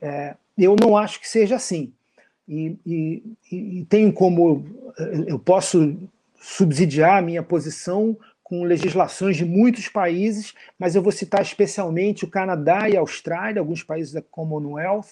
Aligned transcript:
É, 0.00 0.34
eu 0.56 0.76
não 0.80 0.96
acho 0.96 1.20
que 1.20 1.28
seja 1.28 1.56
assim. 1.56 1.92
E, 2.48 2.76
e, 2.84 3.22
e 3.52 3.86
tenho 3.88 4.12
como. 4.12 4.64
Eu 5.26 5.38
posso 5.38 5.96
subsidiar 6.40 7.18
a 7.18 7.22
minha 7.22 7.42
posição 7.42 8.16
com 8.42 8.64
legislações 8.64 9.36
de 9.36 9.44
muitos 9.44 9.86
países, 9.86 10.54
mas 10.76 10.96
eu 10.96 11.02
vou 11.02 11.12
citar 11.12 11.40
especialmente 11.40 12.24
o 12.24 12.28
Canadá 12.28 12.88
e 12.88 12.96
a 12.96 13.00
Austrália, 13.00 13.60
alguns 13.60 13.84
países 13.84 14.12
da 14.12 14.20
Commonwealth, 14.20 15.06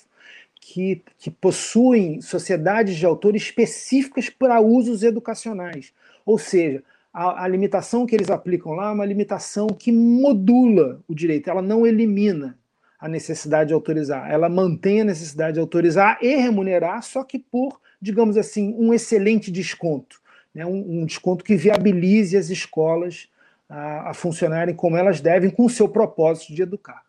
que, 0.60 1.02
que 1.18 1.30
possuem 1.30 2.20
sociedades 2.20 2.96
de 2.96 3.06
autor 3.06 3.36
específicas 3.36 4.28
para 4.28 4.60
usos 4.60 5.04
educacionais. 5.04 5.92
Ou 6.26 6.36
seja, 6.36 6.82
a, 7.14 7.44
a, 7.44 7.48
limitação 7.48 8.06
que 8.06 8.16
eles 8.16 8.28
aplicam 8.28 8.72
lá 8.72 8.90
é 8.90 8.92
uma 8.92 9.06
limitação 9.06 9.68
que 9.68 9.92
modula 9.92 11.00
o 11.06 11.14
direito, 11.14 11.48
ela 11.48 11.62
não 11.62 11.86
elimina 11.86 12.58
a 12.98 13.08
necessidade 13.08 13.68
de 13.68 13.74
autorizar, 13.74 14.30
ela 14.30 14.48
mantém 14.48 15.02
a 15.02 15.04
necessidade 15.04 15.54
de 15.54 15.60
autorizar 15.60 16.18
e 16.20 16.34
remunerar, 16.36 17.02
só 17.02 17.22
que 17.22 17.38
por, 17.38 17.80
digamos 18.02 18.36
assim, 18.36 18.74
um 18.78 18.92
excelente 18.92 19.50
desconto 19.50 20.20
né, 20.54 20.66
um, 20.66 21.02
um, 21.02 21.06
desconto 21.06 21.44
que 21.44 21.56
viabilize 21.56 22.36
as 22.36 22.50
escolas 22.50 23.28
a, 23.68 24.10
a, 24.10 24.14
funcionarem 24.14 24.74
como 24.74 24.96
elas 24.96 25.20
devem, 25.20 25.50
com 25.50 25.64
o 25.64 25.70
seu 25.70 25.88
propósito 25.88 26.52
de 26.52 26.62
educar. 26.62 27.04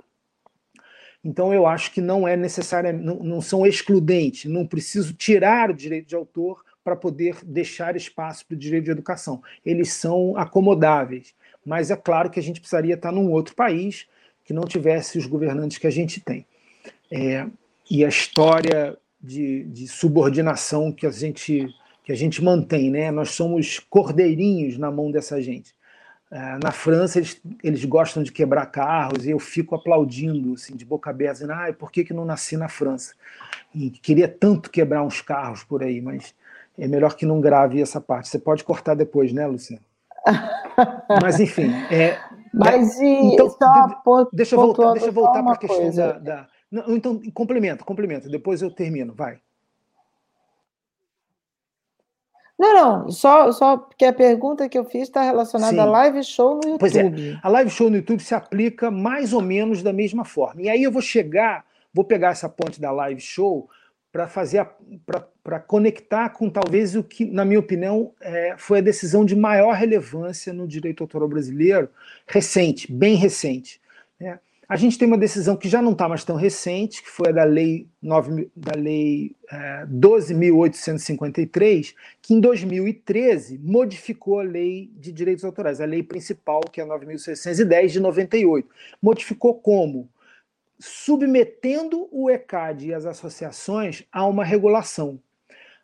Então, 1.24 1.54
eu 1.54 1.66
acho 1.66 1.92
que 1.92 2.00
não 2.00 2.28
é 2.28 2.38
necessário, 2.38 2.94
não, 2.94 3.16
não 3.16 3.42
são 3.42 3.66
excludentes, 3.66 4.50
não 4.50 4.66
preciso 4.66 5.14
tirar 5.14 5.72
o 5.72 5.74
direito 5.74 6.08
de 6.08 6.16
autor 6.16 6.64
para 6.84 6.96
poder 6.96 7.38
deixar 7.44 7.96
espaço 7.96 8.46
para 8.46 8.56
o 8.56 8.58
direito 8.58 8.86
de 8.86 8.92
educação. 8.92 9.42
Eles 9.66 9.92
são 9.94 10.38
acomodáveis, 10.38 11.34
mas 11.66 11.92
é 11.92 11.96
claro 11.96 12.30
que 12.30 12.40
a 12.40 12.44
gente 12.44 12.62
precisaria 12.62 12.94
estar 12.94 13.12
num 13.12 13.32
outro 13.32 13.54
país 13.54 14.08
que 14.50 14.54
não 14.54 14.64
tivesse 14.64 15.16
os 15.16 15.28
governantes 15.28 15.78
que 15.78 15.86
a 15.86 15.92
gente 15.92 16.20
tem. 16.20 16.44
É, 17.12 17.46
e 17.88 18.04
a 18.04 18.08
história 18.08 18.98
de, 19.22 19.64
de 19.66 19.88
subordinação 19.88 20.92
que 20.92 21.06
a 21.06 21.12
gente 21.12 21.68
que 22.04 22.12
a 22.12 22.16
gente 22.16 22.44
mantém, 22.44 22.90
né? 22.90 23.12
Nós 23.12 23.30
somos 23.30 23.78
cordeirinhos 23.78 24.80
na 24.80 24.90
mão 24.90 25.12
dessa 25.12 25.40
gente. 25.40 25.76
É, 26.32 26.58
na 26.64 26.72
França, 26.72 27.20
eles, 27.20 27.40
eles 27.64 27.86
gostam 27.86 28.24
de 28.24 28.32
quebrar 28.32 28.66
carros 28.66 29.28
e 29.28 29.30
eu 29.30 29.38
fico 29.38 29.76
aplaudindo, 29.76 30.56
assim, 30.56 30.76
de 30.76 30.84
boca 30.84 31.12
aberta, 31.12 31.34
dizendo, 31.34 31.54
ah, 31.54 31.72
por 31.72 31.92
que, 31.92 32.04
que 32.04 32.14
não 32.14 32.26
nasci 32.26 32.58
na 32.58 32.68
França? 32.68 33.14
E 33.76 33.92
queria 33.92 34.28
tanto 34.28 34.72
quebrar 34.72 35.04
uns 35.04 35.22
carros 35.22 35.64
por 35.64 35.84
aí, 35.84 36.02
mas 36.02 36.34
é 36.76 36.88
melhor 36.88 37.16
que 37.16 37.28
não 37.28 37.40
grave 37.40 37.80
essa 37.80 38.02
parte. 38.02 38.30
Você 38.30 38.40
pode 38.40 38.64
cortar 38.64 38.96
depois, 38.96 39.32
né, 39.32 39.46
Luciano? 39.46 39.84
mas, 41.22 41.40
enfim. 41.40 41.72
É, 41.92 42.18
mas, 42.54 43.00
e, 43.00 43.06
então, 43.06 43.48
de, 43.48 43.56
deixa 44.34 44.56
eu 44.56 44.60
voltar, 44.60 44.94
deixa 44.94 45.08
eu 45.08 45.14
voltar 45.14 45.44
para 45.44 45.54
a 45.54 45.58
questão 45.58 45.82
coisa. 45.82 46.14
da. 46.14 46.20
da 46.20 46.48
não, 46.72 46.96
então, 46.96 47.20
complementa, 47.34 47.84
complementa, 47.84 48.30
depois 48.30 48.62
eu 48.62 48.70
termino, 48.70 49.14
vai. 49.14 49.40
Não, 52.60 52.74
não, 52.74 53.10
só, 53.10 53.52
só 53.54 53.78
porque 53.78 54.04
a 54.04 54.12
pergunta 54.12 54.68
que 54.68 54.78
eu 54.78 54.84
fiz 54.84 55.04
está 55.04 55.24
relacionada 55.24 55.74
Sim. 55.74 55.80
à 55.80 55.86
live 55.86 56.24
show 56.26 56.56
no 56.56 56.72
YouTube. 56.72 56.80
Pois 56.80 56.96
é, 56.96 57.40
a 57.42 57.48
live 57.48 57.70
show 57.72 57.90
no 57.90 57.96
YouTube 57.96 58.22
se 58.22 58.36
aplica 58.36 58.92
mais 58.92 59.32
ou 59.32 59.42
menos 59.42 59.82
da 59.82 59.94
mesma 59.94 60.26
forma. 60.26 60.62
E 60.62 60.70
aí 60.70 60.84
eu 60.84 60.92
vou 60.92 61.02
chegar, 61.02 61.66
vou 61.94 62.04
pegar 62.04 62.32
essa 62.32 62.50
ponte 62.50 62.82
da 62.82 62.92
live 62.92 63.22
show 63.22 63.70
para 64.12 64.28
fazer 64.28 64.68
para 65.06 65.26
conectar 65.58 66.28
com 66.32 66.50
talvez 66.50 66.98
o 66.98 67.04
que, 67.04 67.24
na 67.24 67.46
minha 67.46 67.62
opinião, 67.62 68.12
é, 68.20 68.56
foi 68.58 68.80
a 68.80 68.82
decisão 68.82 69.24
de 69.24 69.38
maior 69.38 69.74
relevância 69.74 70.52
no 70.52 70.68
direito 70.68 71.02
autoral 71.02 71.30
brasileiro, 71.30 71.90
recente, 72.28 72.92
bem 72.92 73.16
recente. 73.16 73.80
Né? 74.20 74.38
A 74.70 74.76
gente 74.76 74.98
tem 75.00 75.08
uma 75.08 75.18
decisão 75.18 75.58
que 75.58 75.68
já 75.68 75.82
não 75.82 75.94
está 75.94 76.08
mais 76.08 76.24
tão 76.24 76.36
recente, 76.36 77.02
que 77.02 77.10
foi 77.10 77.30
a 77.30 77.32
da 77.32 77.44
Lei, 77.44 77.88
9, 78.00 78.52
da 78.56 78.80
lei 78.80 79.36
é, 79.52 79.84
12.853, 79.88 81.96
que 82.22 82.36
em 82.36 82.40
2013 82.40 83.58
modificou 83.58 84.40
a 84.40 84.44
Lei 84.44 84.92
de 84.94 85.12
Direitos 85.12 85.44
Autorais, 85.44 85.82
a 85.82 85.86
lei 85.86 86.04
principal, 86.04 86.62
que 86.62 86.80
é 86.80 86.84
a 86.84 86.88
9.610 86.88 87.88
de 87.88 88.00
98. 88.00 88.70
Modificou 89.02 89.56
como? 89.56 90.08
Submetendo 90.78 92.08
o 92.12 92.30
ECAD 92.30 92.90
e 92.90 92.94
as 92.94 93.08
associações 93.08 94.04
a 94.12 94.24
uma 94.28 94.44
regulação. 94.44 95.20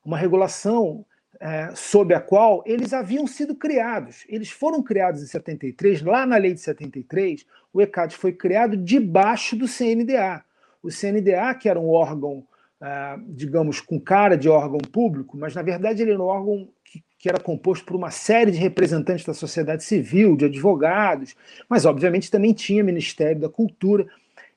Uma 0.06 0.18
regulação 0.18 1.04
é, 1.40 1.72
sob 1.76 2.14
a 2.14 2.20
qual 2.20 2.64
eles 2.66 2.94
haviam 2.94 3.28
sido 3.28 3.56
criados. 3.56 4.26
Eles 4.28 4.50
foram 4.50 4.82
criados 4.82 5.22
em 5.22 5.28
73, 5.28 6.02
lá 6.02 6.26
na 6.26 6.38
lei 6.38 6.54
de 6.54 6.62
73, 6.62 7.46
o 7.74 7.82
ECAD 7.82 8.16
foi 8.16 8.32
criado 8.32 8.78
debaixo 8.78 9.56
do 9.56 9.68
CNDA. 9.68 10.44
O 10.82 10.90
CNDA, 10.90 11.54
que 11.56 11.68
era 11.68 11.80
um 11.80 11.90
órgão, 11.90 12.46
é, 12.82 13.18
digamos, 13.30 13.82
com 13.82 14.00
cara 14.00 14.38
de 14.38 14.48
órgão 14.48 14.80
público, 14.80 15.38
mas 15.38 15.56
na 15.56 15.62
verdade 15.62 16.02
ele 16.02 16.12
era 16.12 16.22
um 16.22 16.28
órgão 16.28 16.70
que, 16.84 17.04
que 17.18 17.28
era 17.28 17.40
composto 17.40 17.86
por 17.86 17.96
uma 17.96 18.12
série 18.12 18.52
de 18.52 18.58
representantes 18.58 19.26
da 19.26 19.34
sociedade 19.34 19.84
civil, 19.84 20.36
de 20.36 20.46
advogados, 20.46 21.36
mas 21.68 21.86
obviamente 21.86 22.32
também 22.32 22.54
tinha 22.54 22.84
Ministério 22.84 23.42
da 23.42 23.50
Cultura, 23.50 24.08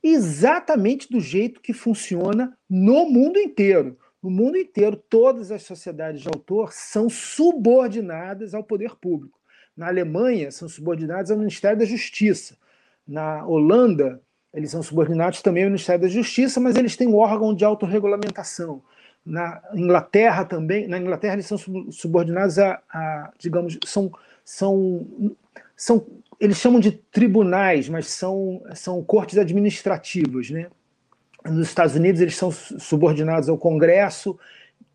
exatamente 0.03 1.11
do 1.11 1.19
jeito 1.19 1.61
que 1.61 1.73
funciona 1.73 2.57
no 2.69 3.11
mundo 3.11 3.39
inteiro 3.39 3.97
no 4.23 4.31
mundo 4.31 4.59
inteiro, 4.59 4.97
todas 4.97 5.53
as 5.53 5.63
sociedades 5.63 6.21
de 6.21 6.29
autor 6.29 6.73
são 6.73 7.09
subordinadas 7.09 8.53
ao 8.53 8.65
poder 8.65 8.97
público. 8.97 9.39
Na 9.77 9.87
Alemanha, 9.87 10.51
são 10.51 10.69
subordinadas 10.69 11.31
ao 11.31 11.39
Ministério 11.39 11.79
da 11.79 11.85
Justiça. 11.85 12.57
Na 13.07 13.47
Holanda, 13.47 14.21
eles 14.53 14.73
são 14.73 14.83
subordinados 14.83 15.41
também 15.41 15.63
ao 15.63 15.71
Ministério 15.71 16.03
da 16.03 16.09
Justiça, 16.09 16.59
mas 16.59 16.75
eles 16.75 16.97
têm 16.97 17.07
um 17.07 17.17
órgão 17.17 17.55
de 17.55 17.65
autorregulamentação. 17.65 18.83
Na 19.25 19.63
Inglaterra 19.73 20.45
também, 20.45 20.89
na 20.89 20.99
Inglaterra 20.99 21.35
eles 21.35 21.47
são 21.47 21.59
subordinados 21.93 22.59
a, 22.59 22.83
a 22.91 23.33
digamos, 23.39 23.79
são, 23.85 24.11
são, 24.45 25.37
são, 25.77 26.07
eles 26.41 26.57
chamam 26.57 26.81
de 26.81 26.93
tribunais, 26.93 27.89
mas 27.89 28.09
são, 28.09 28.63
são 28.75 29.03
cortes 29.05 29.39
administrativas, 29.39 30.51
né? 30.51 30.69
Nos 31.51 31.69
Estados 31.69 31.95
Unidos, 31.95 32.21
eles 32.21 32.37
são 32.37 32.51
subordinados 32.51 33.49
ao 33.49 33.59
Congresso. 33.59 34.39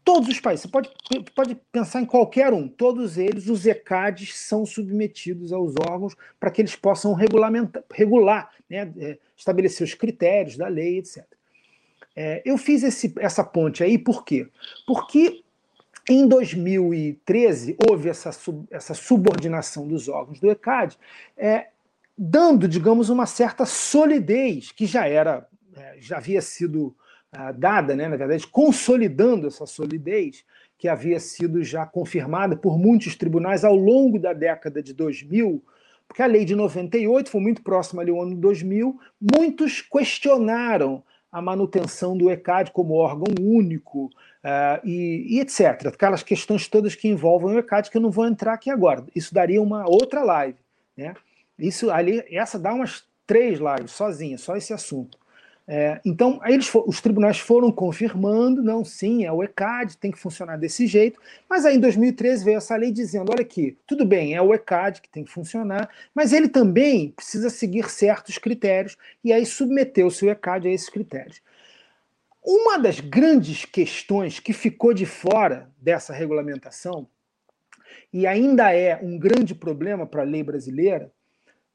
Todos 0.03 0.27
os 0.27 0.39
países, 0.39 0.63
você 0.63 0.67
pode, 0.67 0.89
pode 1.33 1.55
pensar 1.71 2.01
em 2.01 2.05
qualquer 2.05 2.51
um, 2.51 2.67
todos 2.67 3.17
eles, 3.17 3.47
os 3.47 3.65
ECADs 3.65 4.35
são 4.37 4.65
submetidos 4.65 5.53
aos 5.53 5.75
órgãos 5.89 6.13
para 6.39 6.51
que 6.51 6.61
eles 6.61 6.75
possam 6.75 7.13
regulamentar, 7.13 7.83
regular, 7.91 8.49
né, 8.69 8.91
é, 8.97 9.17
estabelecer 9.35 9.87
os 9.87 9.93
critérios 9.93 10.57
da 10.57 10.67
lei, 10.67 10.97
etc. 10.97 11.23
É, 12.15 12.41
eu 12.45 12.57
fiz 12.57 12.83
esse, 12.83 13.13
essa 13.17 13.43
ponte 13.43 13.81
aí 13.81 13.97
por 13.97 14.25
quê? 14.25 14.47
Porque 14.85 15.41
em 16.09 16.27
2013 16.27 17.77
houve 17.89 18.09
essa, 18.09 18.31
sub, 18.33 18.67
essa 18.69 18.93
subordinação 18.93 19.87
dos 19.87 20.09
órgãos 20.09 20.39
do 20.39 20.51
ECAD, 20.51 20.97
é, 21.37 21.67
dando, 22.17 22.67
digamos, 22.67 23.09
uma 23.09 23.25
certa 23.25 23.65
solidez, 23.65 24.71
que 24.71 24.85
já 24.85 25.07
era 25.07 25.47
já 25.99 26.17
havia 26.17 26.41
sido 26.41 26.95
ah, 27.31 27.51
dada, 27.51 27.95
né, 27.95 28.07
na 28.07 28.15
verdade, 28.15 28.45
consolidando 28.45 29.47
essa 29.47 29.65
solidez 29.65 30.45
que 30.77 30.87
havia 30.87 31.19
sido 31.19 31.63
já 31.63 31.85
confirmada 31.85 32.55
por 32.55 32.77
muitos 32.77 33.15
tribunais 33.15 33.63
ao 33.63 33.75
longo 33.75 34.19
da 34.19 34.33
década 34.33 34.83
de 34.83 34.93
2000, 34.93 35.63
porque 36.07 36.21
a 36.21 36.27
lei 36.27 36.45
de 36.45 36.55
98 36.55 37.29
foi 37.29 37.41
muito 37.41 37.63
próxima 37.63 38.01
ali 38.01 38.11
ao 38.11 38.21
ano 38.21 38.35
2000, 38.35 38.99
muitos 39.35 39.81
questionaram 39.81 41.03
a 41.31 41.41
manutenção 41.41 42.15
do 42.15 42.29
ECAD 42.29 42.71
como 42.71 42.93
órgão 42.93 43.33
único 43.41 44.05
uh, 44.05 44.79
e, 44.83 45.37
e, 45.37 45.39
etc. 45.39 45.87
Aquelas 45.87 46.21
questões 46.21 46.67
todas 46.67 46.93
que 46.93 47.07
envolvem 47.07 47.55
o 47.55 47.59
ECAD 47.59 47.89
que 47.89 47.97
eu 47.97 48.01
não 48.01 48.11
vou 48.11 48.27
entrar 48.27 48.53
aqui 48.53 48.69
agora. 48.69 49.03
Isso 49.15 49.33
daria 49.33 49.59
uma 49.59 49.89
outra 49.89 50.21
live. 50.21 50.59
Né? 50.95 51.15
Isso 51.57 51.89
ali, 51.89 52.23
essa 52.29 52.59
dá 52.59 52.71
umas 52.71 53.03
três 53.25 53.59
lives 53.59 53.91
sozinha, 53.91 54.37
só 54.37 54.55
esse 54.55 54.71
assunto. 54.71 55.17
É, 55.65 56.01
então, 56.03 56.41
eles, 56.43 56.69
os 56.73 56.99
tribunais 56.99 57.39
foram 57.39 57.71
confirmando, 57.71 58.61
não, 58.61 58.83
sim, 58.83 59.23
é 59.23 59.31
o 59.31 59.41
ECAD, 59.41 59.97
tem 59.97 60.11
que 60.11 60.19
funcionar 60.19 60.57
desse 60.57 60.85
jeito, 60.85 61.21
mas 61.49 61.65
aí 61.65 61.77
em 61.77 61.79
2013 61.79 62.43
veio 62.43 62.57
essa 62.57 62.75
lei 62.75 62.91
dizendo, 62.91 63.31
olha 63.31 63.41
aqui, 63.41 63.77
tudo 63.87 64.05
bem, 64.05 64.35
é 64.35 64.41
o 64.41 64.53
ECAD 64.53 65.01
que 65.01 65.07
tem 65.07 65.23
que 65.23 65.31
funcionar, 65.31 65.89
mas 66.13 66.33
ele 66.33 66.49
também 66.49 67.11
precisa 67.11 67.49
seguir 67.49 67.89
certos 67.89 68.37
critérios, 68.37 68.97
e 69.23 69.31
aí 69.31 69.45
submeteu-se 69.45 70.25
o 70.25 70.29
ECAD 70.29 70.67
a 70.67 70.71
esses 70.71 70.89
critérios. 70.89 71.41
Uma 72.45 72.77
das 72.77 72.99
grandes 72.99 73.63
questões 73.63 74.41
que 74.41 74.51
ficou 74.51 74.93
de 74.93 75.05
fora 75.05 75.71
dessa 75.81 76.11
regulamentação, 76.11 77.07
e 78.11 78.27
ainda 78.27 78.73
é 78.73 78.99
um 79.01 79.17
grande 79.17 79.55
problema 79.55 80.05
para 80.05 80.23
a 80.23 80.25
lei 80.25 80.43
brasileira, 80.43 81.09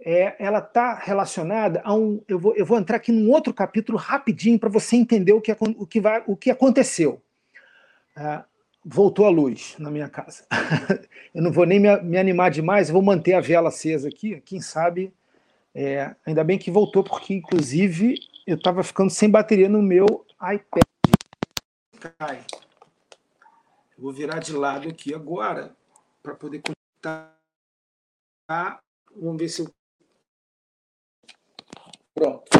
é, 0.00 0.36
ela 0.38 0.60
está 0.60 0.94
relacionada 0.94 1.80
a 1.84 1.94
um. 1.94 2.22
Eu 2.28 2.38
vou, 2.38 2.54
eu 2.54 2.64
vou 2.64 2.78
entrar 2.78 2.96
aqui 2.96 3.10
num 3.10 3.30
outro 3.30 3.52
capítulo 3.52 3.98
rapidinho 3.98 4.58
para 4.58 4.68
você 4.68 4.96
entender 4.96 5.32
o 5.32 5.40
que, 5.40 5.56
o 5.60 5.86
que, 5.86 6.00
vai, 6.00 6.22
o 6.26 6.36
que 6.36 6.50
aconteceu. 6.50 7.20
É, 8.16 8.42
voltou 8.84 9.26
a 9.26 9.30
luz 9.30 9.74
na 9.78 9.90
minha 9.90 10.08
casa. 10.08 10.46
eu 11.34 11.42
não 11.42 11.52
vou 11.52 11.66
nem 11.66 11.80
me, 11.80 12.00
me, 12.02 12.16
animar 12.16 12.50
demais, 12.50 12.90
vou 12.90 13.02
manter 13.02 13.34
a 13.34 13.40
vela 13.40 13.68
acesa 13.68 14.08
aqui. 14.08 14.40
Quem 14.42 14.60
sabe, 14.60 15.12
é, 15.74 16.14
ainda 16.24 16.44
bem 16.44 16.58
que 16.58 16.70
voltou, 16.70 17.02
porque 17.02 17.34
inclusive 17.34 18.14
eu 18.46 18.56
estava 18.56 18.82
ficando 18.82 19.10
sem 19.10 19.28
bateria 19.28 19.68
no 19.68 19.82
meu 19.82 20.24
iPad. 20.36 20.84
Cai. 22.18 22.44
Eu 23.96 24.04
vou 24.04 24.12
virar 24.12 24.38
de 24.38 24.52
lado 24.52 24.88
aqui 24.88 25.12
agora 25.12 25.76
para 26.22 26.34
poder 26.34 26.62
conectar. 26.62 27.34
Vamos 29.14 29.38
ver 29.38 29.48
se 29.48 29.62
eu. 29.62 29.77
Pronto. 32.18 32.50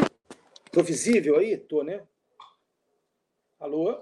Estou 0.66 0.84
visível 0.84 1.37
aí? 1.37 1.55
Estou, 1.55 1.82
né? 1.82 2.00
Alô? 3.58 4.00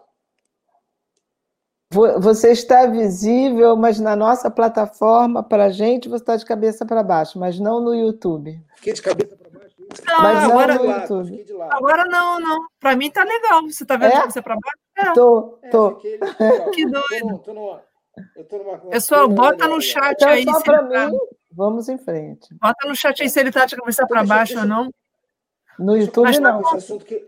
Você 2.20 2.50
está 2.50 2.84
visível, 2.84 3.74
mas 3.74 3.98
na 3.98 4.14
nossa 4.14 4.50
plataforma, 4.50 5.42
para 5.42 5.66
a 5.66 5.70
gente, 5.70 6.10
você 6.10 6.22
está 6.22 6.36
de 6.36 6.44
cabeça 6.44 6.84
para 6.84 7.02
baixo, 7.02 7.38
mas 7.38 7.58
não 7.58 7.80
no 7.80 7.94
YouTube. 7.94 8.60
Fiquei 8.74 8.92
de 8.92 9.00
cabeça 9.00 9.34
para 9.34 9.48
baixo? 9.48 9.74
Não, 10.06 10.22
mas 10.22 10.44
agora, 10.44 10.74
não 10.74 10.84
no 10.84 10.90
YouTube. 10.90 11.46
Agora 11.70 12.04
não, 12.04 12.38
não. 12.38 12.66
Para 12.78 12.94
mim 12.94 13.06
está 13.06 13.24
legal. 13.24 13.62
Você 13.62 13.82
está 13.82 13.96
vendo 13.96 14.10
é? 14.10 14.14
de 14.14 14.20
cabeça 14.20 14.42
para 14.42 14.56
baixo? 14.56 15.08
Estou, 15.08 15.58
é. 15.62 15.66
estou. 15.66 16.02
É, 16.38 16.68
que 16.70 16.84
doido. 16.84 17.38
Tô, 17.38 17.54
tô, 17.54 17.80
eu 18.36 18.44
tô 18.44 18.58
numa, 18.58 18.78
Pessoal, 18.90 19.26
bota 19.26 19.66
no 19.66 19.80
chat 19.80 20.16
então, 20.16 20.28
aí. 20.28 20.44
Só 20.44 20.60
para 20.60 20.86
tá... 20.86 21.08
mim, 21.08 21.18
vamos 21.50 21.88
em 21.88 21.96
frente. 21.96 22.54
Bota 22.60 22.86
no 22.86 22.94
chat 22.94 23.22
aí 23.22 23.30
se 23.30 23.40
ele 23.40 23.48
está 23.48 23.64
de 23.64 23.74
cabeça 23.74 24.06
para 24.06 24.22
baixo 24.22 24.52
deixa, 24.52 24.60
ou 24.60 24.68
não. 24.68 24.90
No 25.78 25.96
YouTube 25.96 26.32
tá 26.32 26.40
não. 26.40 26.60
Esse 26.60 26.76
assunto 26.76 27.04
que, 27.04 27.26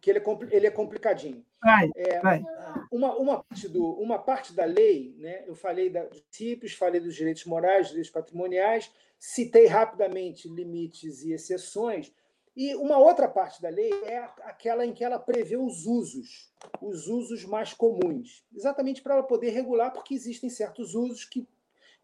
que 0.00 0.10
ele, 0.10 0.18
é, 0.18 0.22
ele 0.50 0.66
é 0.66 0.70
complicadinho. 0.70 1.44
Vai, 1.62 1.90
é, 1.94 2.20
vai. 2.20 2.42
Uma, 2.90 3.14
uma, 3.16 3.44
parte 3.44 3.68
do, 3.68 3.84
uma 4.00 4.18
parte 4.18 4.52
da 4.54 4.64
lei, 4.64 5.14
né, 5.18 5.44
eu 5.46 5.54
falei 5.54 5.90
dos 5.90 6.20
princípios, 6.20 6.72
falei 6.72 7.00
dos 7.00 7.14
direitos 7.14 7.44
morais, 7.44 7.82
dos 7.82 7.90
direitos 7.90 8.10
patrimoniais, 8.10 8.90
citei 9.18 9.66
rapidamente 9.66 10.48
limites 10.48 11.22
e 11.22 11.32
exceções, 11.32 12.10
e 12.56 12.74
uma 12.74 12.98
outra 12.98 13.28
parte 13.28 13.62
da 13.62 13.68
lei 13.68 13.92
é 14.04 14.18
aquela 14.42 14.84
em 14.84 14.92
que 14.92 15.04
ela 15.04 15.18
prevê 15.18 15.56
os 15.56 15.86
usos, 15.86 16.50
os 16.80 17.06
usos 17.06 17.44
mais 17.44 17.72
comuns, 17.72 18.44
exatamente 18.54 19.02
para 19.02 19.14
ela 19.14 19.22
poder 19.22 19.50
regular, 19.50 19.92
porque 19.92 20.14
existem 20.14 20.50
certos 20.50 20.94
usos 20.94 21.24
que 21.24 21.46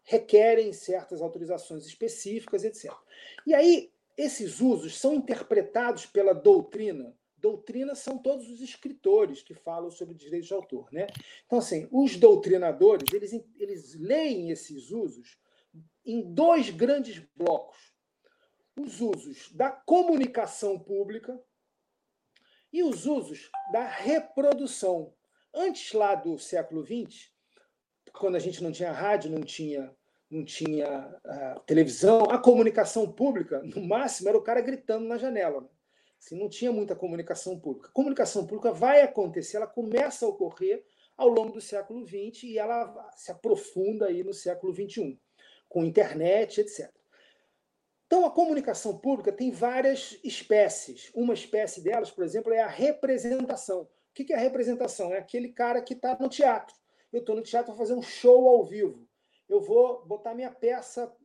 requerem 0.03 0.71
certas 0.71 1.21
autorizações 1.21 1.85
específicas, 1.85 2.63
etc. 2.63 2.93
E 3.45 3.53
aí, 3.53 3.91
esses 4.17 4.59
usos 4.59 4.97
são 4.97 5.13
interpretados 5.13 6.05
pela 6.05 6.33
doutrina 6.33 7.15
doutrina 7.37 7.95
são 7.95 8.17
todos 8.17 8.49
os 8.49 8.61
escritores 8.61 9.41
que 9.41 9.53
falam 9.53 9.89
sobre 9.89 10.15
direitos 10.15 10.47
de 10.47 10.53
autor. 10.53 10.91
Né? 10.91 11.07
Então, 11.45 11.59
assim, 11.59 11.87
os 11.91 12.17
doutrinadores 12.17 13.13
eles, 13.13 13.31
eles 13.57 13.95
leem 13.95 14.49
esses 14.49 14.91
usos 14.91 15.37
em 16.05 16.33
dois 16.33 16.69
grandes 16.69 17.19
blocos. 17.35 17.95
Os 18.75 19.01
usos 19.01 19.51
da 19.53 19.71
comunicação 19.71 20.77
pública 20.77 21.41
e 22.71 22.83
os 22.83 23.05
usos 23.05 23.49
da 23.71 23.87
reprodução. 23.87 25.13
Antes 25.53 25.93
lá 25.93 26.13
do 26.13 26.37
século 26.37 26.85
XX, 26.85 27.31
quando 28.13 28.35
a 28.35 28.39
gente 28.39 28.61
não 28.61 28.71
tinha 28.71 28.91
rádio, 28.91 29.31
não 29.31 29.41
tinha, 29.41 29.95
não 30.29 30.43
tinha 30.43 31.15
televisão, 31.65 32.23
a 32.25 32.37
comunicação 32.37 33.11
pública, 33.11 33.61
no 33.63 33.81
máximo, 33.81 34.29
era 34.29 34.37
o 34.37 34.43
cara 34.43 34.61
gritando 34.61 35.07
na 35.07 35.17
janela. 35.17 35.61
Né? 35.61 35.67
Se 36.19 36.35
não 36.35 36.49
tinha 36.49 36.71
muita 36.71 36.95
comunicação 36.95 37.59
pública. 37.59 37.89
A 37.89 37.91
comunicação 37.91 38.45
pública 38.45 38.71
vai 38.71 39.01
acontecer, 39.01 39.57
ela 39.57 39.67
começa 39.67 40.25
a 40.25 40.29
ocorrer 40.29 40.83
ao 41.15 41.29
longo 41.29 41.53
do 41.53 41.61
século 41.61 42.05
XX 42.05 42.43
e 42.43 42.59
ela 42.59 43.09
se 43.15 43.31
aprofunda 43.31 44.07
aí 44.07 44.23
no 44.23 44.33
século 44.33 44.73
XXI, 44.73 45.19
com 45.67 45.83
internet, 45.83 46.61
etc. 46.61 46.91
Então, 48.05 48.25
a 48.25 48.31
comunicação 48.31 48.97
pública 48.97 49.31
tem 49.31 49.51
várias 49.51 50.17
espécies. 50.23 51.11
Uma 51.13 51.33
espécie 51.33 51.81
delas, 51.81 52.11
por 52.11 52.23
exemplo, 52.23 52.53
é 52.53 52.61
a 52.61 52.67
representação. 52.67 53.81
O 53.81 53.89
que 54.13 54.31
é 54.33 54.35
a 54.35 54.39
representação? 54.39 55.13
É 55.13 55.17
aquele 55.17 55.49
cara 55.49 55.81
que 55.81 55.93
está 55.93 56.17
no 56.19 56.29
teatro. 56.29 56.75
Eu 57.11 57.19
estou 57.19 57.35
no 57.35 57.41
teatro 57.41 57.73
para 57.73 57.77
fazer 57.77 57.93
um 57.93 58.01
show 58.01 58.47
ao 58.47 58.63
vivo. 58.63 59.06
Eu 59.47 59.61
vou 59.61 60.05
botar 60.05 60.33
minha 60.33 60.51
peça 60.51 61.15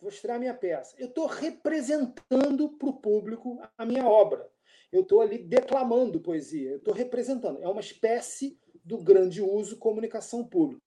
vou 0.00 0.10
estrear 0.10 0.38
minha 0.38 0.54
peça. 0.54 0.94
Eu 0.98 1.08
estou 1.08 1.26
representando 1.26 2.70
para 2.76 2.88
o 2.88 3.00
público 3.00 3.60
a 3.76 3.84
minha 3.84 4.06
obra. 4.06 4.50
Eu 4.90 5.02
estou 5.02 5.20
ali 5.20 5.38
declamando 5.38 6.20
poesia. 6.20 6.70
Eu 6.70 6.78
estou 6.78 6.94
representando. 6.94 7.62
É 7.62 7.68
uma 7.68 7.80
espécie 7.80 8.58
do 8.84 8.98
grande 8.98 9.42
uso 9.42 9.78
comunicação 9.78 10.44
pública. 10.44 10.82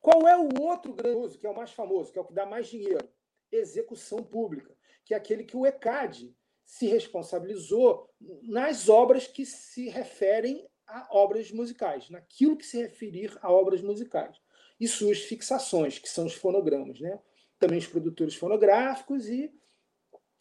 Qual 0.00 0.26
é 0.26 0.36
o 0.36 0.62
outro 0.62 0.92
grande 0.92 1.18
uso, 1.18 1.38
que 1.38 1.46
é 1.46 1.50
o 1.50 1.56
mais 1.56 1.72
famoso, 1.72 2.12
que 2.12 2.18
é 2.18 2.22
o 2.22 2.24
que 2.24 2.32
dá 2.32 2.46
mais 2.46 2.68
dinheiro? 2.68 3.08
Execução 3.50 4.22
pública, 4.22 4.74
que 5.04 5.12
é 5.12 5.16
aquele 5.16 5.44
que 5.44 5.56
o 5.56 5.66
ECAD 5.66 6.34
se 6.64 6.86
responsabilizou 6.86 8.08
nas 8.42 8.88
obras 8.88 9.26
que 9.26 9.44
se 9.44 9.88
referem 9.88 10.68
a 10.86 11.08
obras 11.16 11.50
musicais, 11.50 12.08
naquilo 12.10 12.56
que 12.56 12.64
se 12.64 12.80
referir 12.80 13.36
a 13.42 13.50
obras 13.50 13.82
musicais. 13.82 14.38
E 14.78 14.86
suas 14.86 15.18
fixações, 15.18 15.98
que 15.98 16.08
são 16.08 16.26
os 16.26 16.34
fonogramas. 16.34 17.00
Né? 17.00 17.18
também 17.58 17.78
os 17.78 17.86
produtores 17.86 18.34
fonográficos 18.34 19.28
e, 19.28 19.52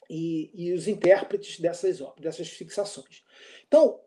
e, 0.09 0.51
e 0.53 0.73
os 0.73 0.87
intérpretes 0.87 1.59
dessas, 1.59 1.99
dessas 2.19 2.49
fixações. 2.49 3.23
Então, 3.67 3.99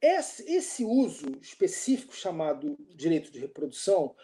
esse, 0.00 0.84
uso 0.84 1.26
específico 1.40 2.14
chamado 2.14 2.76
direito 2.94 3.32
de 3.32 3.40
reprodução, 3.40 4.14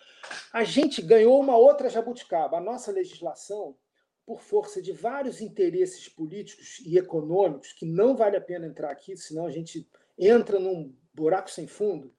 a 0.53 0.63
gente 0.63 1.03
ganhou 1.03 1.41
uma 1.41 1.57
outra 1.57 1.89
jabuticaba. 1.89 2.59
A 2.59 2.61
nossa 2.61 2.93
legislação, 2.93 3.77
por 4.25 4.41
força 4.41 4.81
de 4.81 4.93
vários 4.93 5.41
interesses 5.41 6.09
políticos 6.09 6.79
e 6.87 6.97
econômicos, 6.97 7.73
que 7.73 7.85
não 7.85 8.15
vale 8.15 8.37
a 8.37 8.41
pena 8.41 8.67
entrar 8.67 8.91
aqui, 8.91 9.17
senão 9.17 9.47
a 9.47 9.51
gente 9.51 9.89
entra 10.17 10.61
num 10.61 10.95
buraco 11.13 11.51
sem 11.51 11.67
fundo, 11.67 12.15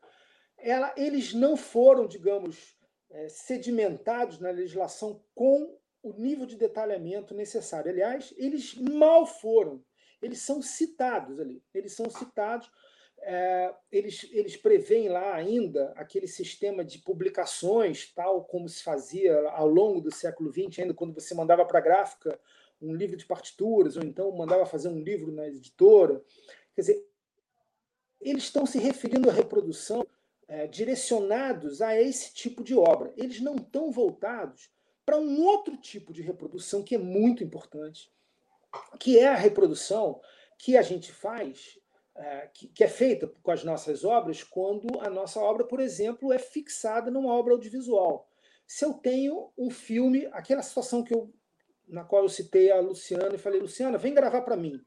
ela, 0.57 0.93
eles 0.97 1.33
não 1.33 1.55
foram, 1.55 2.07
digamos, 2.07 2.75
eh, 3.13 3.29
sedimentados 3.29 4.39
na 4.39 4.49
legislação 4.49 5.21
com 5.35 5.77
o 6.01 6.11
nível 6.13 6.45
de 6.45 6.57
detalhamento 6.57 7.33
necessário. 7.33 7.89
Aliás, 7.89 8.33
eles 8.37 8.75
mal 8.75 9.25
foram. 9.25 9.83
Eles 10.21 10.39
são 10.39 10.61
citados 10.61 11.39
ali. 11.39 11.63
Eles 11.73 11.93
são 11.93 12.09
citados. 12.09 12.69
É, 13.19 13.73
eles, 13.91 14.27
eles 14.31 14.57
preveem 14.57 15.07
lá 15.09 15.33
ainda 15.33 15.93
aquele 15.95 16.27
sistema 16.27 16.83
de 16.83 16.99
publicações, 16.99 18.11
tal 18.13 18.43
como 18.43 18.67
se 18.67 18.83
fazia 18.83 19.47
ao 19.49 19.67
longo 19.67 20.01
do 20.01 20.13
século 20.13 20.51
XX, 20.51 20.79
ainda 20.79 20.93
quando 20.93 21.13
você 21.13 21.33
mandava 21.33 21.63
para 21.65 21.79
a 21.79 21.83
gráfica 21.83 22.37
um 22.81 22.93
livro 22.93 23.15
de 23.15 23.25
partituras, 23.25 23.95
ou 23.95 24.03
então 24.03 24.29
mandava 24.35 24.65
fazer 24.65 24.89
um 24.89 24.99
livro 24.99 25.31
na 25.31 25.47
editora. 25.47 26.21
Quer 26.75 26.81
dizer, 26.81 27.07
eles 28.19 28.43
estão 28.43 28.65
se 28.65 28.77
referindo 28.77 29.29
à 29.29 29.33
reprodução 29.33 30.05
é, 30.47 30.67
direcionados 30.67 31.81
a 31.81 31.99
esse 31.99 32.33
tipo 32.33 32.63
de 32.63 32.75
obra. 32.75 33.13
Eles 33.17 33.39
não 33.39 33.55
estão 33.55 33.91
voltados 33.91 34.69
para 35.05 35.17
um 35.17 35.43
outro 35.43 35.75
tipo 35.77 36.13
de 36.13 36.21
reprodução 36.21 36.83
que 36.83 36.95
é 36.95 36.97
muito 36.97 37.43
importante, 37.43 38.11
que 38.99 39.19
é 39.19 39.27
a 39.27 39.35
reprodução 39.35 40.21
que 40.57 40.77
a 40.77 40.81
gente 40.81 41.11
faz, 41.11 41.77
é, 42.15 42.49
que 42.73 42.83
é 42.83 42.87
feita 42.87 43.27
com 43.41 43.51
as 43.51 43.63
nossas 43.63 44.05
obras, 44.05 44.43
quando 44.43 44.99
a 45.01 45.09
nossa 45.09 45.39
obra, 45.39 45.65
por 45.65 45.79
exemplo, 45.79 46.31
é 46.31 46.39
fixada 46.39 47.11
numa 47.11 47.33
obra 47.33 47.53
audiovisual. 47.53 48.29
Se 48.65 48.85
eu 48.85 48.93
tenho 48.93 49.51
um 49.57 49.69
filme, 49.69 50.27
aquela 50.31 50.61
situação 50.61 51.03
que 51.03 51.13
eu, 51.13 51.33
na 51.87 52.03
qual 52.03 52.23
eu 52.23 52.29
citei 52.29 52.71
a 52.71 52.79
Luciana 52.79 53.35
e 53.35 53.37
falei, 53.37 53.59
Luciana, 53.59 53.97
vem 53.97 54.13
gravar 54.13 54.41
para 54.41 54.55
mim. 54.55 54.79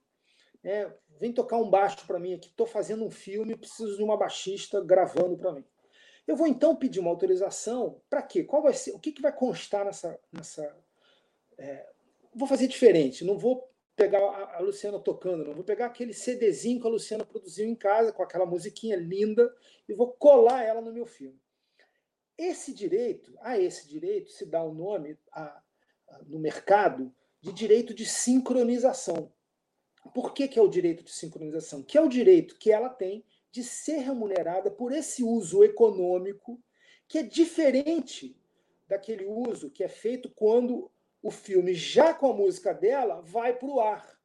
É, 0.65 0.91
vem 1.19 1.33
tocar 1.33 1.57
um 1.57 1.69
baixo 1.69 2.07
para 2.07 2.19
mim 2.19 2.35
aqui. 2.35 2.49
Estou 2.49 2.67
fazendo 2.67 3.05
um 3.05 3.11
filme, 3.11 3.57
preciso 3.57 3.97
de 3.97 4.03
uma 4.03 4.17
baixista 4.17 4.81
gravando 4.81 5.37
para 5.37 5.53
mim. 5.53 5.65
Eu 6.27 6.37
vou 6.37 6.47
então 6.47 6.75
pedir 6.75 7.01
uma 7.01 7.11
autorização 7.11 8.01
para 8.11 8.23
quê? 8.23 8.43
Qual 8.43 8.63
vai 8.63 8.75
ser? 8.75 8.93
O 8.93 8.99
que, 8.99 9.13
que 9.13 9.23
vai 9.23 9.33
constar 9.33 9.85
nessa. 9.85 10.19
nessa 10.33 10.77
é, 11.59 11.87
vou 12.35 12.49
fazer 12.49 12.67
diferente. 12.67 13.25
Não 13.25 13.39
vou 13.39 13.71
pegar 13.95 14.19
a, 14.19 14.57
a, 14.57 14.61
Luciana 14.61 14.99
tocando, 15.01 15.45
não 15.45 15.55
vou 15.55 15.65
pegar 15.65 15.87
aquele 15.87 16.13
CDzinho 16.13 16.81
que 16.81 16.87
a 16.87 16.91
Luciana 16.91 17.25
produziu 17.25 17.67
em 17.67 17.75
casa 17.75 18.13
com 18.13 18.23
aquela 18.23 18.45
musiquinha 18.45 18.97
linda 18.97 19.51
e 19.89 19.95
vou 19.95 20.13
colar 20.13 20.63
ela 20.63 20.83
no 20.83 20.93
meu 20.93 21.07
filme. 21.07 21.41
Esse 22.37 22.75
direito, 22.75 23.35
a 23.41 23.59
esse 23.59 23.89
direito 23.89 24.31
se 24.31 24.45
dá 24.45 24.63
o 24.63 24.71
um 24.71 24.75
nome 24.75 25.19
a, 25.33 25.63
a, 26.09 26.23
no 26.27 26.39
mercado 26.39 27.11
de 27.41 27.53
direito 27.53 27.95
de 27.95 28.05
sincronização. 28.05 29.33
Por 30.15 30.33
que, 30.35 30.49
que 30.49 30.59
é 30.59 30.63
o 30.63 30.69
direito 30.69 31.05
de 31.05 31.13
sincronização? 31.13 31.83
Que 31.83 31.99
é 31.99 32.01
o 32.01 32.09
direito 32.09 32.57
que 32.57 32.73
ela 32.73 32.89
tem 32.89 33.25
de 33.51 33.65
ser 33.65 33.99
remunerada 33.99 34.71
por 34.71 34.93
esse 34.93 35.23
uso 35.23 35.65
econômico, 35.65 36.63
que 37.09 37.19
é 37.19 37.23
diferente 37.23 38.39
daquele 38.87 39.25
uso 39.25 39.71
que 39.71 39.83
é 39.83 39.89
feito 39.89 40.31
quando 40.31 40.91
o 41.23 41.31
filme, 41.31 41.75
já 41.75 42.15
com 42.15 42.31
a 42.31 42.35
música 42.35 42.73
dela, 42.73 43.21
vai 43.23 43.57
para 43.57 43.69
o 43.69 43.81
ar. 43.81 44.17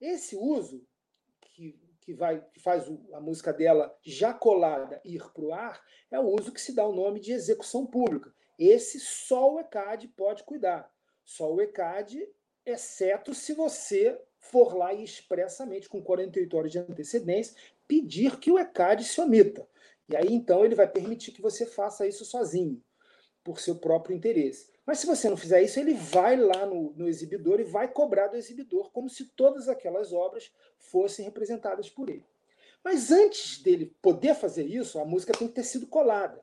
Esse 0.00 0.36
uso, 0.36 0.86
que, 1.40 1.78
que, 2.00 2.12
vai, 2.12 2.44
que 2.52 2.60
faz 2.60 2.90
a 3.12 3.20
música 3.20 3.52
dela 3.52 3.96
já 4.02 4.34
colada 4.34 5.00
ir 5.04 5.22
para 5.32 5.44
o 5.44 5.52
ar, 5.52 5.82
é 6.10 6.18
o 6.18 6.28
uso 6.28 6.52
que 6.52 6.60
se 6.60 6.74
dá 6.74 6.86
o 6.86 6.94
nome 6.94 7.20
de 7.20 7.32
execução 7.32 7.86
pública. 7.86 8.34
Esse 8.58 8.98
só 9.00 9.54
o 9.54 9.60
ECAD 9.60 10.08
pode 10.08 10.42
cuidar. 10.44 10.92
Só 11.24 11.54
o 11.54 11.60
ECAD, 11.60 12.28
exceto 12.66 13.32
se 13.32 13.54
você 13.54 14.20
for 14.40 14.76
lá 14.76 14.92
e 14.92 15.04
expressamente, 15.04 15.88
com 15.88 16.02
48 16.02 16.56
horas 16.56 16.72
de 16.72 16.78
antecedência, 16.78 17.54
pedir 17.86 18.38
que 18.38 18.50
o 18.50 18.58
ECAD 18.58 19.04
se 19.04 19.20
omita. 19.20 19.68
E 20.08 20.16
aí, 20.16 20.32
então, 20.32 20.64
ele 20.64 20.74
vai 20.74 20.88
permitir 20.88 21.32
que 21.32 21.42
você 21.42 21.66
faça 21.66 22.06
isso 22.06 22.24
sozinho, 22.24 22.82
por 23.44 23.60
seu 23.60 23.76
próprio 23.76 24.16
interesse. 24.16 24.70
Mas 24.84 24.98
se 24.98 25.06
você 25.06 25.28
não 25.28 25.36
fizer 25.36 25.62
isso, 25.62 25.78
ele 25.78 25.94
vai 25.94 26.36
lá 26.36 26.66
no, 26.66 26.92
no 26.96 27.06
exibidor 27.06 27.60
e 27.60 27.64
vai 27.64 27.86
cobrar 27.86 28.28
do 28.28 28.36
exibidor, 28.36 28.90
como 28.90 29.08
se 29.08 29.26
todas 29.36 29.68
aquelas 29.68 30.12
obras 30.12 30.50
fossem 30.78 31.24
representadas 31.24 31.88
por 31.88 32.08
ele. 32.08 32.26
Mas 32.82 33.10
antes 33.10 33.62
dele 33.62 33.94
poder 34.02 34.34
fazer 34.34 34.64
isso, 34.64 34.98
a 34.98 35.04
música 35.04 35.32
tem 35.32 35.46
que 35.46 35.54
ter 35.54 35.64
sido 35.64 35.86
colada. 35.86 36.42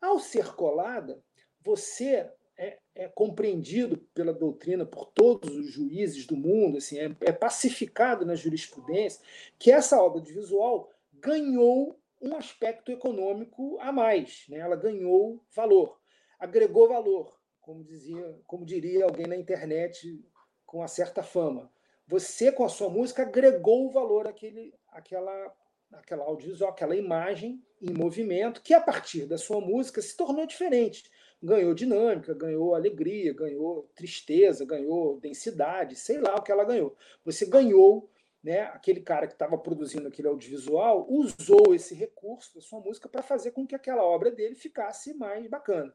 Ao 0.00 0.18
ser 0.18 0.54
colada, 0.54 1.22
você 1.60 2.30
é, 2.56 2.78
é, 2.94 3.08
compreendido 3.08 3.98
pela 4.14 4.32
doutrina, 4.32 4.84
por 4.84 5.06
todos 5.06 5.56
os 5.56 5.72
juízes 5.72 6.26
do 6.26 6.36
mundo, 6.36 6.78
assim, 6.78 6.98
é, 6.98 7.14
é 7.22 7.32
pacificado 7.32 8.24
na 8.24 8.34
jurisprudência, 8.34 9.22
que 9.58 9.70
essa 9.70 10.00
obra 10.02 10.20
de 10.20 10.32
visual 10.32 10.90
ganhou 11.12 11.98
um 12.20 12.36
aspecto 12.36 12.92
econômico 12.92 13.78
a 13.80 13.90
mais, 13.90 14.44
né? 14.48 14.58
ela 14.58 14.76
ganhou 14.76 15.44
valor, 15.54 16.00
agregou 16.38 16.88
valor, 16.88 17.36
como 17.60 17.82
dizia, 17.82 18.40
como 18.46 18.64
diria 18.64 19.04
alguém 19.04 19.26
na 19.26 19.36
internet 19.36 20.24
com 20.64 20.78
uma 20.78 20.88
certa 20.88 21.22
fama. 21.22 21.70
Você, 22.06 22.52
com 22.52 22.64
a 22.64 22.68
sua 22.68 22.88
música, 22.88 23.22
agregou 23.22 23.90
valor 23.90 24.26
àquele, 24.26 24.74
àquela, 24.88 25.54
àquela 25.92 26.24
audiovisual, 26.24 26.70
aquela 26.70 26.96
imagem 26.96 27.64
em 27.80 27.92
movimento, 27.92 28.62
que 28.62 28.74
a 28.74 28.80
partir 28.80 29.26
da 29.26 29.38
sua 29.38 29.60
música 29.60 30.00
se 30.02 30.16
tornou 30.16 30.46
diferente. 30.46 31.10
Ganhou 31.42 31.74
dinâmica, 31.74 32.32
ganhou 32.34 32.74
alegria, 32.74 33.34
ganhou 33.34 33.88
tristeza, 33.94 34.64
ganhou 34.64 35.18
densidade, 35.18 35.96
sei 35.96 36.18
lá 36.18 36.36
o 36.36 36.42
que 36.42 36.52
ela 36.52 36.64
ganhou. 36.64 36.96
Você 37.24 37.46
ganhou 37.46 38.08
né, 38.42 38.62
aquele 38.62 39.00
cara 39.00 39.26
que 39.26 39.32
estava 39.32 39.56
produzindo 39.56 40.08
aquele 40.08 40.28
audiovisual 40.28 41.06
usou 41.08 41.74
esse 41.74 41.94
recurso 41.94 42.54
da 42.54 42.60
sua 42.60 42.80
música 42.80 43.08
para 43.08 43.22
fazer 43.22 43.52
com 43.52 43.66
que 43.66 43.74
aquela 43.74 44.04
obra 44.04 44.30
dele 44.30 44.54
ficasse 44.54 45.14
mais 45.14 45.48
bacana. 45.48 45.94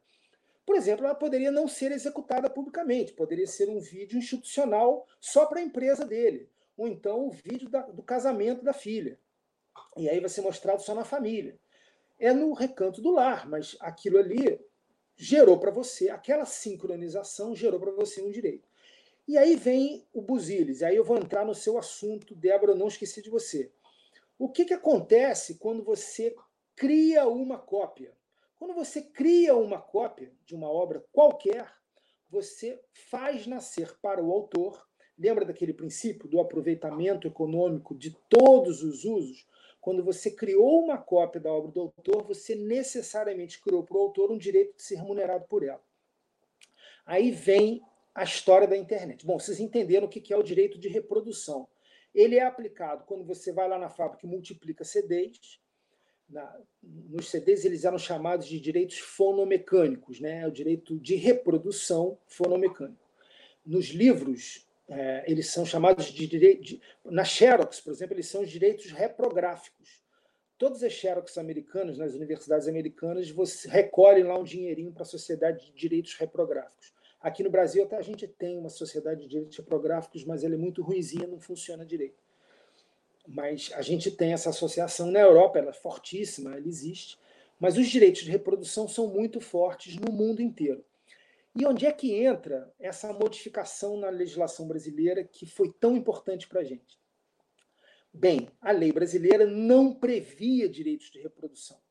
Por 0.66 0.76
exemplo, 0.76 1.06
ela 1.06 1.16
poderia 1.16 1.52
não 1.52 1.68
ser 1.68 1.92
executada 1.92 2.50
publicamente, 2.50 3.14
poderia 3.14 3.48
ser 3.48 3.70
um 3.70 3.80
vídeo 3.80 4.18
institucional 4.18 5.08
só 5.20 5.46
para 5.46 5.60
a 5.60 5.64
empresa 5.64 6.06
dele, 6.06 6.50
ou 6.76 6.88
então 6.88 7.28
o 7.28 7.32
vídeo 7.32 7.70
da, 7.70 7.82
do 7.82 8.04
casamento 8.04 8.64
da 8.64 8.74
filha. 8.74 9.18
E 9.96 10.10
aí 10.10 10.20
vai 10.20 10.30
ser 10.30 10.42
mostrado 10.42 10.82
só 10.82 10.94
na 10.94 11.06
família. 11.06 11.58
É 12.20 12.34
no 12.34 12.54
recanto 12.54 13.02
do 13.02 13.12
lar, 13.12 13.48
mas 13.48 13.78
aquilo 13.80 14.18
ali 14.18 14.60
gerou 15.18 15.60
para 15.60 15.72
você, 15.72 16.10
aquela 16.10 16.46
sincronização 16.46 17.56
gerou 17.56 17.80
para 17.80 17.92
você 17.92 18.22
um 18.22 18.30
direito. 18.30 18.70
E 19.28 19.38
aí 19.38 19.56
vem 19.56 20.08
o 20.14 20.22
Buziles, 20.22 20.82
aí 20.84 20.96
eu 20.96 21.04
vou 21.04 21.18
entrar 21.18 21.44
no 21.44 21.56
seu 21.56 21.78
assunto, 21.78 22.34
Débora, 22.34 22.72
eu 22.72 22.78
não 22.78 22.88
esqueci 22.88 23.22
de 23.22 23.30
você. 23.30 23.72
O 24.40 24.48
que, 24.48 24.64
que 24.64 24.74
acontece 24.74 25.56
quando 25.56 25.84
você 25.84 26.34
cria 26.76 27.28
uma 27.28 27.58
cópia? 27.58 28.16
Quando 28.56 28.74
você 28.74 29.02
cria 29.02 29.56
uma 29.56 29.82
cópia 29.82 30.32
de 30.46 30.56
uma 30.56 30.70
obra 30.70 31.04
qualquer, 31.12 31.70
você 32.30 32.80
faz 33.10 33.48
nascer 33.48 33.98
para 34.00 34.24
o 34.24 34.32
autor, 34.32 34.88
lembra 35.18 35.44
daquele 35.44 35.74
princípio 35.74 36.30
do 36.30 36.40
aproveitamento 36.40 37.28
econômico 37.28 37.96
de 37.96 38.12
todos 38.30 38.84
os 38.84 39.04
usos? 39.04 39.46
Quando 39.88 40.04
você 40.04 40.30
criou 40.30 40.84
uma 40.84 40.98
cópia 40.98 41.40
da 41.40 41.50
obra 41.50 41.72
do 41.72 41.80
autor, 41.80 42.22
você 42.28 42.56
necessariamente 42.56 43.62
criou 43.62 43.86
para 43.86 43.96
o 43.96 44.02
autor 44.02 44.30
um 44.30 44.38
direito 44.38 44.76
de 44.76 44.84
ser 44.84 44.96
remunerado 44.96 45.46
por 45.48 45.64
ela. 45.64 45.82
Aí 47.06 47.32
vem 47.32 47.82
a 48.14 48.26
história 48.26 48.68
da 48.68 48.76
internet. 48.76 49.26
Bom, 49.26 49.40
vocês 49.40 49.62
entenderam 49.62 50.06
o 50.06 50.10
que 50.10 50.34
é 50.34 50.36
o 50.36 50.44
direito 50.44 50.78
de 50.78 50.90
reprodução. 50.90 51.70
Ele 52.14 52.36
é 52.36 52.44
aplicado 52.44 53.06
quando 53.06 53.24
você 53.24 53.54
vai 53.54 53.70
lá 53.70 53.80
na 53.80 53.88
fábrica 53.88 54.26
e 54.26 54.30
multiplica 54.30 54.84
CDs. 54.84 55.58
Na, 56.28 56.60
nos 56.84 57.30
CDs 57.30 57.64
eles 57.64 57.86
eram 57.86 57.98
chamados 57.98 58.46
de 58.46 58.60
direitos 58.60 58.98
fonomecânicos, 58.98 60.20
né? 60.20 60.46
o 60.46 60.52
direito 60.52 61.00
de 61.00 61.16
reprodução 61.16 62.20
fonomecânico. 62.28 63.10
Nos 63.66 63.86
livros, 63.86 64.67
é, 64.90 65.24
eles 65.28 65.50
são 65.50 65.66
chamados 65.66 66.06
de 66.06 66.28
direito. 66.28 66.80
Na 67.06 67.24
Xerox, 67.24 67.80
por 67.82 67.92
exemplo, 67.92 68.16
eles 68.16 68.28
são 68.28 68.42
os 68.42 68.50
direitos 68.50 68.92
reprográficos. 68.92 70.02
Todos 70.58 70.82
os 70.82 70.92
Xerox 70.92 71.38
americanos, 71.38 71.98
nas 71.98 72.14
universidades 72.14 72.68
americanas, 72.68 73.30
você 73.30 73.68
recolhem 73.68 74.24
lá 74.24 74.38
um 74.38 74.44
dinheirinho 74.44 74.92
para 74.92 75.04
a 75.04 75.06
Sociedade 75.06 75.66
de 75.66 75.72
Direitos 75.74 76.16
Reprográficos. 76.16 76.94
Aqui 77.22 77.44
no 77.44 77.50
Brasil 77.50 77.84
até 77.84 77.98
a 77.98 78.02
gente 78.02 78.28
tem 78.28 78.58
uma 78.58 78.70
sociedade 78.70 79.22
de 79.22 79.28
direitos 79.28 79.56
tipográficos, 79.56 80.24
mas 80.24 80.44
ela 80.44 80.56
é 80.56 80.58
muito 80.58 80.82
ruizinha, 80.82 81.28
não 81.28 81.40
funciona 81.40 81.86
direito. 81.86 82.24
Mas 83.28 83.72
a 83.74 83.82
gente 83.82 84.10
tem 84.10 84.34
essa 84.34 84.50
associação 84.50 85.12
na 85.12 85.20
Europa, 85.20 85.60
ela 85.60 85.72
é 85.72 85.74
fortíssima, 85.74 86.56
ela 86.56 86.68
existe. 86.68 87.20
Mas 87.60 87.78
os 87.78 87.88
direitos 87.88 88.22
de 88.22 88.32
reprodução 88.32 88.88
são 88.88 89.08
muito 89.08 89.42
fortes 89.42 89.98
no 89.98 90.12
mundo 90.12 90.42
inteiro. 90.42 90.84
E 91.60 91.66
onde 91.66 91.88
é 91.88 91.92
que 91.92 92.14
entra 92.14 92.72
essa 92.78 93.12
modificação 93.12 93.98
na 93.98 94.10
legislação 94.10 94.68
brasileira 94.68 95.24
que 95.24 95.48
foi 95.48 95.74
tão 95.74 95.98
importante 95.98 96.48
para 96.48 96.62
a 96.62 96.64
gente? 96.64 97.00
Bem, 98.14 98.48
a 98.62 98.72
lei 98.72 98.92
brasileira 98.92 99.48
não 99.48 99.92
previa 99.92 100.70
direitos 100.70 101.10
de 101.10 101.20
reprodução. 101.20 101.82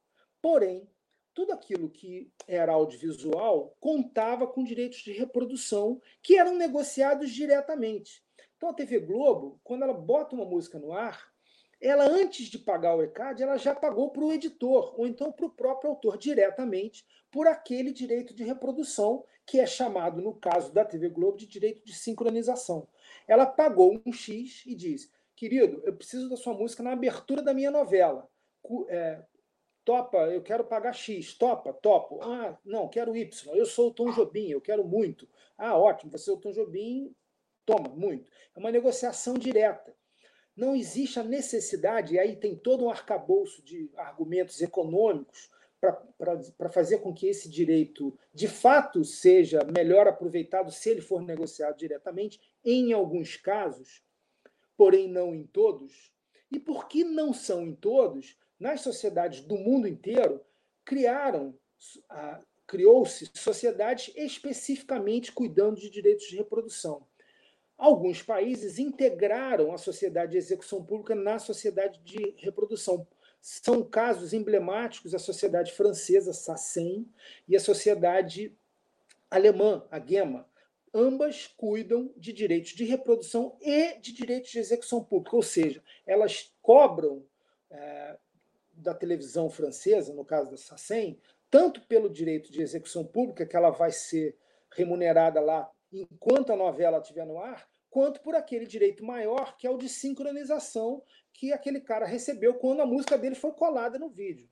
Porém, 0.41 0.89
tudo 1.35 1.53
aquilo 1.53 1.91
que 1.91 2.33
era 2.47 2.75
audiovisual 2.75 3.77
contava 3.81 4.47
com 4.47 4.63
direitos 4.63 4.99
de 4.99 5.11
reprodução 5.11 6.01
que 6.23 6.39
eram 6.39 6.55
negociados 6.55 7.33
diretamente. 7.33 8.25
Então 8.57 8.69
a 8.69 8.73
TV 8.73 9.01
Globo, 9.01 9.61
quando 9.65 9.83
ela 9.83 9.95
bota 9.95 10.37
uma 10.37 10.45
música 10.45 10.79
no 10.79 10.93
ar, 10.93 11.27
ela 11.81 12.05
antes 12.05 12.47
de 12.47 12.59
pagar 12.59 12.95
o 12.95 13.03
ECAD, 13.03 13.43
ela 13.43 13.57
já 13.57 13.75
pagou 13.75 14.11
para 14.11 14.23
o 14.23 14.33
editor 14.33 14.95
ou 14.97 15.09
então 15.09 15.33
para 15.33 15.47
o 15.47 15.51
próprio 15.51 15.91
autor 15.91 16.17
diretamente 16.17 17.05
por 17.33 17.49
aquele 17.49 17.93
direito 17.93 18.33
de 18.33 18.45
reprodução 18.45 19.25
que 19.47 19.61
é 19.61 19.67
chamado 19.67 20.21
no 20.21 20.35
caso 20.35 20.73
da 20.73 20.85
TV 20.85 21.09
Globo 21.09 21.39
de 21.39 21.47
direito 21.47 21.85
de 21.85 21.95
sincronização. 21.95 22.89
Ela 23.29 23.47
pagou 23.47 24.01
um 24.05 24.13
X 24.13 24.65
e 24.67 24.75
diz: 24.75 25.11
"Querido, 25.37 25.81
eu 25.85 25.95
preciso 25.95 26.29
da 26.29 26.37
sua 26.37 26.53
música 26.53 26.83
na 26.83 26.93
abertura 26.93 27.41
da 27.43 27.55
minha 27.55 27.71
novela. 27.71 28.29
É, 28.89 29.23
Topa, 29.87 30.19
eu 30.33 30.43
quero 30.43 30.65
pagar 30.65 30.93
X. 30.93 31.35
Topa, 31.35 31.73
topo. 31.73 32.21
Ah, 32.21 32.59
não, 32.65 32.89
quero 32.89 33.17
Y. 33.17 33.55
Eu 33.55 33.65
sou 33.65 33.91
o 33.91 33.95
Tom 33.95 34.11
Jobim, 34.11 34.49
eu 34.49 34.61
quero 34.61 34.85
muito. 34.85 35.29
Ah, 35.57 35.79
ótimo, 35.79 36.11
você 36.11 36.29
é 36.29 36.33
o 36.33 36.37
Tom 36.37 36.51
Jobim, 36.51 37.15
toma, 37.65 37.89
muito. 37.91 38.29
É 38.53 38.59
uma 38.59 38.73
negociação 38.73 39.35
direta. 39.35 39.95
Não 40.57 40.75
existe 40.75 41.21
a 41.21 41.23
necessidade, 41.23 42.15
e 42.15 42.19
aí 42.19 42.35
tem 42.35 42.57
todo 42.57 42.85
um 42.85 42.91
arcabouço 42.91 43.63
de 43.63 43.89
argumentos 43.97 44.61
econômicos 44.61 45.49
para 45.81 46.71
fazer 46.71 46.99
com 46.99 47.13
que 47.13 47.27
esse 47.27 47.49
direito 47.49 48.19
de 48.33 48.49
fato 48.49 49.05
seja 49.05 49.61
melhor 49.65 50.09
aproveitado 50.09 50.71
se 50.71 50.91
ele 50.91 51.01
for 51.01 51.23
negociado 51.23 51.77
diretamente, 51.77 52.41
em 52.65 52.93
alguns 52.93 53.37
casos, 53.37 54.03
porém 54.77 55.09
não 55.09 55.35
em 55.35 55.45
todos. 55.45 56.13
E 56.51 56.59
por 56.59 56.89
que 56.89 57.05
não 57.05 57.33
são 57.33 57.63
em 57.63 57.75
todos? 57.75 58.37
nas 58.59 58.81
sociedades 58.81 59.41
do 59.41 59.57
mundo 59.57 59.87
inteiro, 59.87 60.41
criaram, 60.85 61.55
criou-se 62.67 63.31
sociedades 63.35 64.13
especificamente 64.17 65.33
cuidando 65.33 65.81
de 65.81 65.91
direitos 65.91 66.27
de 66.27 66.37
reprodução. 66.37 67.07
Alguns 67.77 68.23
países 68.23 68.79
integraram 68.79 69.73
a 69.73 69.79
sociedade 69.79 70.33
de 70.33 70.39
execução 70.39 70.83
pública 70.83 71.15
na 71.15 71.39
sociedade 71.39 72.01
de 72.03 72.35
reprodução. 72.39 73.07
São 73.49 73.81
casos 73.81 74.33
emblemáticos 74.33 75.15
a 75.15 75.21
sociedade 75.21 75.71
francesa, 75.71 76.33
SACEM, 76.33 77.09
e 77.47 77.55
a 77.55 77.61
sociedade 77.61 78.53
alemã, 79.31 79.87
a 79.89 80.01
GEMA. 80.01 80.49
Ambas 80.93 81.47
cuidam 81.47 82.13
de 82.17 82.33
direitos 82.33 82.73
de 82.73 82.83
reprodução 82.83 83.57
e 83.61 84.01
de 84.01 84.13
direitos 84.13 84.51
de 84.51 84.59
execução 84.59 85.05
pública, 85.05 85.37
ou 85.37 85.45
seja, 85.45 85.81
elas 86.05 86.53
cobram 86.61 87.25
é, 87.71 88.19
da 88.73 88.93
televisão 88.93 89.49
francesa, 89.49 90.13
no 90.13 90.25
caso 90.25 90.51
da 90.51 90.57
SACEM, 90.57 91.17
tanto 91.49 91.81
pelo 91.83 92.11
direito 92.11 92.51
de 92.51 92.61
execução 92.61 93.07
pública, 93.07 93.47
que 93.47 93.55
ela 93.55 93.71
vai 93.71 93.93
ser 93.93 94.37
remunerada 94.73 95.41
lá 95.41 95.71
enquanto 95.93 96.53
a 96.53 96.57
novela 96.57 96.99
estiver 96.99 97.25
no 97.25 97.39
ar, 97.39 97.65
quanto 97.97 98.21
por 98.21 98.35
aquele 98.35 98.67
direito 98.67 99.03
maior, 99.03 99.57
que 99.57 99.67
é 99.67 99.71
o 99.71 99.79
de 99.79 99.89
sincronização 99.89 101.03
que 101.33 101.51
aquele 101.51 101.81
cara 101.81 102.05
recebeu 102.05 102.53
quando 102.53 102.83
a 102.83 102.87
música 102.87 103.17
dele 103.17 103.35
foi 103.35 103.53
colada 103.53 103.99
no 103.99 104.11
vídeo. 104.11 104.47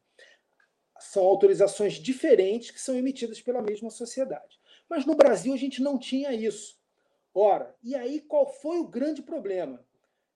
São 0.99 1.23
autorizações 1.27 1.93
diferentes 1.93 2.71
que 2.71 2.81
são 2.81 2.97
emitidas 2.97 3.43
pela 3.43 3.61
mesma 3.61 3.91
sociedade. 3.91 4.59
Mas 4.89 5.05
no 5.05 5.15
Brasil 5.15 5.53
a 5.53 5.59
gente 5.59 5.83
não 5.83 5.99
tinha 5.99 6.33
isso. 6.33 6.81
Ora, 7.35 7.77
e 7.83 7.95
aí 7.95 8.23
qual 8.23 8.47
foi 8.47 8.79
o 8.79 8.89
grande 8.89 9.21
problema? 9.21 9.87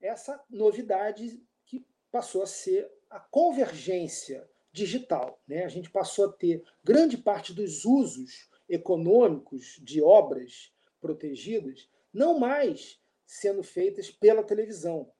Essa 0.02 0.38
novidade 0.50 1.42
que 1.64 1.86
passou 2.12 2.42
a 2.42 2.46
ser 2.46 2.92
a 3.08 3.18
convergência 3.18 4.46
digital. 4.70 5.40
Né? 5.48 5.64
A 5.64 5.68
gente 5.68 5.88
passou 5.88 6.26
a 6.26 6.32
ter 6.32 6.62
grande 6.84 7.16
parte 7.16 7.54
dos 7.54 7.86
usos 7.86 8.50
econômicos 8.68 9.80
de 9.82 10.02
obras 10.02 10.70
protegidas 11.00 11.88
não 12.12 12.38
mais 12.38 12.97
sendo 13.28 13.62
feitas 13.62 14.10
pela 14.10 14.42
televisão, 14.42 15.12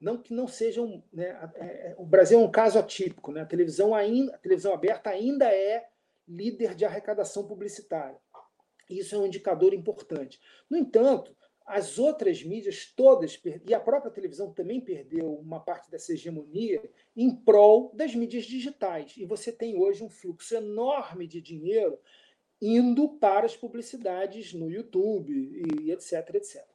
não 0.00 0.20
que 0.20 0.34
não 0.34 0.48
sejam. 0.48 1.02
Né, 1.12 1.26
é, 1.54 1.64
é, 1.64 1.94
o 1.96 2.04
Brasil 2.04 2.40
é 2.40 2.42
um 2.42 2.50
caso 2.50 2.76
atípico. 2.76 3.30
Né? 3.30 3.40
A, 3.40 3.46
televisão 3.46 3.94
ainda, 3.94 4.34
a 4.34 4.38
televisão 4.38 4.74
aberta 4.74 5.10
ainda 5.10 5.46
é 5.46 5.88
líder 6.26 6.74
de 6.74 6.84
arrecadação 6.84 7.46
publicitária. 7.46 8.18
Isso 8.90 9.14
é 9.14 9.18
um 9.18 9.26
indicador 9.26 9.72
importante. 9.72 10.40
No 10.68 10.76
entanto, 10.76 11.34
as 11.64 12.00
outras 12.00 12.42
mídias 12.42 12.92
todas, 12.96 13.40
e 13.64 13.72
a 13.72 13.78
própria 13.78 14.10
televisão 14.10 14.52
também 14.52 14.80
perdeu 14.80 15.32
uma 15.34 15.60
parte 15.60 15.88
dessa 15.88 16.12
hegemonia 16.12 16.82
em 17.16 17.34
prol 17.34 17.92
das 17.94 18.12
mídias 18.12 18.44
digitais. 18.44 19.14
E 19.16 19.24
você 19.24 19.52
tem 19.52 19.78
hoje 19.78 20.02
um 20.02 20.10
fluxo 20.10 20.56
enorme 20.56 21.28
de 21.28 21.40
dinheiro 21.40 21.96
indo 22.60 23.08
para 23.18 23.46
as 23.46 23.56
publicidades 23.56 24.52
no 24.52 24.68
YouTube 24.68 25.32
e 25.32 25.92
etc, 25.92 26.34
etc. 26.34 26.71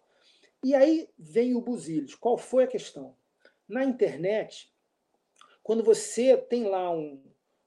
E 0.64 0.74
aí 0.74 1.10
vem 1.18 1.56
o 1.56 1.62
Buziles. 1.62 2.16
Qual 2.16 2.38
foi 2.38 2.64
a 2.64 2.68
questão? 2.68 3.16
Na 3.68 3.84
internet, 3.84 4.74
quando 5.62 5.84
você 5.84 6.38
tem 6.38 6.64
lá 6.64 6.90
um, 6.90 7.24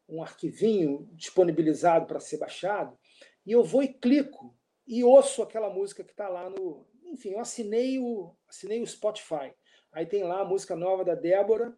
um 0.08 0.22
arquivinho 0.22 1.08
disponibilizado 1.12 2.06
para 2.06 2.20
ser 2.20 2.38
baixado, 2.38 2.98
e 3.46 3.52
eu 3.52 3.62
vou 3.62 3.82
e 3.82 3.88
clico 3.88 4.56
e 4.86 5.04
ouço 5.04 5.42
aquela 5.42 5.70
música 5.70 6.02
que 6.02 6.10
está 6.10 6.28
lá 6.28 6.50
no. 6.50 6.86
Enfim, 7.04 7.30
eu 7.30 7.40
assinei 7.40 7.98
o, 7.98 8.34
assinei 8.48 8.80
o 8.80 8.86
Spotify. 8.86 9.52
Aí 9.92 10.06
tem 10.06 10.22
lá 10.22 10.40
a 10.40 10.44
música 10.44 10.76
nova 10.76 11.04
da 11.04 11.14
Débora. 11.14 11.76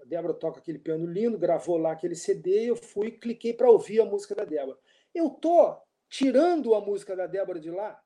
A 0.00 0.04
Débora 0.04 0.34
toca 0.34 0.58
aquele 0.60 0.78
piano 0.78 1.06
lindo, 1.06 1.38
gravou 1.38 1.76
lá 1.76 1.92
aquele 1.92 2.14
CD, 2.14 2.70
eu 2.70 2.76
fui 2.76 3.08
e 3.08 3.18
cliquei 3.18 3.52
para 3.52 3.70
ouvir 3.70 4.00
a 4.00 4.04
música 4.04 4.34
da 4.34 4.44
Débora. 4.44 4.78
Eu 5.14 5.30
tô 5.30 5.76
tirando 6.08 6.74
a 6.74 6.80
música 6.80 7.16
da 7.16 7.26
Débora 7.26 7.60
de 7.60 7.70
lá? 7.70 8.00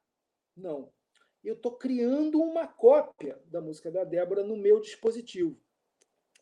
Não. 0.57 0.91
Eu 1.43 1.55
estou 1.55 1.73
criando 1.73 2.41
uma 2.41 2.67
cópia 2.67 3.41
da 3.47 3.61
música 3.61 3.91
da 3.91 4.05
Débora 4.05 4.43
no 4.43 4.57
meu 4.57 4.81
dispositivo. 4.81 5.57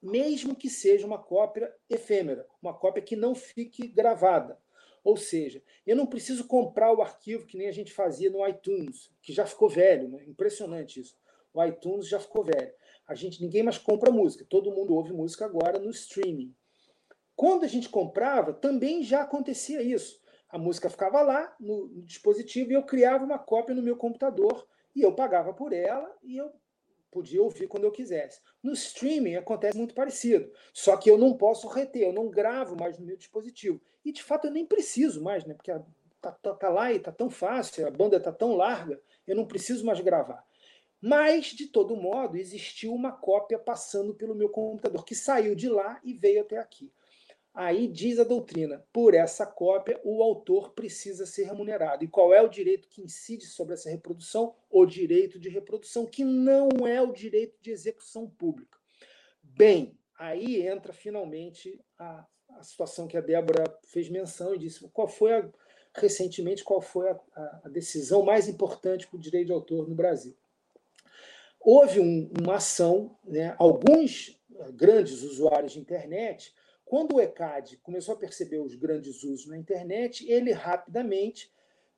Mesmo 0.02 0.54
que 0.54 0.70
seja 0.70 1.06
uma 1.06 1.18
cópia 1.18 1.74
efêmera, 1.88 2.46
uma 2.62 2.74
cópia 2.74 3.02
que 3.02 3.16
não 3.16 3.34
fique 3.34 3.88
gravada. 3.88 4.58
Ou 5.04 5.16
seja, 5.16 5.62
eu 5.86 5.94
não 5.94 6.06
preciso 6.06 6.46
comprar 6.46 6.92
o 6.92 7.00
arquivo 7.00 7.46
que 7.46 7.56
nem 7.56 7.68
a 7.68 7.72
gente 7.72 7.92
fazia 7.92 8.30
no 8.30 8.46
iTunes, 8.46 9.10
que 9.22 9.32
já 9.32 9.46
ficou 9.46 9.68
velho, 9.68 10.08
né? 10.08 10.24
impressionante 10.26 11.00
isso. 11.00 11.16
O 11.54 11.64
iTunes 11.64 12.08
já 12.08 12.18
ficou 12.18 12.42
velho. 12.42 12.72
A 13.06 13.14
gente 13.14 13.40
ninguém 13.40 13.62
mais 13.62 13.78
compra 13.78 14.10
música, 14.10 14.44
todo 14.48 14.72
mundo 14.72 14.94
ouve 14.94 15.12
música 15.12 15.44
agora 15.44 15.78
no 15.78 15.90
streaming. 15.90 16.54
Quando 17.36 17.64
a 17.64 17.68
gente 17.68 17.88
comprava, 17.88 18.52
também 18.52 19.02
já 19.02 19.22
acontecia 19.22 19.80
isso. 19.80 20.20
A 20.48 20.58
música 20.58 20.90
ficava 20.90 21.22
lá 21.22 21.54
no, 21.60 21.86
no 21.88 22.02
dispositivo 22.02 22.72
e 22.72 22.74
eu 22.74 22.82
criava 22.82 23.24
uma 23.24 23.38
cópia 23.38 23.74
no 23.74 23.82
meu 23.82 23.96
computador 23.96 24.66
e 24.96 25.02
eu 25.02 25.12
pagava 25.12 25.52
por 25.52 25.74
ela 25.74 26.10
e 26.22 26.38
eu 26.38 26.50
podia 27.10 27.42
ouvir 27.42 27.68
quando 27.68 27.84
eu 27.84 27.92
quisesse. 27.92 28.40
No 28.62 28.72
streaming 28.72 29.36
acontece 29.36 29.76
muito 29.76 29.94
parecido, 29.94 30.50
só 30.72 30.96
que 30.96 31.10
eu 31.10 31.18
não 31.18 31.36
posso 31.36 31.68
reter, 31.68 32.02
eu 32.02 32.12
não 32.12 32.30
gravo 32.30 32.74
mais 32.74 32.98
no 32.98 33.04
meu 33.04 33.16
dispositivo. 33.16 33.80
E 34.02 34.10
de 34.10 34.22
fato 34.22 34.46
eu 34.46 34.50
nem 34.50 34.64
preciso 34.64 35.22
mais, 35.22 35.44
né? 35.44 35.52
Porque 35.52 35.70
tá, 36.20 36.32
tá, 36.32 36.54
tá 36.54 36.68
lá 36.70 36.92
e 36.92 36.98
tá 36.98 37.12
tão 37.12 37.28
fácil, 37.28 37.86
a 37.86 37.90
banda 37.90 38.18
tá 38.18 38.32
tão 38.32 38.56
larga, 38.56 38.98
eu 39.26 39.36
não 39.36 39.46
preciso 39.46 39.84
mais 39.84 40.00
gravar. 40.00 40.42
Mas, 41.00 41.46
de 41.48 41.66
todo 41.66 41.94
modo, 41.94 42.38
existiu 42.38 42.94
uma 42.94 43.12
cópia 43.12 43.58
passando 43.58 44.14
pelo 44.14 44.34
meu 44.34 44.48
computador, 44.48 45.04
que 45.04 45.14
saiu 45.14 45.54
de 45.54 45.68
lá 45.68 46.00
e 46.02 46.14
veio 46.14 46.40
até 46.40 46.56
aqui. 46.56 46.90
Aí 47.56 47.88
diz 47.88 48.18
a 48.18 48.24
doutrina: 48.24 48.84
por 48.92 49.14
essa 49.14 49.46
cópia, 49.46 49.98
o 50.04 50.22
autor 50.22 50.72
precisa 50.74 51.24
ser 51.24 51.44
remunerado. 51.44 52.04
E 52.04 52.08
qual 52.08 52.34
é 52.34 52.42
o 52.42 52.50
direito 52.50 52.86
que 52.86 53.00
incide 53.00 53.46
sobre 53.46 53.72
essa 53.72 53.88
reprodução? 53.88 54.54
O 54.70 54.84
direito 54.84 55.40
de 55.40 55.48
reprodução, 55.48 56.04
que 56.04 56.22
não 56.22 56.68
é 56.86 57.00
o 57.00 57.14
direito 57.14 57.56
de 57.62 57.70
execução 57.70 58.28
pública. 58.28 58.78
Bem, 59.42 59.98
aí 60.18 60.66
entra 60.66 60.92
finalmente 60.92 61.82
a, 61.98 62.26
a 62.50 62.62
situação 62.62 63.08
que 63.08 63.16
a 63.16 63.22
Débora 63.22 63.64
fez 63.84 64.10
menção 64.10 64.54
e 64.54 64.58
disse: 64.58 64.86
qual 64.90 65.08
foi 65.08 65.32
a, 65.32 65.48
recentemente 65.94 66.62
qual 66.62 66.82
foi 66.82 67.08
a, 67.08 67.18
a 67.64 67.68
decisão 67.70 68.22
mais 68.22 68.48
importante 68.48 69.06
para 69.06 69.16
o 69.16 69.20
direito 69.20 69.46
de 69.46 69.52
autor 69.54 69.88
no 69.88 69.94
Brasil? 69.94 70.36
Houve 71.58 72.00
um, 72.00 72.30
uma 72.38 72.56
ação, 72.56 73.16
né, 73.24 73.56
alguns 73.58 74.38
grandes 74.74 75.22
usuários 75.22 75.72
de 75.72 75.80
internet 75.80 76.54
quando 76.86 77.16
o 77.16 77.20
ECAD 77.20 77.78
começou 77.78 78.14
a 78.14 78.18
perceber 78.18 78.58
os 78.58 78.76
grandes 78.76 79.24
usos 79.24 79.46
na 79.46 79.58
internet, 79.58 80.24
ele 80.30 80.52
rapidamente, 80.52 81.52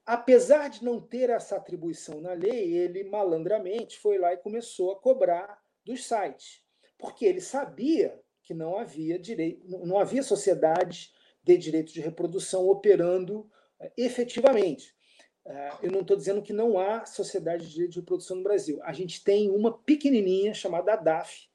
apesar 0.05 0.68
de 0.68 0.83
não 0.83 0.98
ter 0.98 1.29
essa 1.29 1.57
atribuição 1.57 2.22
na 2.22 2.33
lei, 2.33 2.72
ele 2.72 3.05
malandramente 3.05 3.98
foi 3.98 4.18
lá 4.18 4.33
e 4.33 4.38
começou 4.38 4.92
a 4.92 4.98
cobrar 4.98 5.62
dos 5.85 6.07
sites, 6.07 6.62
porque 6.96 7.27
ele 7.27 7.42
sabia 7.42 8.18
que 8.42 8.55
não 8.55 8.79
havia 8.79 9.18
direito, 9.18 9.62
não 9.68 9.98
havia 9.98 10.22
sociedades 10.22 11.12
de 11.44 11.59
direito 11.59 11.92
de 11.92 12.01
reprodução 12.01 12.66
operando 12.66 13.46
eh, 13.79 13.92
efetivamente. 13.94 14.96
Eh, 15.44 15.72
eu 15.83 15.92
não 15.92 16.01
estou 16.01 16.16
dizendo 16.16 16.40
que 16.40 16.55
não 16.55 16.79
há 16.79 17.05
sociedade 17.05 17.66
de 17.66 17.72
direito 17.72 17.92
de 17.92 18.01
reprodução 18.01 18.38
no 18.38 18.42
Brasil. 18.42 18.81
A 18.83 18.94
gente 18.94 19.22
tem 19.22 19.51
uma 19.51 19.79
pequenininha 19.79 20.55
chamada 20.55 20.96
DAF, 20.96 21.48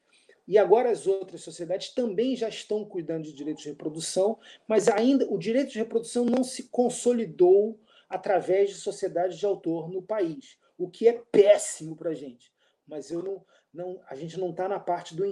e 0.48 0.58
agora 0.58 0.90
as 0.90 1.08
outras 1.08 1.42
sociedades 1.42 1.90
também 1.90 2.36
já 2.36 2.50
estão 2.50 2.84
cuidando 2.84 3.24
de 3.24 3.34
direitos 3.34 3.64
de 3.64 3.70
reprodução, 3.70 4.38
mas 4.68 4.88
ainda 4.88 5.26
o 5.32 5.38
direito 5.38 5.72
de 5.72 5.80
reprodução 5.80 6.26
não 6.26 6.44
se 6.44 6.64
consolidou 6.64 7.80
através 8.10 8.70
de 8.70 8.76
sociedades 8.76 9.38
de 9.38 9.46
autor 9.46 9.90
no 9.90 10.02
país, 10.02 10.58
o 10.78 10.90
que 10.90 11.08
é 11.08 11.22
péssimo 11.32 11.96
para 11.96 12.12
a 12.12 12.16
gente. 12.16 12.52
Mas 12.88 13.10
eu 13.10 13.24
não, 13.24 13.46
não, 13.74 14.02
a 14.10 14.16
gente 14.16 14.38
não 14.40 14.50
está 14.50 14.68
na 14.68 14.80
parte 14.80 15.16
do 15.16 15.24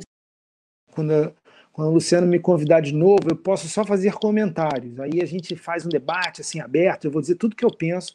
quando, 0.92 1.12
a, 1.12 1.34
quando 1.72 1.90
o 1.90 1.94
Luciano 1.94 2.28
me 2.28 2.40
convidar 2.40 2.82
de 2.82 2.94
novo, 2.94 3.30
eu 3.30 3.36
posso 3.36 3.68
só 3.68 3.84
fazer 3.84 4.14
comentários. 4.14 5.00
Aí 5.00 5.22
a 5.22 5.26
gente 5.26 5.56
faz 5.56 5.86
um 5.86 5.90
debate 5.90 6.42
assim 6.42 6.60
aberto, 6.60 7.06
eu 7.06 7.12
vou 7.12 7.22
dizer 7.22 7.36
tudo 7.36 7.56
que 7.56 7.66
eu 7.66 7.72
penso, 7.76 8.14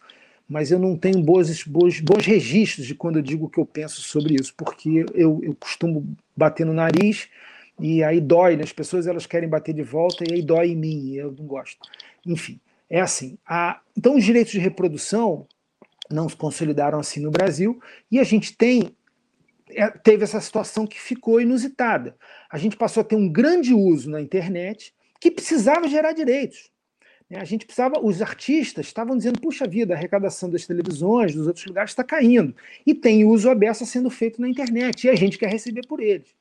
mas 0.48 0.70
eu 0.70 0.78
não 0.78 0.96
tenho 0.96 1.20
bons, 1.22 1.64
bons, 1.64 2.24
registros 2.24 2.86
de 2.86 2.94
quando 2.94 3.16
eu 3.16 3.22
digo 3.22 3.46
o 3.46 3.48
que 3.48 3.58
eu 3.58 3.66
penso 3.66 4.00
sobre 4.02 4.34
isso, 4.34 4.54
porque 4.56 5.04
eu, 5.14 5.40
eu 5.42 5.54
costumo 5.58 6.06
bater 6.36 6.64
no 6.64 6.72
nariz 6.72 7.28
e 7.80 8.02
aí 8.02 8.20
dói, 8.20 8.56
né? 8.56 8.62
as 8.62 8.72
pessoas 8.72 9.06
elas 9.06 9.26
querem 9.26 9.48
bater 9.48 9.74
de 9.74 9.82
volta 9.82 10.24
e 10.28 10.34
aí 10.34 10.42
dói 10.42 10.68
em 10.68 10.76
mim, 10.76 11.08
e 11.08 11.16
eu 11.18 11.32
não 11.32 11.46
gosto. 11.46 11.78
Enfim, 12.24 12.60
é 12.88 13.00
assim. 13.00 13.36
A, 13.46 13.80
então, 13.96 14.16
os 14.16 14.24
direitos 14.24 14.52
de 14.52 14.58
reprodução 14.58 15.46
não 16.10 16.28
se 16.28 16.36
consolidaram 16.36 17.00
assim 17.00 17.20
no 17.20 17.30
Brasil 17.30 17.80
e 18.10 18.20
a 18.20 18.24
gente 18.24 18.56
tem 18.56 18.94
é, 19.70 19.90
teve 19.90 20.22
essa 20.22 20.40
situação 20.40 20.86
que 20.86 21.00
ficou 21.00 21.40
inusitada. 21.40 22.16
A 22.48 22.56
gente 22.56 22.76
passou 22.76 23.00
a 23.00 23.04
ter 23.04 23.16
um 23.16 23.28
grande 23.28 23.74
uso 23.74 24.08
na 24.08 24.20
internet 24.20 24.94
que 25.20 25.30
precisava 25.30 25.88
gerar 25.88 26.12
direitos. 26.12 26.70
Né, 27.28 27.38
a 27.40 27.44
gente 27.44 27.66
precisava, 27.66 27.98
os 28.00 28.22
artistas 28.22 28.86
estavam 28.86 29.16
dizendo, 29.16 29.40
puxa 29.40 29.66
vida, 29.66 29.94
a 29.94 29.96
arrecadação 29.96 30.48
das 30.48 30.66
televisões, 30.66 31.34
dos 31.34 31.46
outros 31.46 31.66
lugares 31.66 31.90
está 31.90 32.04
caindo. 32.04 32.54
E 32.86 32.94
tem 32.94 33.24
uso 33.24 33.50
aberto 33.50 33.84
sendo 33.84 34.10
feito 34.10 34.40
na 34.40 34.48
internet, 34.48 35.04
e 35.04 35.10
a 35.10 35.14
gente 35.14 35.38
quer 35.38 35.50
receber 35.50 35.86
por 35.86 36.00
eles. 36.00 36.34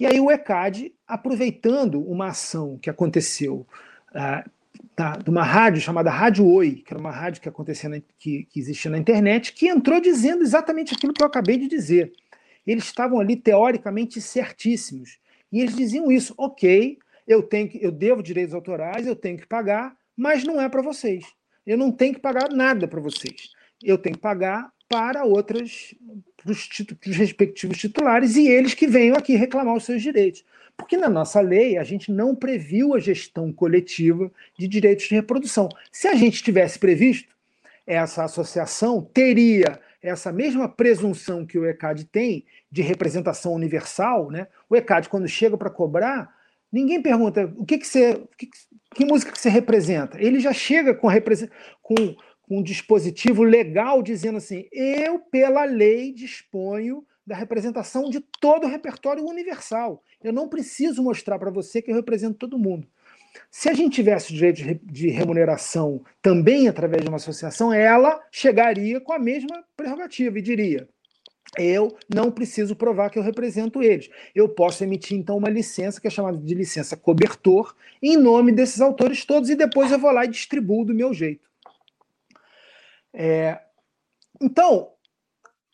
E 0.00 0.06
aí 0.06 0.18
o 0.18 0.30
ECAD, 0.30 0.94
aproveitando 1.06 2.00
uma 2.00 2.28
ação 2.28 2.78
que 2.78 2.88
aconteceu 2.88 3.66
uh, 4.12 4.50
tá, 4.96 5.16
de 5.16 5.28
uma 5.28 5.42
rádio 5.42 5.78
chamada 5.82 6.10
Rádio 6.10 6.46
Oi, 6.46 6.82
que 6.86 6.94
era 6.94 6.98
uma 6.98 7.10
rádio 7.10 7.42
que, 7.42 7.48
acontecia 7.50 7.88
na, 7.90 8.00
que, 8.18 8.44
que 8.44 8.58
existia 8.58 8.90
na 8.90 8.96
internet, 8.96 9.52
que 9.52 9.68
entrou 9.68 10.00
dizendo 10.00 10.42
exatamente 10.42 10.94
aquilo 10.94 11.12
que 11.12 11.22
eu 11.22 11.26
acabei 11.26 11.58
de 11.58 11.68
dizer. 11.68 12.12
Eles 12.66 12.84
estavam 12.84 13.20
ali 13.20 13.36
teoricamente 13.36 14.22
certíssimos. 14.22 15.18
E 15.52 15.60
eles 15.60 15.76
diziam 15.76 16.10
isso, 16.10 16.32
ok, 16.38 16.98
eu 17.30 17.44
tenho 17.44 17.68
que, 17.68 17.78
eu 17.80 17.92
devo 17.92 18.24
direitos 18.24 18.52
autorais, 18.52 19.06
eu 19.06 19.14
tenho 19.14 19.38
que 19.38 19.46
pagar, 19.46 19.96
mas 20.16 20.42
não 20.42 20.60
é 20.60 20.68
para 20.68 20.82
vocês. 20.82 21.24
Eu 21.64 21.78
não 21.78 21.92
tenho 21.92 22.12
que 22.12 22.20
pagar 22.20 22.50
nada 22.50 22.88
para 22.88 23.00
vocês. 23.00 23.52
Eu 23.80 23.96
tenho 23.96 24.16
que 24.16 24.20
pagar 24.20 24.72
para 24.88 25.24
outras, 25.24 25.94
para 26.36 26.50
os, 26.50 26.66
para 26.66 27.10
os 27.10 27.16
respectivos 27.16 27.78
titulares 27.78 28.34
e 28.34 28.48
eles 28.48 28.74
que 28.74 28.88
venham 28.88 29.16
aqui 29.16 29.36
reclamar 29.36 29.76
os 29.76 29.84
seus 29.84 30.02
direitos. 30.02 30.44
Porque 30.76 30.96
na 30.96 31.08
nossa 31.08 31.40
lei 31.40 31.78
a 31.78 31.84
gente 31.84 32.10
não 32.10 32.34
previu 32.34 32.94
a 32.94 32.98
gestão 32.98 33.52
coletiva 33.52 34.28
de 34.58 34.66
direitos 34.66 35.06
de 35.06 35.14
reprodução. 35.14 35.68
Se 35.92 36.08
a 36.08 36.16
gente 36.16 36.42
tivesse 36.42 36.80
previsto, 36.80 37.32
essa 37.86 38.24
associação 38.24 39.00
teria 39.00 39.78
essa 40.02 40.32
mesma 40.32 40.68
presunção 40.68 41.46
que 41.46 41.58
o 41.58 41.64
ECAD 41.64 42.06
tem 42.06 42.44
de 42.68 42.82
representação 42.82 43.52
universal, 43.52 44.32
né? 44.32 44.48
O 44.68 44.74
ECAD, 44.74 45.08
quando 45.08 45.28
chega 45.28 45.56
para 45.56 45.70
cobrar, 45.70 46.39
Ninguém 46.72 47.02
pergunta 47.02 47.52
o 47.56 47.64
que, 47.64 47.78
que 47.78 47.86
você. 47.86 48.22
Que, 48.38 48.48
que 48.94 49.04
música 49.04 49.32
que 49.32 49.40
você 49.40 49.48
representa? 49.48 50.20
Ele 50.20 50.40
já 50.40 50.52
chega 50.52 50.94
com, 50.94 51.08
com, 51.82 51.94
com 52.42 52.58
um 52.58 52.62
dispositivo 52.62 53.42
legal 53.42 54.02
dizendo 54.02 54.38
assim: 54.38 54.66
eu, 54.72 55.18
pela 55.18 55.64
lei, 55.64 56.12
disponho 56.12 57.04
da 57.26 57.36
representação 57.36 58.10
de 58.10 58.20
todo 58.40 58.64
o 58.64 58.70
repertório 58.70 59.24
universal. 59.24 60.02
Eu 60.22 60.32
não 60.32 60.48
preciso 60.48 61.02
mostrar 61.02 61.38
para 61.38 61.50
você 61.50 61.80
que 61.80 61.90
eu 61.90 61.94
represento 61.94 62.38
todo 62.38 62.58
mundo. 62.58 62.86
Se 63.50 63.68
a 63.68 63.74
gente 63.74 63.94
tivesse 63.94 64.34
direito 64.34 64.84
de 64.84 65.08
remuneração 65.08 66.02
também 66.20 66.68
através 66.68 67.02
de 67.02 67.08
uma 67.08 67.16
associação, 67.16 67.72
ela 67.72 68.20
chegaria 68.30 69.00
com 69.00 69.12
a 69.12 69.18
mesma 69.18 69.64
prerrogativa 69.76 70.38
e 70.38 70.42
diria: 70.42 70.88
eu 71.58 71.96
não 72.08 72.30
preciso 72.30 72.76
provar 72.76 73.10
que 73.10 73.18
eu 73.18 73.22
represento 73.22 73.82
eles. 73.82 74.08
Eu 74.34 74.48
posso 74.48 74.84
emitir, 74.84 75.18
então, 75.18 75.36
uma 75.36 75.48
licença, 75.48 76.00
que 76.00 76.06
é 76.06 76.10
chamada 76.10 76.38
de 76.38 76.54
licença 76.54 76.96
cobertor, 76.96 77.74
em 78.00 78.16
nome 78.16 78.52
desses 78.52 78.80
autores 78.80 79.24
todos, 79.24 79.50
e 79.50 79.56
depois 79.56 79.90
eu 79.90 79.98
vou 79.98 80.12
lá 80.12 80.24
e 80.24 80.28
distribuo 80.28 80.84
do 80.84 80.94
meu 80.94 81.12
jeito. 81.12 81.48
É... 83.12 83.60
Então, 84.40 84.92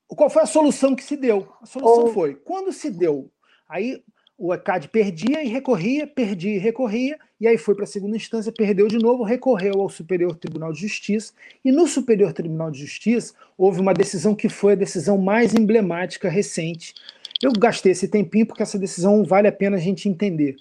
qual 0.08 0.30
foi 0.30 0.42
a 0.42 0.46
solução 0.46 0.96
que 0.96 1.04
se 1.04 1.16
deu? 1.16 1.52
A 1.60 1.66
solução 1.66 2.08
foi, 2.08 2.34
quando 2.34 2.72
se 2.72 2.90
deu, 2.90 3.30
aí 3.68 4.02
o 4.38 4.52
ECAD 4.52 4.88
perdia 4.88 5.42
e 5.42 5.48
recorria, 5.48 6.06
perdia 6.06 6.56
e 6.56 6.58
recorria, 6.58 7.18
e 7.40 7.46
aí 7.46 7.56
foi 7.56 7.74
para 7.74 7.84
a 7.84 7.86
segunda 7.86 8.16
instância, 8.16 8.52
perdeu 8.52 8.86
de 8.86 8.98
novo, 8.98 9.22
recorreu 9.22 9.80
ao 9.80 9.88
Superior 9.88 10.36
Tribunal 10.36 10.72
de 10.72 10.80
Justiça, 10.80 11.32
e 11.64 11.72
no 11.72 11.86
Superior 11.86 12.32
Tribunal 12.32 12.70
de 12.70 12.80
Justiça 12.80 13.34
houve 13.56 13.80
uma 13.80 13.94
decisão 13.94 14.34
que 14.34 14.48
foi 14.48 14.74
a 14.74 14.76
decisão 14.76 15.16
mais 15.16 15.54
emblemática 15.54 16.28
recente. 16.28 16.94
Eu 17.42 17.52
gastei 17.52 17.92
esse 17.92 18.08
tempinho 18.08 18.46
porque 18.46 18.62
essa 18.62 18.78
decisão 18.78 19.24
vale 19.24 19.48
a 19.48 19.52
pena 19.52 19.76
a 19.76 19.80
gente 19.80 20.08
entender 20.08 20.56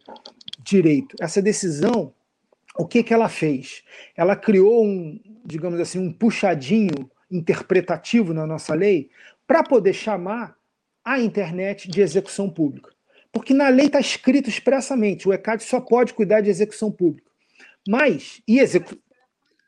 direito. 0.64 1.16
Essa 1.20 1.42
decisão, 1.42 2.14
o 2.78 2.86
que, 2.86 3.04
que 3.04 3.14
ela 3.14 3.30
fez? 3.30 3.84
Ela 4.16 4.36
criou 4.36 4.86
um, 4.86 5.20
digamos 5.46 5.80
assim, 5.80 6.00
um 6.00 6.12
puxadinho 6.12 7.10
interpretativo 7.30 8.34
na 8.34 8.48
nossa 8.48 8.74
lei 8.74 9.10
para 9.46 9.64
poder 9.64 9.94
chamar 9.94 10.56
a 11.04 11.20
internet 11.20 11.90
de 11.90 12.02
execução 12.02 12.50
pública. 12.50 12.95
Porque 13.36 13.54
na 13.54 13.68
lei 13.68 13.88
está 13.88 14.00
escrito 14.00 14.48
expressamente, 14.48 15.28
o 15.28 15.34
ECAD 15.34 15.62
só 15.62 15.82
pode 15.82 16.14
cuidar 16.14 16.40
de 16.40 16.50
execução 16.50 16.90
pública. 16.90 17.30
Mas, 17.86 18.42
e 18.48 18.62
execu... 18.62 18.98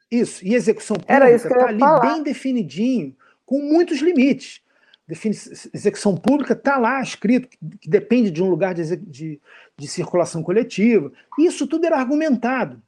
isso, 0.09 0.41
e 0.47 0.55
execução 0.55 0.95
pública 0.95 1.35
está 1.35 1.67
ali 1.67 1.79
falar. 1.79 1.99
bem 1.99 2.23
definidinho, 2.23 3.13
com 3.45 3.61
muitos 3.61 3.99
limites. 3.99 4.61
Defini... 5.05 5.35
Execução 5.73 6.15
pública 6.15 6.53
está 6.53 6.77
lá 6.77 7.01
escrito, 7.01 7.49
que 7.81 7.89
depende 7.89 8.31
de 8.31 8.41
um 8.41 8.49
lugar 8.49 8.73
de, 8.73 8.95
de, 8.95 9.41
de 9.75 9.87
circulação 9.89 10.41
coletiva. 10.41 11.11
Isso 11.37 11.67
tudo 11.67 11.85
era 11.85 11.97
argumentado, 11.97 12.81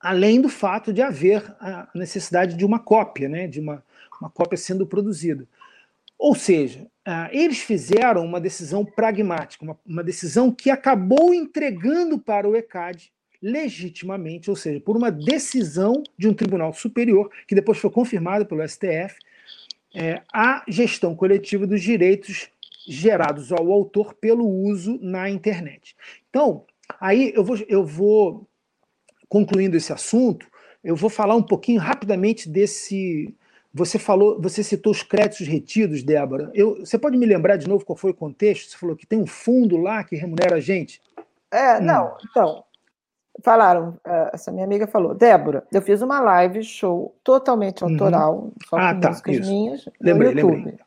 além 0.00 0.40
do 0.40 0.48
fato 0.48 0.92
de 0.92 1.00
haver 1.00 1.44
a 1.60 1.88
necessidade 1.94 2.56
de 2.56 2.64
uma 2.64 2.80
cópia, 2.80 3.28
né, 3.28 3.46
de 3.46 3.60
uma, 3.60 3.84
uma 4.20 4.30
cópia 4.30 4.58
sendo 4.58 4.84
produzida. 4.84 5.46
Ou 6.18 6.34
seja, 6.34 6.86
ah, 7.04 7.28
eles 7.32 7.58
fizeram 7.58 8.24
uma 8.24 8.40
decisão 8.40 8.84
pragmática, 8.84 9.64
uma, 9.64 9.78
uma 9.86 10.02
decisão 10.02 10.50
que 10.50 10.70
acabou 10.70 11.32
entregando 11.32 12.18
para 12.18 12.48
o 12.48 12.56
ECAD 12.56 13.12
legitimamente, 13.40 14.50
ou 14.50 14.56
seja, 14.56 14.80
por 14.80 14.96
uma 14.96 15.10
decisão 15.10 16.02
de 16.18 16.26
um 16.26 16.34
tribunal 16.34 16.72
superior, 16.72 17.30
que 17.46 17.54
depois 17.54 17.78
foi 17.78 17.90
confirmada 17.90 18.44
pelo 18.44 18.66
STF, 18.66 19.18
é, 19.94 20.22
a 20.32 20.64
gestão 20.68 21.14
coletiva 21.14 21.66
dos 21.66 21.82
direitos 21.82 22.50
gerados 22.88 23.52
ao 23.52 23.70
autor 23.70 24.14
pelo 24.14 24.46
uso 24.46 24.98
na 25.02 25.28
internet. 25.28 25.96
Então, 26.28 26.64
aí 27.00 27.32
eu 27.34 27.44
vou, 27.44 27.56
eu 27.68 27.84
vou 27.84 28.48
concluindo 29.28 29.76
esse 29.76 29.92
assunto, 29.92 30.46
eu 30.82 30.94
vou 30.94 31.10
falar 31.10 31.34
um 31.34 31.42
pouquinho 31.42 31.80
rapidamente 31.80 32.48
desse 32.48 33.34
você 33.76 33.98
falou, 33.98 34.40
você 34.40 34.62
citou 34.62 34.90
os 34.90 35.02
créditos 35.02 35.46
retidos, 35.46 36.02
Débora. 36.02 36.50
Eu, 36.54 36.78
você 36.78 36.96
pode 36.98 37.18
me 37.18 37.26
lembrar 37.26 37.58
de 37.58 37.68
novo 37.68 37.84
qual 37.84 37.94
foi 37.94 38.10
o 38.10 38.14
contexto? 38.14 38.70
Você 38.70 38.78
falou 38.78 38.96
que 38.96 39.06
tem 39.06 39.20
um 39.20 39.26
fundo 39.26 39.76
lá 39.76 40.02
que 40.02 40.16
remunera 40.16 40.56
a 40.56 40.60
gente. 40.60 41.02
É, 41.52 41.76
hum. 41.76 41.82
não, 41.82 42.16
então. 42.30 42.64
Falaram, 43.44 44.00
é, 44.02 44.30
essa 44.32 44.50
minha 44.50 44.64
amiga 44.64 44.86
falou, 44.86 45.14
Débora, 45.14 45.62
eu 45.70 45.82
fiz 45.82 46.00
uma 46.00 46.20
live 46.20 46.64
show 46.64 47.14
totalmente 47.22 47.84
uhum. 47.84 47.90
autoral, 47.90 48.34
uhum. 48.34 48.52
só 48.66 48.76
ah, 48.78 48.94
com 48.94 49.00
tá, 49.00 49.08
músicas 49.10 49.36
isso. 49.36 49.50
minhas, 49.50 49.88
lembrei, 50.00 50.32
no 50.32 50.40
YouTube. 50.40 50.56
Lembrei. 50.56 50.78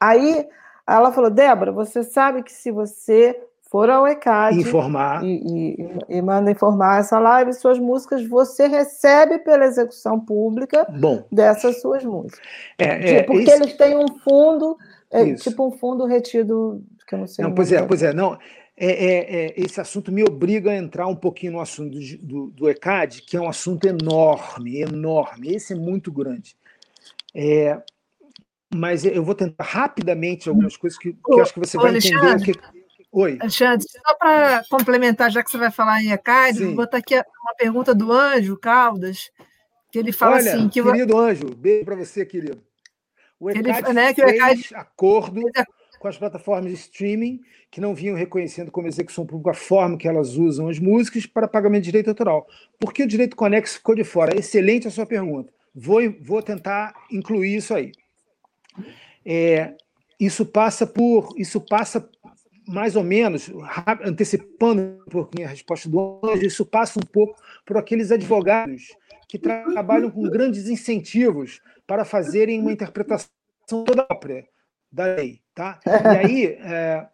Aí 0.00 0.48
ela 0.86 1.12
falou, 1.12 1.28
Débora, 1.28 1.70
você 1.72 2.02
sabe 2.02 2.42
que 2.42 2.50
se 2.50 2.70
você 2.70 3.38
for 3.70 3.90
ao 3.90 4.06
ECAD 4.06 4.60
informar. 4.60 5.24
E, 5.24 5.76
e, 6.08 6.16
e, 6.16 6.22
manda 6.22 6.50
informar 6.50 7.00
essa 7.00 7.18
live, 7.18 7.52
suas 7.52 7.78
músicas, 7.78 8.26
você 8.26 8.66
recebe 8.66 9.38
pela 9.40 9.64
execução 9.64 10.18
pública 10.20 10.86
Bom. 10.88 11.24
dessas 11.30 11.80
suas 11.80 12.04
músicas. 12.04 12.40
É, 12.78 13.16
é, 13.16 13.22
porque 13.22 13.50
esse... 13.50 13.52
eles 13.52 13.76
têm 13.76 13.96
um 13.96 14.18
fundo, 14.18 14.76
é, 15.10 15.34
tipo 15.34 15.66
um 15.66 15.72
fundo 15.72 16.04
retido, 16.06 16.82
que 17.06 17.14
eu 17.14 17.18
não 17.18 17.26
sei. 17.26 17.44
Não, 17.44 17.52
pois 17.52 17.72
é, 17.72 17.82
pois 17.82 18.02
é, 18.02 18.12
não. 18.12 18.38
É, 18.78 18.90
é, 18.90 19.46
é, 19.46 19.54
esse 19.56 19.80
assunto 19.80 20.12
me 20.12 20.22
obriga 20.22 20.70
a 20.70 20.76
entrar 20.76 21.06
um 21.06 21.16
pouquinho 21.16 21.52
no 21.52 21.60
assunto 21.60 21.98
do, 21.98 22.18
do, 22.18 22.46
do, 22.48 22.68
ECAD, 22.68 23.22
que 23.22 23.36
é 23.36 23.40
um 23.40 23.48
assunto 23.48 23.86
enorme, 23.86 24.82
enorme. 24.82 25.54
Esse 25.54 25.72
é 25.72 25.76
muito 25.76 26.12
grande. 26.12 26.54
É, 27.34 27.80
mas 28.74 29.04
eu 29.04 29.24
vou 29.24 29.34
tentar 29.34 29.64
rapidamente 29.64 30.48
algumas 30.48 30.76
coisas 30.76 30.98
que, 30.98 31.14
que 31.14 31.40
acho 31.40 31.54
que 31.54 31.60
você 31.60 31.78
vai 31.78 31.96
entender 31.96 32.42
que, 32.42 32.52
Oi. 33.18 33.38
Alexandre, 33.40 33.86
só 33.88 34.14
para 34.16 34.62
complementar, 34.68 35.30
já 35.30 35.42
que 35.42 35.50
você 35.50 35.56
vai 35.56 35.70
falar 35.70 36.02
em 36.02 36.10
ECAD, 36.10 36.66
vou 36.66 36.74
botar 36.74 36.98
aqui 36.98 37.14
uma 37.14 37.54
pergunta 37.56 37.94
do 37.94 38.12
Anjo 38.12 38.58
Caldas, 38.58 39.30
que 39.90 39.98
ele 39.98 40.12
fala 40.12 40.36
Olha, 40.36 40.54
assim... 40.54 40.68
Que 40.68 40.82
querido 40.82 41.16
Anjo, 41.16 41.46
beijo 41.56 41.86
para 41.86 41.96
você, 41.96 42.26
querido. 42.26 42.62
O 43.40 43.48
ECAD 43.48 43.68
ele, 43.70 43.92
né, 43.94 44.12
que 44.12 44.22
o 44.22 44.28
ECAD... 44.28 44.68
acordo 44.74 45.40
com 45.98 46.08
as 46.08 46.18
plataformas 46.18 46.70
de 46.70 46.76
streaming 46.76 47.40
que 47.70 47.80
não 47.80 47.94
vinham 47.94 48.14
reconhecendo 48.14 48.70
como 48.70 48.86
execução 48.86 49.24
pública 49.24 49.52
a 49.52 49.54
forma 49.54 49.96
que 49.96 50.06
elas 50.06 50.36
usam 50.36 50.68
as 50.68 50.78
músicas 50.78 51.24
para 51.24 51.48
pagamento 51.48 51.84
de 51.84 51.92
direito 51.92 52.10
autoral. 52.10 52.46
Por 52.78 52.92
que 52.92 53.02
o 53.02 53.08
direito 53.08 53.34
conexo 53.34 53.78
ficou 53.78 53.94
de 53.94 54.04
fora? 54.04 54.38
Excelente 54.38 54.88
a 54.88 54.90
sua 54.90 55.06
pergunta. 55.06 55.50
Vou, 55.74 56.02
vou 56.20 56.42
tentar 56.42 56.94
incluir 57.10 57.56
isso 57.56 57.72
aí. 57.72 57.92
É, 59.24 59.74
isso 60.18 60.46
passa 60.46 60.86
por 60.86 61.34
isso 61.36 61.60
passa 61.60 62.00
mais 62.66 62.96
ou 62.96 63.04
menos, 63.04 63.50
antecipando 64.04 64.82
um 65.06 65.10
pouquinho 65.10 65.46
a 65.46 65.50
resposta 65.50 65.88
do 65.88 66.20
Anjo, 66.24 66.44
isso 66.44 66.66
passa 66.66 66.98
um 66.98 67.06
pouco 67.06 67.40
por 67.64 67.76
aqueles 67.76 68.10
advogados 68.10 68.94
que 69.28 69.38
trabalham 69.38 70.10
com 70.10 70.22
grandes 70.22 70.68
incentivos 70.68 71.60
para 71.86 72.04
fazerem 72.04 72.60
uma 72.60 72.72
interpretação 72.72 73.30
toda 73.66 74.04
própria 74.04 74.46
da 74.90 75.04
lei. 75.04 75.40
Tá? 75.54 75.80
E 75.86 76.16
aí, 76.16 76.46
é, 76.60 77.06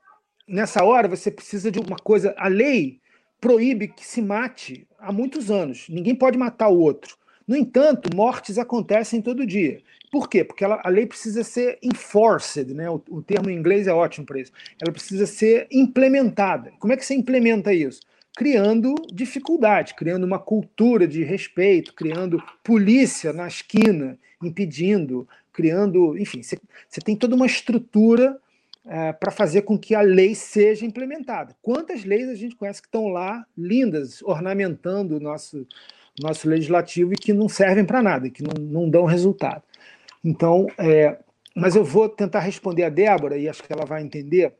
nessa 0.48 0.84
hora, 0.84 1.08
você 1.08 1.30
precisa 1.30 1.70
de 1.70 1.78
uma 1.78 1.96
coisa. 1.96 2.34
A 2.36 2.48
lei 2.48 3.00
proíbe 3.40 3.88
que 3.88 4.06
se 4.06 4.22
mate 4.22 4.86
há 4.98 5.12
muitos 5.12 5.50
anos. 5.50 5.88
Ninguém 5.88 6.14
pode 6.14 6.38
matar 6.38 6.68
o 6.68 6.78
outro. 6.78 7.16
No 7.52 7.58
entanto, 7.58 8.16
mortes 8.16 8.56
acontecem 8.56 9.20
todo 9.20 9.44
dia. 9.44 9.82
Por 10.10 10.26
quê? 10.26 10.42
Porque 10.42 10.64
ela, 10.64 10.80
a 10.82 10.88
lei 10.88 11.04
precisa 11.04 11.44
ser 11.44 11.78
enforced, 11.82 12.72
né? 12.72 12.88
O, 12.88 12.94
o 13.10 13.22
termo 13.22 13.50
em 13.50 13.54
inglês 13.54 13.86
é 13.86 13.92
ótimo 13.92 14.24
para 14.24 14.40
isso. 14.40 14.50
Ela 14.80 14.90
precisa 14.90 15.26
ser 15.26 15.66
implementada. 15.70 16.72
Como 16.78 16.94
é 16.94 16.96
que 16.96 17.04
você 17.04 17.14
implementa 17.14 17.70
isso? 17.74 18.00
Criando 18.34 18.94
dificuldade, 19.12 19.92
criando 19.92 20.24
uma 20.24 20.38
cultura 20.38 21.06
de 21.06 21.22
respeito, 21.24 21.92
criando 21.92 22.42
polícia 22.64 23.34
na 23.34 23.46
esquina, 23.46 24.18
impedindo, 24.42 25.28
criando. 25.52 26.16
Enfim, 26.16 26.42
você, 26.42 26.58
tem 27.04 27.14
toda 27.14 27.36
uma 27.36 27.44
estrutura 27.44 28.40
é, 28.86 29.12
para 29.12 29.30
fazer 29.30 29.60
com 29.60 29.78
que 29.78 29.94
a 29.94 30.00
lei 30.00 30.34
seja 30.34 30.86
implementada. 30.86 31.54
Quantas 31.60 32.02
leis 32.02 32.30
a 32.30 32.34
gente 32.34 32.56
conhece 32.56 32.80
que 32.80 32.88
estão 32.88 33.08
lá, 33.08 33.46
lindas, 33.54 34.22
ornamentando 34.22 35.18
o 35.18 35.20
nosso, 35.20 35.66
nosso 36.20 36.48
legislativo 36.48 37.12
e 37.12 37.16
que 37.16 37.32
não 37.32 37.48
servem 37.48 37.84
para 37.84 38.02
nada, 38.02 38.30
que 38.30 38.42
não, 38.42 38.54
não 38.62 38.90
dão 38.90 39.04
resultado? 39.04 39.62
Então, 40.24 40.66
é, 40.78 41.18
mas 41.54 41.76
eu 41.76 41.84
vou 41.84 42.08
tentar 42.08 42.40
responder 42.40 42.84
a 42.84 42.88
Débora, 42.88 43.36
e 43.36 43.48
acho 43.48 43.62
que 43.62 43.72
ela 43.72 43.84
vai 43.84 44.02
entender. 44.02 44.54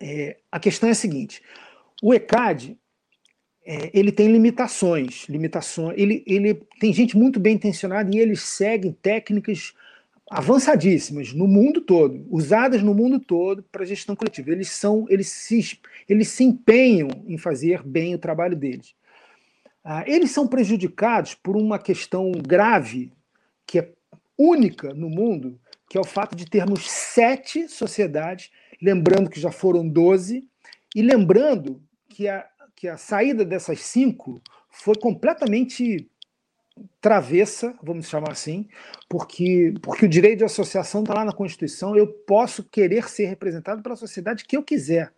É, 0.00 0.36
a 0.50 0.58
questão 0.58 0.88
é 0.88 0.92
a 0.92 0.96
seguinte: 0.96 1.42
o 2.02 2.12
ECAD 2.12 2.76
é, 3.64 3.90
ele 3.94 4.10
tem 4.10 4.30
limitações, 4.30 5.26
limitações. 5.28 5.96
Ele, 5.96 6.22
ele 6.26 6.54
tem 6.80 6.92
gente 6.92 7.16
muito 7.16 7.38
bem 7.38 7.54
intencionada 7.54 8.14
e 8.14 8.18
eles 8.18 8.42
seguem 8.42 8.92
técnicas 8.92 9.72
avançadíssimas 10.30 11.32
no 11.32 11.46
mundo 11.46 11.80
todo, 11.80 12.26
usadas 12.30 12.82
no 12.82 12.94
mundo 12.94 13.20
todo 13.20 13.62
para 13.70 13.84
gestão 13.84 14.16
coletiva. 14.16 14.50
Eles 14.50 14.70
são, 14.70 15.06
eles 15.08 15.28
se, 15.28 15.78
eles 16.08 16.28
se 16.28 16.42
empenham 16.42 17.08
em 17.26 17.38
fazer 17.38 17.82
bem 17.82 18.14
o 18.14 18.18
trabalho 18.18 18.56
deles. 18.56 18.94
Ah, 19.84 20.04
eles 20.06 20.30
são 20.30 20.46
prejudicados 20.46 21.34
por 21.34 21.56
uma 21.56 21.78
questão 21.78 22.30
grave 22.32 23.12
que 23.66 23.78
é 23.80 23.92
única 24.38 24.94
no 24.94 25.08
mundo, 25.08 25.58
que 25.88 25.98
é 25.98 26.00
o 26.00 26.06
fato 26.06 26.36
de 26.36 26.46
termos 26.46 26.88
sete 26.88 27.68
sociedades, 27.68 28.50
lembrando 28.80 29.30
que 29.30 29.40
já 29.40 29.50
foram 29.50 29.88
doze, 29.88 30.48
e 30.94 31.02
lembrando 31.02 31.82
que 32.08 32.28
a, 32.28 32.46
que 32.76 32.86
a 32.86 32.96
saída 32.96 33.44
dessas 33.44 33.80
cinco 33.80 34.40
foi 34.70 34.94
completamente 34.94 36.08
travessa, 37.00 37.74
vamos 37.82 38.08
chamar 38.08 38.32
assim, 38.32 38.66
porque, 39.08 39.74
porque 39.82 40.06
o 40.06 40.08
direito 40.08 40.38
de 40.38 40.44
associação 40.44 41.02
está 41.02 41.14
lá 41.14 41.24
na 41.24 41.32
Constituição, 41.32 41.96
eu 41.96 42.06
posso 42.06 42.64
querer 42.64 43.08
ser 43.08 43.26
representado 43.26 43.82
pela 43.82 43.96
sociedade 43.96 44.44
que 44.44 44.56
eu 44.56 44.62
quiser. 44.62 45.12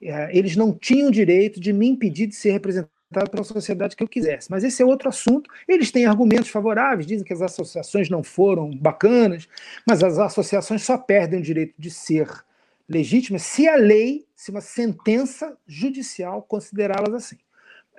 É, 0.00 0.36
eles 0.36 0.56
não 0.56 0.72
tinham 0.72 1.10
direito 1.10 1.60
de 1.60 1.72
me 1.72 1.86
impedir 1.86 2.26
de 2.26 2.34
ser 2.34 2.52
representado 2.52 2.93
para 3.10 3.40
a 3.40 3.44
sociedade 3.44 3.94
que 3.94 4.02
eu 4.02 4.08
quisesse. 4.08 4.50
Mas 4.50 4.64
esse 4.64 4.82
é 4.82 4.84
outro 4.84 5.08
assunto. 5.08 5.50
Eles 5.68 5.90
têm 5.90 6.06
argumentos 6.06 6.48
favoráveis, 6.48 7.06
dizem 7.06 7.24
que 7.24 7.32
as 7.32 7.42
associações 7.42 8.08
não 8.08 8.22
foram 8.22 8.70
bacanas, 8.76 9.48
mas 9.86 10.02
as 10.02 10.18
associações 10.18 10.82
só 10.82 10.98
perdem 10.98 11.40
o 11.40 11.42
direito 11.42 11.74
de 11.78 11.90
ser 11.90 12.28
legítimas 12.88 13.42
se 13.42 13.68
a 13.68 13.76
lei, 13.76 14.26
se 14.34 14.50
uma 14.50 14.60
sentença 14.60 15.56
judicial 15.66 16.42
considerá-las 16.42 17.14
assim. 17.14 17.38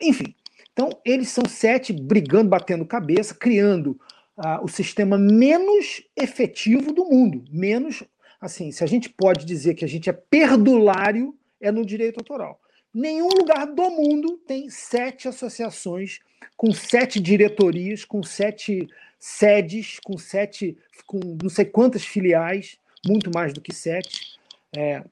Enfim, 0.02 0.36
então 0.72 0.90
eles 1.06 1.30
são 1.30 1.46
sete 1.48 1.94
brigando, 1.94 2.50
batendo 2.50 2.86
cabeça, 2.86 3.34
criando 3.34 4.00
uh, 4.38 4.64
o 4.64 4.68
sistema 4.68 5.18
menos 5.18 6.04
efetivo 6.16 6.92
do 6.92 7.06
mundo, 7.06 7.44
menos 7.50 8.04
assim, 8.40 8.72
se 8.72 8.84
a 8.84 8.88
gente 8.88 9.10
pode 9.10 9.46
dizer 9.46 9.74
que 9.74 9.86
a 9.86 9.88
gente 9.88 10.10
é 10.10 10.14
perdulário, 10.14 11.36
é 11.60 11.72
no 11.72 11.86
direito 11.86 12.20
autoral. 12.20 12.60
Nenhum 12.96 13.28
lugar 13.28 13.68
do 13.68 13.90
mundo 13.90 14.38
tem 14.48 14.70
sete 14.70 15.28
associações 15.28 16.20
com 16.56 16.72
sete 16.72 17.20
diretorias, 17.20 18.06
com 18.06 18.24
sete 18.24 18.88
sedes, 19.20 20.00
com 20.00 20.18
sete, 20.18 20.78
com 21.06 21.20
não 21.44 21.50
sei 21.50 21.66
quantas 21.66 22.06
filiais, 22.06 22.80
muito 23.06 23.30
mais 23.34 23.52
do 23.52 23.60
que 23.60 23.76
sete, 23.76 24.40
é, 24.74 25.04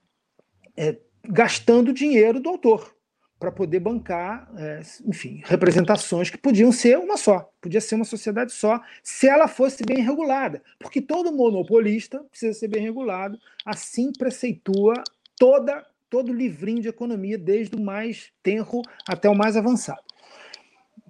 é, 0.78 0.96
gastando 1.28 1.92
dinheiro 1.92 2.40
do 2.40 2.48
autor 2.48 2.96
para 3.38 3.52
poder 3.52 3.82
bancar, 3.82 4.50
é, 4.58 4.82
enfim, 5.06 5.42
representações 5.44 6.30
que 6.30 6.38
podiam 6.38 6.72
ser 6.72 6.98
uma 6.98 7.18
só, 7.18 7.52
podia 7.60 7.82
ser 7.82 7.96
uma 7.96 8.06
sociedade 8.06 8.54
só, 8.54 8.80
se 9.04 9.28
ela 9.28 9.50
fosse 9.50 9.84
bem 9.86 10.02
regulada, 10.02 10.64
porque 10.80 11.02
todo 11.02 11.34
monopolista 11.34 12.24
precisa 12.32 12.58
ser 12.58 12.70
bem 12.70 12.82
regulado, 12.82 13.38
assim 13.66 14.14
preceitua 14.14 14.94
toda 15.38 15.86
todo 16.14 16.32
livrinho 16.32 16.80
de 16.80 16.88
economia, 16.88 17.40
desde 17.40 17.76
o 17.76 17.82
mais 17.82 18.32
tenro 18.44 18.84
até 19.10 19.28
o 19.28 19.36
mais 19.36 19.58
avançado. 19.58 20.04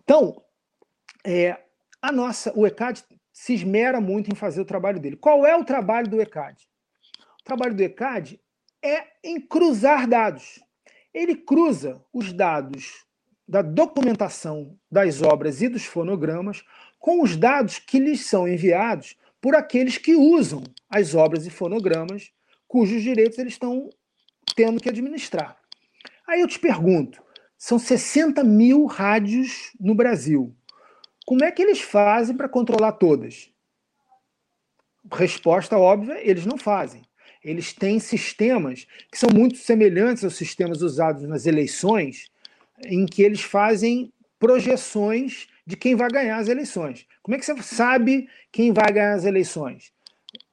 Então, 0.02 0.42
é, 1.26 1.58
a 2.02 2.10
nossa, 2.10 2.58
o 2.58 2.66
ECAD 2.66 3.04
se 3.34 3.54
esmera 3.54 4.00
muito 4.00 4.32
em 4.32 4.36
fazer 4.36 4.62
o 4.62 4.66
trabalho 4.66 5.02
dele. 5.02 5.18
Qual 5.18 5.46
é 5.46 5.58
o 5.58 5.66
trabalho 5.66 6.08
do 6.08 6.22
ECAD? 6.22 6.70
O 7.42 7.44
trabalho 7.44 7.76
do 7.76 7.84
ECAD 7.84 8.40
é 8.82 9.08
em 9.22 9.42
cruzar 9.42 10.08
dados 10.08 10.64
ele 11.14 11.36
cruza 11.36 12.02
os 12.14 12.32
dados 12.34 13.06
da 13.46 13.62
documentação 13.62 14.78
das 14.90 15.22
obras 15.22 15.62
e 15.62 15.68
dos 15.68 15.84
fonogramas 15.84 16.64
com 16.98 17.22
os 17.22 17.36
dados 17.36 17.78
que 17.78 18.00
lhes 18.00 18.26
são 18.26 18.48
enviados 18.48 19.18
por 19.42 19.54
aqueles 19.54 19.98
que 19.98 20.16
usam 20.16 20.64
as 20.90 21.14
obras 21.14 21.46
e 21.46 21.50
fonogramas 21.50 22.32
cujos 22.68 23.04
direitos 23.04 23.38
eles 23.38 23.54
estão 23.54 23.90
tendo 24.56 24.80
que 24.82 24.90
administrar. 24.90 25.58
Aí 26.28 26.42
eu 26.42 26.48
te 26.48 26.60
pergunto: 26.60 27.22
são 27.58 27.78
60 27.80 28.44
mil 28.44 28.86
rádios 28.86 29.72
no 29.80 29.96
Brasil. 29.96 30.56
Como 31.26 31.44
é 31.44 31.52
que 31.52 31.62
eles 31.62 31.82
fazem 31.82 32.36
para 32.36 32.50
controlar 32.50 32.94
todas? 32.94 33.50
Resposta 35.12 35.78
óbvia: 35.78 36.20
eles 36.22 36.46
não 36.46 36.58
fazem 36.58 37.02
eles 37.44 37.74
têm 37.74 38.00
sistemas 38.00 38.88
que 39.12 39.20
são 39.20 39.30
muito 39.30 39.58
semelhantes 39.58 40.24
aos 40.24 40.36
sistemas 40.36 40.82
usados 40.82 41.24
nas 41.24 41.46
eleições, 41.46 42.32
em 42.86 43.06
que 43.06 43.22
eles 43.22 43.42
fazem 43.42 44.12
projeções 44.40 45.48
de 45.66 45.76
quem 45.76 45.96
vai 45.96 46.10
ganhar 46.10 46.38
as 46.38 46.48
eleições. 46.48 47.06
Como 47.22 47.36
é 47.36 47.40
que 47.40 47.46
você 47.46 47.62
sabe 47.62 48.28
quem 48.52 48.72
vai 48.72 48.92
ganhar 48.92 49.14
as 49.14 49.26
eleições? 49.26 49.93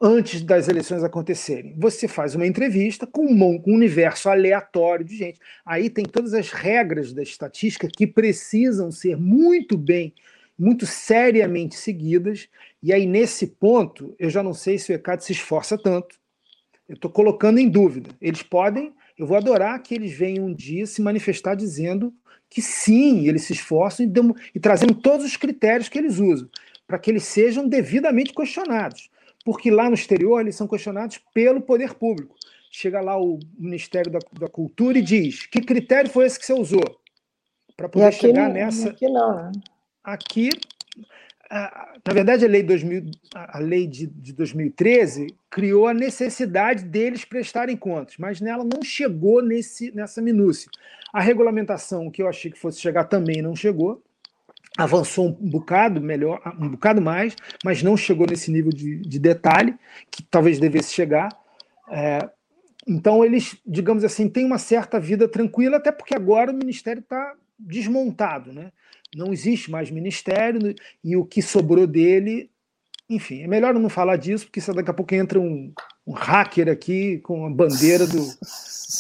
Antes 0.03 0.41
das 0.43 0.67
eleições 0.67 1.05
acontecerem, 1.05 1.75
você 1.77 2.09
faz 2.09 2.35
uma 2.35 2.47
entrevista 2.47 3.07
com 3.07 3.27
um 3.27 3.63
universo 3.67 4.31
aleatório 4.31 5.05
de 5.05 5.15
gente. 5.15 5.39
Aí 5.63 5.91
tem 5.91 6.07
todas 6.07 6.33
as 6.33 6.53
regras 6.53 7.13
da 7.13 7.23
estatística 7.23 7.87
que 7.87 8.07
precisam 8.07 8.91
ser 8.91 9.19
muito 9.19 9.77
bem, 9.77 10.15
muito 10.59 10.87
seriamente 10.87 11.77
seguidas. 11.77 12.49
E 12.83 12.95
aí, 12.95 13.05
nesse 13.05 13.47
ponto, 13.47 14.15
eu 14.19 14.31
já 14.31 14.43
não 14.43 14.55
sei 14.55 14.79
se 14.79 14.91
o 14.91 14.95
ECAD 14.95 15.23
se 15.23 15.33
esforça 15.33 15.77
tanto, 15.77 16.19
eu 16.89 16.95
estou 16.95 17.11
colocando 17.11 17.59
em 17.59 17.69
dúvida. 17.69 18.09
Eles 18.23 18.43
podem, 18.43 18.95
eu 19.19 19.27
vou 19.27 19.37
adorar 19.37 19.83
que 19.83 19.95
eles 19.95 20.13
venham 20.13 20.47
um 20.47 20.55
dia 20.55 20.87
se 20.87 21.03
manifestar 21.03 21.55
dizendo 21.55 22.11
que 22.49 22.63
sim, 22.63 23.29
eles 23.29 23.43
se 23.43 23.53
esforçam 23.53 24.07
e, 24.07 24.13
e 24.55 24.59
trazendo 24.59 24.95
todos 24.95 25.27
os 25.27 25.37
critérios 25.37 25.91
que 25.91 25.99
eles 25.99 26.19
usam, 26.19 26.49
para 26.87 26.99
que 26.99 27.11
eles 27.11 27.25
sejam 27.25 27.69
devidamente 27.69 28.33
questionados. 28.33 29.11
Porque 29.45 29.71
lá 29.71 29.89
no 29.89 29.95
exterior 29.95 30.41
eles 30.41 30.57
são 30.57 30.69
questionados 30.69 31.19
pelo 31.33 31.61
poder 31.61 31.95
público. 31.95 32.37
Chega 32.71 33.01
lá 33.01 33.21
o 33.21 33.39
Ministério 33.59 34.13
da, 34.13 34.21
da 34.39 34.49
Cultura 34.49 34.99
e 34.99 35.03
diz: 35.03 35.47
que 35.47 35.61
critério 35.61 36.11
foi 36.11 36.27
esse 36.27 36.39
que 36.39 36.47
você 36.47 36.53
usou? 36.53 37.01
Para 37.77 37.89
poder 37.89 38.13
chegar 38.13 38.49
não, 38.49 38.55
nessa. 38.55 38.91
Aqui 38.91 39.09
não, 39.09 39.35
né? 39.35 39.53
Aqui 40.05 40.51
na 42.07 42.15
verdade, 42.15 42.45
a 42.45 42.49
lei, 42.49 42.63
2000, 42.63 43.11
a 43.35 43.59
lei 43.59 43.87
de, 43.87 44.07
de 44.07 44.33
2013 44.33 45.35
criou 45.51 45.89
a 45.89 45.95
necessidade 45.95 46.85
deles 46.85 47.25
prestarem 47.25 47.77
contas, 47.77 48.15
mas 48.19 48.41
nela 48.41 48.63
não 48.63 48.83
chegou 48.83 49.43
nesse, 49.43 49.91
nessa 49.91 50.23
minúcia. 50.23 50.71
A 51.13 51.21
regulamentação 51.21 52.09
que 52.09 52.23
eu 52.23 52.29
achei 52.29 52.53
que 52.53 52.59
fosse 52.59 52.81
chegar 52.81 53.05
também 53.05 53.43
não 53.43 53.57
chegou, 53.57 54.01
avançou 54.79 55.29
um 55.41 55.51
bocado 55.51 56.01
melhor, 56.01 56.41
um 56.59 56.69
bocado 56.69 57.03
mais, 57.03 57.37
mas 57.65 57.83
não 57.83 57.97
chegou 57.97 58.27
nesse 58.27 58.51
nível 58.51 58.73
de, 58.73 59.01
de 59.01 59.19
detalhe 59.19 59.75
que 60.11 60.23
talvez 60.23 60.59
devesse 60.59 60.93
chegar. 60.95 61.29
É, 61.91 62.29
então 62.87 63.25
eles, 63.25 63.57
digamos 63.67 64.05
assim, 64.05 64.29
têm 64.29 64.45
uma 64.45 64.59
certa 64.59 64.99
vida 64.99 65.29
tranquila, 65.29 65.77
até 65.77 65.93
porque 65.93 66.15
agora 66.15 66.53
o 66.53 66.57
ministério 66.57 67.01
está 67.01 67.35
desmontado, 67.59 68.53
né? 68.53 68.71
não 69.15 69.33
existe 69.33 69.71
mais 69.71 69.91
ministério 69.91 70.75
e 71.03 71.17
o 71.17 71.25
que 71.25 71.43
sobrou 71.43 71.87
dele. 71.87 72.51
Enfim, 73.09 73.43
é 73.43 73.49
melhor 73.49 73.75
não 73.75 73.89
falar 73.89 74.17
disso, 74.17 74.47
porque 74.47 74.61
daqui 74.73 74.91
a 74.91 74.95
pouco 74.95 75.15
entra 75.15 75.41
um, 75.41 75.73
um 76.07 76.13
hacker 76.13 76.69
aqui 76.69 77.19
com 77.19 77.45
a 77.45 77.51
bandeira 77.51 78.07
do, 78.07 78.25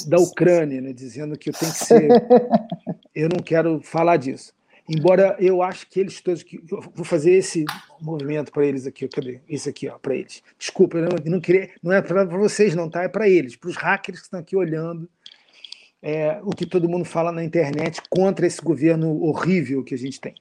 da 0.08 0.18
Ucrânia, 0.18 0.80
né, 0.80 0.92
dizendo 0.92 1.38
que 1.38 1.50
eu 1.50 1.54
tenho 1.54 1.72
que 1.72 1.78
ser. 1.78 2.08
Eu 3.14 3.28
não 3.28 3.42
quero 3.42 3.80
falar 3.82 4.16
disso. 4.16 4.52
Embora 4.92 5.36
eu 5.38 5.62
acho 5.62 5.86
que 5.88 6.00
eles 6.00 6.20
todos. 6.20 6.42
Que, 6.42 6.58
vou 6.66 7.04
fazer 7.04 7.32
esse 7.32 7.64
movimento 8.00 8.50
para 8.50 8.66
eles 8.66 8.86
aqui. 8.86 9.06
Cadê? 9.06 9.40
Esse 9.48 9.68
aqui, 9.68 9.88
ó, 9.88 9.96
para 9.98 10.16
eles. 10.16 10.42
Desculpa, 10.58 10.98
eu 10.98 11.08
não, 11.08 11.32
não 11.32 11.40
queria. 11.40 11.70
Não 11.80 11.92
é 11.92 12.02
para 12.02 12.24
vocês, 12.24 12.74
não, 12.74 12.90
tá? 12.90 13.04
É 13.04 13.08
para 13.08 13.28
eles, 13.28 13.54
para 13.54 13.70
os 13.70 13.76
hackers 13.76 14.18
que 14.18 14.24
estão 14.24 14.40
aqui 14.40 14.56
olhando 14.56 15.08
é, 16.02 16.40
o 16.42 16.50
que 16.50 16.66
todo 16.66 16.88
mundo 16.88 17.04
fala 17.04 17.30
na 17.30 17.44
internet 17.44 18.00
contra 18.08 18.46
esse 18.46 18.60
governo 18.60 19.22
horrível 19.22 19.84
que 19.84 19.94
a 19.94 19.98
gente 19.98 20.20
tem. 20.20 20.34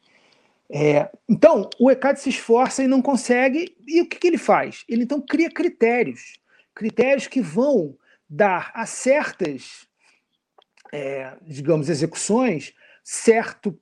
É, 0.71 1.09
então, 1.27 1.69
o 1.79 1.89
ECAD 1.89 2.19
se 2.19 2.29
esforça 2.29 2.83
e 2.83 2.87
não 2.87 3.01
consegue, 3.01 3.75
e 3.87 4.01
o 4.01 4.07
que, 4.07 4.17
que 4.17 4.27
ele 4.27 4.37
faz? 4.37 4.83
Ele 4.87 5.03
então 5.03 5.19
cria 5.19 5.49
critérios, 5.49 6.39
critérios 6.75 7.27
que 7.27 7.41
vão 7.41 7.97
dar 8.29 8.71
a 8.73 8.85
certas, 8.85 9.87
é, 10.91 11.35
digamos, 11.41 11.89
execuções, 11.89 12.73
certo 13.03 13.77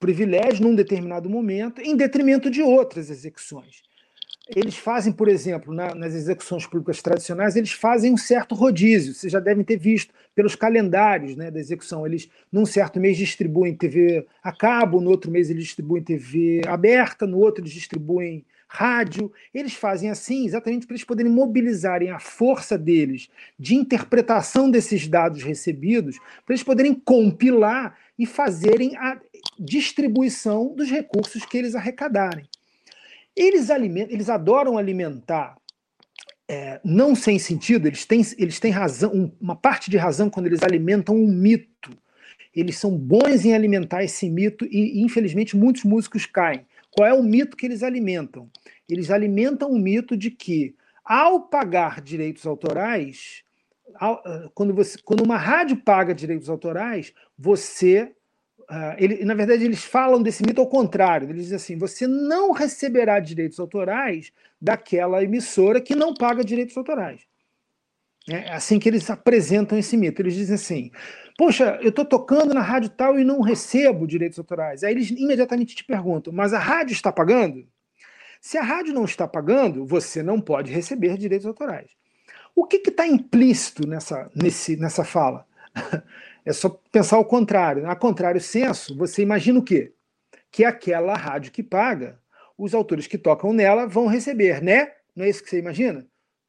privilégio 0.00 0.64
num 0.64 0.74
determinado 0.74 1.30
momento, 1.30 1.80
em 1.80 1.94
detrimento 1.94 2.50
de 2.50 2.62
outras 2.62 3.10
execuções 3.10 3.82
eles 4.56 4.76
fazem, 4.76 5.12
por 5.12 5.28
exemplo, 5.28 5.72
na, 5.72 5.94
nas 5.94 6.14
execuções 6.14 6.66
públicas 6.66 7.00
tradicionais, 7.00 7.54
eles 7.54 7.72
fazem 7.72 8.12
um 8.12 8.16
certo 8.16 8.54
rodízio. 8.54 9.14
Vocês 9.14 9.32
já 9.32 9.38
devem 9.38 9.64
ter 9.64 9.76
visto 9.76 10.12
pelos 10.34 10.56
calendários 10.56 11.36
né, 11.36 11.50
da 11.50 11.60
execução. 11.60 12.04
Eles, 12.04 12.28
num 12.50 12.66
certo 12.66 12.98
mês, 12.98 13.16
distribuem 13.16 13.76
TV 13.76 14.26
a 14.42 14.52
cabo, 14.52 15.00
no 15.00 15.10
outro 15.10 15.30
mês, 15.30 15.50
eles 15.50 15.64
distribuem 15.64 16.02
TV 16.02 16.62
aberta, 16.66 17.26
no 17.26 17.38
outro, 17.38 17.62
eles 17.62 17.72
distribuem 17.72 18.44
rádio. 18.66 19.32
Eles 19.54 19.74
fazem 19.74 20.10
assim 20.10 20.46
exatamente 20.46 20.84
para 20.84 20.94
eles 20.94 21.04
poderem 21.04 21.30
mobilizarem 21.30 22.10
a 22.10 22.18
força 22.18 22.76
deles 22.76 23.28
de 23.58 23.76
interpretação 23.76 24.68
desses 24.68 25.06
dados 25.06 25.44
recebidos, 25.44 26.18
para 26.44 26.54
eles 26.54 26.64
poderem 26.64 26.94
compilar 26.94 27.96
e 28.18 28.26
fazerem 28.26 28.96
a 28.96 29.20
distribuição 29.60 30.74
dos 30.74 30.90
recursos 30.90 31.44
que 31.44 31.58
eles 31.58 31.74
arrecadarem. 31.74 32.48
Eles, 33.36 33.70
alimentam, 33.70 34.14
eles 34.14 34.30
adoram 34.30 34.78
alimentar, 34.78 35.56
é, 36.48 36.80
não 36.82 37.14
sem 37.14 37.38
sentido, 37.38 37.86
eles 37.86 38.06
têm, 38.06 38.22
eles 38.38 38.58
têm 38.58 38.72
razão, 38.72 39.12
um, 39.12 39.30
uma 39.40 39.54
parte 39.54 39.90
de 39.90 39.98
razão 39.98 40.30
quando 40.30 40.46
eles 40.46 40.62
alimentam 40.62 41.14
um 41.14 41.26
mito. 41.26 41.90
Eles 42.56 42.78
são 42.78 42.96
bons 42.96 43.44
em 43.44 43.54
alimentar 43.54 44.02
esse 44.02 44.28
mito 44.28 44.64
e, 44.64 45.00
infelizmente, 45.02 45.56
muitos 45.56 45.84
músicos 45.84 46.26
caem. 46.26 46.66
Qual 46.90 47.06
é 47.06 47.12
o 47.12 47.22
mito 47.22 47.56
que 47.56 47.66
eles 47.66 47.82
alimentam? 47.82 48.50
Eles 48.88 49.10
alimentam 49.10 49.70
o 49.70 49.78
mito 49.78 50.16
de 50.16 50.30
que, 50.30 50.74
ao 51.04 51.42
pagar 51.42 52.00
direitos 52.00 52.46
autorais, 52.46 53.44
quando, 54.54 54.74
você, 54.74 54.98
quando 55.04 55.22
uma 55.22 55.36
rádio 55.36 55.76
paga 55.76 56.14
direitos 56.14 56.48
autorais, 56.48 57.12
você 57.38 58.12
ele, 58.98 59.24
na 59.24 59.34
verdade, 59.34 59.64
eles 59.64 59.82
falam 59.82 60.22
desse 60.22 60.44
mito 60.44 60.60
ao 60.60 60.66
contrário. 60.68 61.28
Eles 61.28 61.44
dizem 61.44 61.56
assim: 61.56 61.78
você 61.78 62.06
não 62.06 62.52
receberá 62.52 63.18
direitos 63.18 63.58
autorais 63.58 64.32
daquela 64.60 65.22
emissora 65.24 65.80
que 65.80 65.96
não 65.96 66.14
paga 66.14 66.44
direitos 66.44 66.76
autorais. 66.76 67.22
É 68.28 68.52
assim 68.52 68.78
que 68.78 68.88
eles 68.88 69.10
apresentam 69.10 69.76
esse 69.76 69.96
mito. 69.96 70.22
Eles 70.22 70.34
dizem 70.34 70.54
assim: 70.54 70.90
Poxa, 71.36 71.78
eu 71.82 71.88
estou 71.88 72.04
tocando 72.04 72.54
na 72.54 72.60
rádio 72.60 72.90
tal 72.90 73.18
e 73.18 73.24
não 73.24 73.40
recebo 73.40 74.06
direitos 74.06 74.38
autorais. 74.38 74.84
Aí 74.84 74.92
eles 74.92 75.10
imediatamente 75.10 75.74
te 75.74 75.84
perguntam: 75.84 76.32
Mas 76.32 76.52
a 76.52 76.58
rádio 76.58 76.92
está 76.92 77.10
pagando? 77.10 77.66
Se 78.40 78.56
a 78.56 78.62
rádio 78.62 78.94
não 78.94 79.04
está 79.04 79.26
pagando, 79.26 79.84
você 79.84 80.22
não 80.22 80.40
pode 80.40 80.72
receber 80.72 81.18
direitos 81.18 81.46
autorais. 81.46 81.90
O 82.54 82.66
que 82.66 82.76
está 82.76 83.06
implícito 83.06 83.86
nessa, 83.86 84.30
nesse, 84.34 84.76
nessa 84.76 85.04
fala? 85.04 85.46
É 86.44 86.52
só 86.52 86.68
pensar 86.90 87.18
o 87.18 87.24
contrário. 87.24 87.88
A 87.88 87.94
contrário 87.94 88.40
senso, 88.40 88.96
você 88.96 89.22
imagina 89.22 89.58
o 89.58 89.62
quê? 89.62 89.92
Que 90.50 90.64
aquela 90.64 91.14
rádio 91.14 91.52
que 91.52 91.62
paga, 91.62 92.18
os 92.56 92.74
autores 92.74 93.06
que 93.06 93.18
tocam 93.18 93.52
nela 93.52 93.86
vão 93.86 94.06
receber, 94.06 94.62
né? 94.62 94.92
Não 95.14 95.24
é 95.24 95.28
isso 95.28 95.42
que 95.42 95.50
você 95.50 95.58
imagina? 95.58 96.06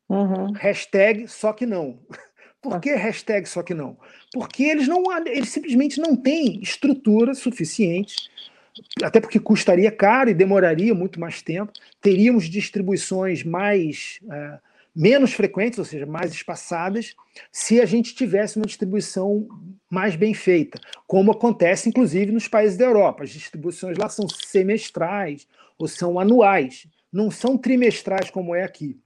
Uhum. 0.09 0.51
Hashtag 0.53 1.27
só 1.27 1.53
que 1.53 1.65
não. 1.65 1.99
Por 2.61 2.79
que 2.79 2.93
hashtag 2.93 3.47
só 3.47 3.63
que 3.63 3.73
não? 3.73 3.97
Porque 4.31 4.63
eles 4.63 4.87
não 4.87 5.03
eles 5.25 5.49
simplesmente 5.49 5.99
não 5.99 6.15
têm 6.15 6.59
estrutura 6.61 7.33
suficiente, 7.33 8.29
até 9.01 9.19
porque 9.19 9.39
custaria 9.39 9.91
caro 9.91 10.29
e 10.29 10.33
demoraria 10.33 10.93
muito 10.93 11.19
mais 11.19 11.41
tempo. 11.41 11.71
Teríamos 11.99 12.45
distribuições 12.47 13.43
mais 13.43 14.19
é, 14.29 14.59
menos 14.95 15.33
frequentes, 15.33 15.79
ou 15.79 15.85
seja, 15.85 16.05
mais 16.05 16.31
espaçadas, 16.33 17.15
se 17.51 17.79
a 17.79 17.85
gente 17.85 18.13
tivesse 18.13 18.57
uma 18.57 18.65
distribuição 18.65 19.47
mais 19.89 20.15
bem 20.15 20.33
feita, 20.33 20.79
como 21.07 21.31
acontece 21.31 21.89
inclusive 21.89 22.31
nos 22.31 22.47
países 22.47 22.77
da 22.77 22.85
Europa. 22.85 23.23
As 23.23 23.29
distribuições 23.29 23.97
lá 23.97 24.09
são 24.09 24.27
semestrais 24.27 25.47
ou 25.77 25.87
são 25.87 26.19
anuais, 26.19 26.87
não 27.11 27.31
são 27.31 27.57
trimestrais 27.57 28.29
como 28.29 28.53
é 28.53 28.63
aqui. 28.63 28.99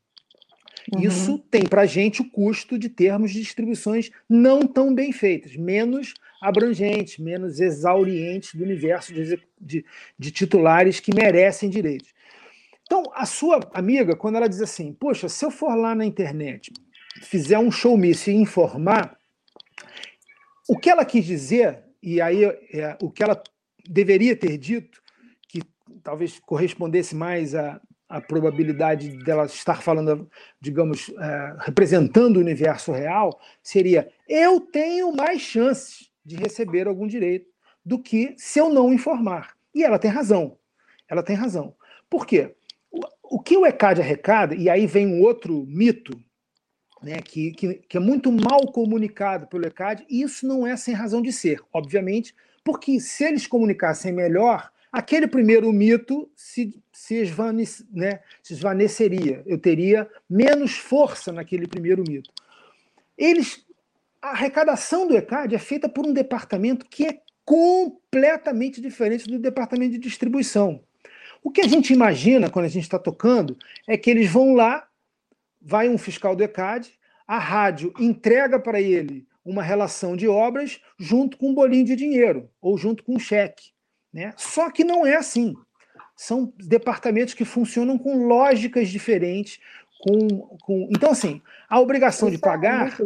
Uhum. 0.94 1.02
Isso 1.02 1.40
tem 1.50 1.64
para 1.64 1.82
a 1.82 1.86
gente 1.86 2.22
o 2.22 2.30
custo 2.30 2.78
de 2.78 2.90
termos 2.90 3.32
distribuições 3.32 4.12
não 4.30 4.68
tão 4.68 4.94
bem 4.94 5.12
feitas, 5.12 5.56
menos 5.56 6.14
abrangentes, 6.40 7.18
menos 7.18 7.60
exaurientes 7.60 8.54
do 8.54 8.64
universo 8.64 9.14
de, 9.14 9.40
de, 9.60 9.86
de 10.18 10.32
titulares 10.32 11.00
que 11.00 11.14
merecem 11.14 11.70
direitos. 11.70 12.14
Então, 12.86 13.04
a 13.14 13.26
sua 13.26 13.60
amiga, 13.74 14.16
quando 14.16 14.36
ela 14.36 14.48
diz 14.48 14.62
assim, 14.62 14.94
poxa, 14.94 15.28
se 15.28 15.44
eu 15.44 15.50
for 15.50 15.76
lá 15.76 15.96
na 15.96 16.06
internet, 16.06 16.72
fizer 17.22 17.58
um 17.58 17.72
showmício 17.72 18.32
e 18.32 18.36
informar, 18.36 19.18
o 20.68 20.78
que 20.78 20.90
ela 20.90 21.04
quis 21.04 21.26
dizer, 21.26 21.84
e 22.02 22.22
aí 22.22 22.44
é, 22.44 22.98
o 23.02 23.12
que 23.12 23.24
ela 23.24 23.42
deveria 23.88 24.36
ter 24.36 24.58
dito, 24.58 25.02
que 25.48 25.62
talvez 26.04 26.40
correspondesse 26.40 27.16
mais 27.16 27.56
à, 27.56 27.82
à 28.08 28.22
probabilidade 28.22 29.18
dela 29.24 29.46
estar 29.46 29.82
falando, 29.82 30.30
digamos, 30.62 31.10
é, 31.10 31.56
representando 31.60 32.38
o 32.38 32.42
universo 32.42 32.92
real, 32.92 33.40
seria: 33.62 34.12
eu 34.28 34.60
tenho 34.60 35.12
mais 35.16 35.42
chances 35.42 36.12
de 36.24 36.36
receber 36.36 36.88
algum 36.88 37.08
direito 37.08 37.48
do 37.84 38.02
que 38.02 38.36
se 38.38 38.60
eu 38.60 38.70
não 38.70 38.94
informar. 38.94 39.56
E 39.74 39.84
ela 39.84 40.00
tem 40.00 40.10
razão. 40.10 40.58
Ela 41.08 41.22
tem 41.22 41.36
razão. 41.36 41.76
Por 42.10 42.26
quê? 42.26 42.56
O 43.24 43.40
que 43.40 43.58
o 43.58 43.66
ECAD 43.66 44.02
arrecada, 44.02 44.56
e 44.56 44.70
aí 44.70 44.86
vem 44.86 45.08
um 45.08 45.22
outro 45.22 45.66
mito, 45.68 46.20
né, 47.02 47.20
que, 47.22 47.52
que, 47.52 47.74
que, 47.76 47.98
é 47.98 48.00
muito 48.00 48.32
mal 48.32 48.72
comunicado 48.72 49.48
pelo 49.48 49.66
ECAD, 49.66 50.06
e 50.10 50.22
isso 50.22 50.48
não 50.48 50.66
é 50.66 50.76
sem 50.76 50.94
razão 50.94 51.22
de 51.22 51.32
ser, 51.32 51.62
obviamente, 51.72 52.34
porque 52.64 53.00
se 53.00 53.24
eles 53.24 53.46
comunicassem 53.46 54.12
melhor, 54.12 54.72
aquele 54.92 55.28
primeiro 55.28 55.72
mito 55.72 56.30
se, 56.36 56.82
se, 56.92 57.16
esvanece, 57.16 57.86
né, 57.92 58.22
se 58.42 58.54
esvaneceria. 58.54 59.44
Eu 59.46 59.60
teria 59.60 60.10
menos 60.30 60.78
força 60.78 61.32
naquele 61.32 61.68
primeiro 61.68 62.04
mito. 62.08 62.32
Eles, 63.18 63.66
a 64.22 64.30
arrecadação 64.30 65.08
do 65.08 65.16
ECAD 65.16 65.54
é 65.54 65.60
feita 65.60 65.88
por 65.88 66.08
um 66.08 66.14
departamento 66.14 66.86
que 66.90 67.06
é 67.06 67.20
completamente 67.44 68.82
diferente 68.82 69.28
do 69.28 69.38
departamento 69.38 69.92
de 69.92 70.00
distribuição. 70.00 70.82
O 71.46 71.52
que 71.52 71.62
a 71.62 71.68
gente 71.68 71.94
imagina 71.94 72.50
quando 72.50 72.66
a 72.66 72.70
gente 72.70 72.86
está 72.86 72.98
tocando 72.98 73.56
é 73.88 73.96
que 73.96 74.10
eles 74.10 74.32
vão 74.32 74.56
lá, 74.56 74.88
vai 75.62 75.88
um 75.88 75.96
fiscal 75.96 76.36
do 76.36 76.44
ECAD, 76.44 76.92
a 77.28 77.38
rádio 77.38 77.94
entrega 78.00 78.60
para 78.60 78.82
ele 78.82 79.28
uma 79.46 79.62
relação 79.62 80.18
de 80.18 80.28
obras 80.28 80.82
junto 80.98 81.38
com 81.38 81.52
um 81.52 81.54
bolinho 81.54 81.86
de 81.86 81.96
dinheiro 81.96 82.50
ou 82.60 82.76
junto 82.80 83.04
com 83.04 83.14
um 83.14 83.20
cheque. 83.20 83.70
Né? 84.12 84.34
Só 84.36 84.72
que 84.72 84.84
não 84.84 85.06
é 85.06 85.18
assim. 85.18 85.54
São 86.16 86.52
departamentos 86.58 87.36
que 87.36 87.46
funcionam 87.46 87.96
com 87.96 88.26
lógicas 88.26 88.90
diferentes. 88.90 89.60
Com, 90.00 90.58
com... 90.64 90.90
Então, 90.90 91.12
assim, 91.12 91.44
a 91.70 91.80
obrigação 91.80 92.28
de 92.28 92.38
é 92.38 92.40
pagar. 92.40 92.98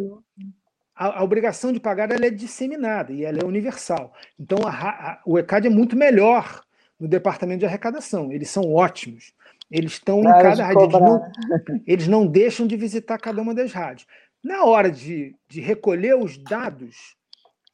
A, 0.95 1.19
a, 1.19 1.23
obrigação 1.25 1.73
de 1.73 1.79
pagar 1.81 2.09
ela 2.09 2.25
é 2.25 2.31
disseminada 2.31 3.11
e 3.11 3.25
ela 3.25 3.39
é 3.39 3.45
universal. 3.45 4.13
Então, 4.39 4.59
a, 4.65 4.71
a, 4.71 5.21
o 5.25 5.37
ECAD 5.37 5.67
é 5.67 5.69
muito 5.69 5.97
melhor 5.97 6.63
no 6.99 7.07
departamento 7.07 7.59
de 7.59 7.65
arrecadação. 7.65 8.31
Eles 8.31 8.49
são 8.49 8.73
ótimos. 8.73 9.33
Eles 9.71 9.93
estão 9.93 10.19
em 10.21 10.23
cada 10.23 10.65
rádio. 10.65 10.81
Eles 10.81 10.99
não, 10.99 11.31
eles 11.85 12.07
não 12.07 12.27
deixam 12.27 12.67
de 12.67 12.75
visitar 12.75 13.17
cada 13.17 13.41
uma 13.41 13.53
das 13.53 13.71
rádios. 13.71 14.07
Na 14.43 14.63
hora 14.65 14.91
de, 14.91 15.35
de 15.47 15.61
recolher 15.61 16.15
os 16.15 16.37
dados, 16.37 17.15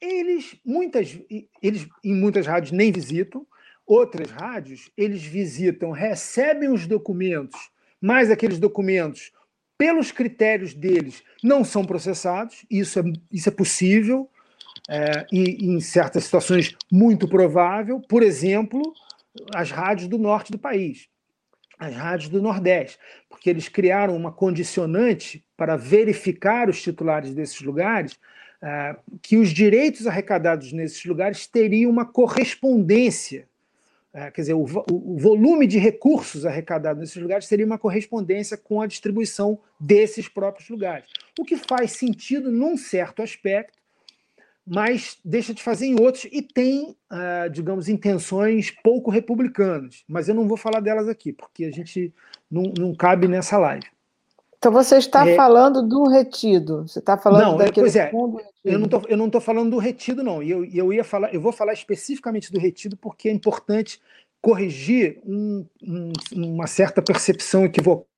eles, 0.01 0.55
muitas, 0.65 1.17
eles 1.61 1.87
em 2.03 2.13
muitas 2.13 2.45
rádios 2.45 2.71
nem 2.71 2.91
visitam, 2.91 3.45
outras 3.85 4.31
rádios 4.31 4.89
eles 4.97 5.23
visitam, 5.23 5.91
recebem 5.91 6.69
os 6.69 6.87
documentos, 6.87 7.69
mas 8.01 8.29
aqueles 8.29 8.59
documentos, 8.59 9.31
pelos 9.77 10.11
critérios 10.11 10.73
deles, 10.73 11.23
não 11.43 11.63
são 11.63 11.85
processados. 11.85 12.65
Isso 12.69 12.99
é, 12.99 13.03
isso 13.31 13.49
é 13.49 13.51
possível 13.51 14.29
é, 14.89 15.25
e, 15.31 15.65
em 15.65 15.79
certas 15.79 16.25
situações, 16.25 16.75
muito 16.91 17.27
provável. 17.27 18.01
Por 18.01 18.23
exemplo, 18.23 18.81
as 19.53 19.71
rádios 19.71 20.07
do 20.07 20.17
norte 20.17 20.51
do 20.51 20.57
país, 20.57 21.07
as 21.77 21.93
rádios 21.93 22.29
do 22.29 22.41
Nordeste, 22.41 22.97
porque 23.29 23.49
eles 23.49 23.67
criaram 23.67 24.15
uma 24.15 24.31
condicionante 24.31 25.43
para 25.57 25.75
verificar 25.75 26.69
os 26.69 26.81
titulares 26.81 27.33
desses 27.33 27.61
lugares, 27.61 28.13
uh, 28.13 28.99
que 29.21 29.37
os 29.37 29.49
direitos 29.49 30.07
arrecadados 30.07 30.71
nesses 30.71 31.03
lugares 31.05 31.45
teriam 31.47 31.91
uma 31.91 32.05
correspondência. 32.05 33.47
Uh, 34.13 34.31
quer 34.31 34.41
dizer, 34.41 34.53
o, 34.53 34.65
volume 34.65 35.67
de 35.67 35.77
recursos 35.77 36.45
arrecadados 36.45 37.01
nesses 37.01 37.21
lugares 37.21 37.47
teria 37.47 37.65
uma 37.65 37.77
correspondência 37.77 38.55
com 38.55 38.81
a 38.81 38.87
distribuição 38.87 39.59
desses 39.79 40.29
próprios 40.29 40.69
lugares. 40.69 41.09
O 41.37 41.43
que 41.43 41.57
faz 41.57 41.91
sentido 41.91 42.51
num 42.51 42.77
certo 42.77 43.21
aspecto, 43.21 43.77
mas 44.65 45.17
deixa 45.23 45.53
de 45.53 45.61
fazer 45.61 45.85
em 45.85 45.99
outros 45.99 46.25
e 46.31 46.41
tem, 46.41 46.95
uh, 47.11 47.49
digamos, 47.51 47.87
intenções 47.87 48.71
pouco 48.83 49.11
republicanas. 49.11 50.03
Mas 50.07 50.27
eu 50.27 50.33
não 50.33 50.47
vou 50.47 50.57
falar 50.57 50.79
delas 50.79 51.07
aqui, 51.07 51.31
porque 51.31 51.65
a 51.65 51.71
gente 51.71 52.13
não, 52.49 52.73
não 52.77 52.95
cabe 52.95 53.27
nessa 53.27 53.57
live. 53.57 53.85
Então 54.57 54.71
você 54.71 54.97
está 54.97 55.27
é... 55.27 55.35
falando 55.35 55.83
do 55.83 56.07
retido. 56.07 56.87
Você 56.87 56.97
está 56.97 57.15
falando 57.15 57.43
não, 57.43 57.57
daquele 57.57 57.81
pois 57.81 57.95
é, 57.95 58.09
fundo. 58.09 58.41
Eu 58.63 58.79
não 58.79 58.87
tô, 58.87 59.01
eu 59.07 59.15
não 59.15 59.27
estou 59.27 59.39
falando 59.39 59.69
do 59.69 59.77
retido, 59.77 60.23
não. 60.23 60.41
E 60.41 60.49
eu, 60.49 60.65
eu 60.65 60.91
ia 60.91 61.03
falar, 61.03 61.31
eu 61.31 61.39
vou 61.39 61.51
falar 61.51 61.73
especificamente 61.73 62.51
do 62.51 62.59
retido 62.59 62.97
porque 62.97 63.29
é 63.29 63.31
importante 63.31 64.01
corrigir 64.41 65.19
um, 65.23 65.67
um, 65.83 66.11
uma 66.33 66.65
certa 66.65 66.99
percepção 66.99 67.63
equivocada. 67.65 68.09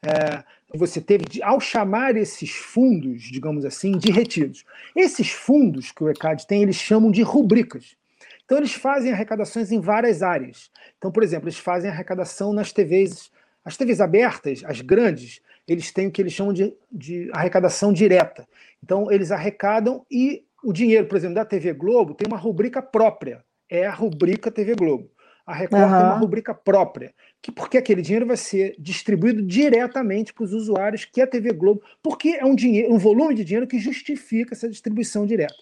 É, 0.00 0.44
você 0.76 1.00
teve 1.00 1.24
de, 1.24 1.42
ao 1.42 1.60
chamar 1.60 2.16
esses 2.16 2.50
fundos, 2.50 3.22
digamos 3.22 3.64
assim, 3.64 3.96
de 3.98 4.10
retidos. 4.10 4.64
Esses 4.94 5.30
fundos 5.30 5.90
que 5.90 6.04
o 6.04 6.10
ECAD 6.10 6.46
tem, 6.46 6.62
eles 6.62 6.76
chamam 6.76 7.10
de 7.10 7.22
rubricas. 7.22 7.96
Então, 8.44 8.58
eles 8.58 8.72
fazem 8.72 9.12
arrecadações 9.12 9.72
em 9.72 9.80
várias 9.80 10.22
áreas. 10.22 10.70
Então, 10.98 11.10
por 11.10 11.22
exemplo, 11.22 11.48
eles 11.48 11.58
fazem 11.58 11.90
arrecadação 11.90 12.52
nas 12.52 12.72
TVs, 12.72 13.30
as 13.64 13.76
TVs 13.76 14.00
abertas, 14.00 14.62
as 14.64 14.80
grandes, 14.80 15.40
eles 15.66 15.90
têm 15.90 16.06
o 16.06 16.12
que 16.12 16.22
eles 16.22 16.32
chamam 16.32 16.52
de, 16.52 16.72
de 16.90 17.28
arrecadação 17.32 17.92
direta. 17.92 18.46
Então, 18.82 19.10
eles 19.10 19.32
arrecadam 19.32 20.06
e 20.10 20.44
o 20.62 20.72
dinheiro, 20.72 21.06
por 21.06 21.16
exemplo, 21.16 21.34
da 21.34 21.44
TV 21.44 21.72
Globo 21.72 22.14
tem 22.14 22.26
uma 22.26 22.36
rubrica 22.36 22.80
própria. 22.80 23.44
É 23.68 23.86
a 23.86 23.92
rubrica 23.92 24.50
TV 24.50 24.74
Globo. 24.74 25.10
A 25.46 25.54
Record 25.54 25.82
uhum. 25.82 25.88
tem 25.88 25.98
uma 25.98 26.18
rubrica 26.18 26.52
própria, 26.52 27.14
que 27.40 27.52
porque 27.52 27.78
aquele 27.78 28.02
dinheiro 28.02 28.26
vai 28.26 28.36
ser 28.36 28.74
distribuído 28.78 29.40
diretamente 29.42 30.34
para 30.34 30.42
os 30.42 30.52
usuários 30.52 31.04
que 31.04 31.20
é 31.20 31.24
a 31.24 31.26
TV 31.26 31.52
Globo, 31.52 31.82
porque 32.02 32.30
é 32.30 32.44
um 32.44 32.54
dinheiro, 32.54 32.92
um 32.92 32.98
volume 32.98 33.34
de 33.34 33.44
dinheiro 33.44 33.66
que 33.66 33.78
justifica 33.78 34.54
essa 34.54 34.68
distribuição 34.68 35.24
direta. 35.24 35.54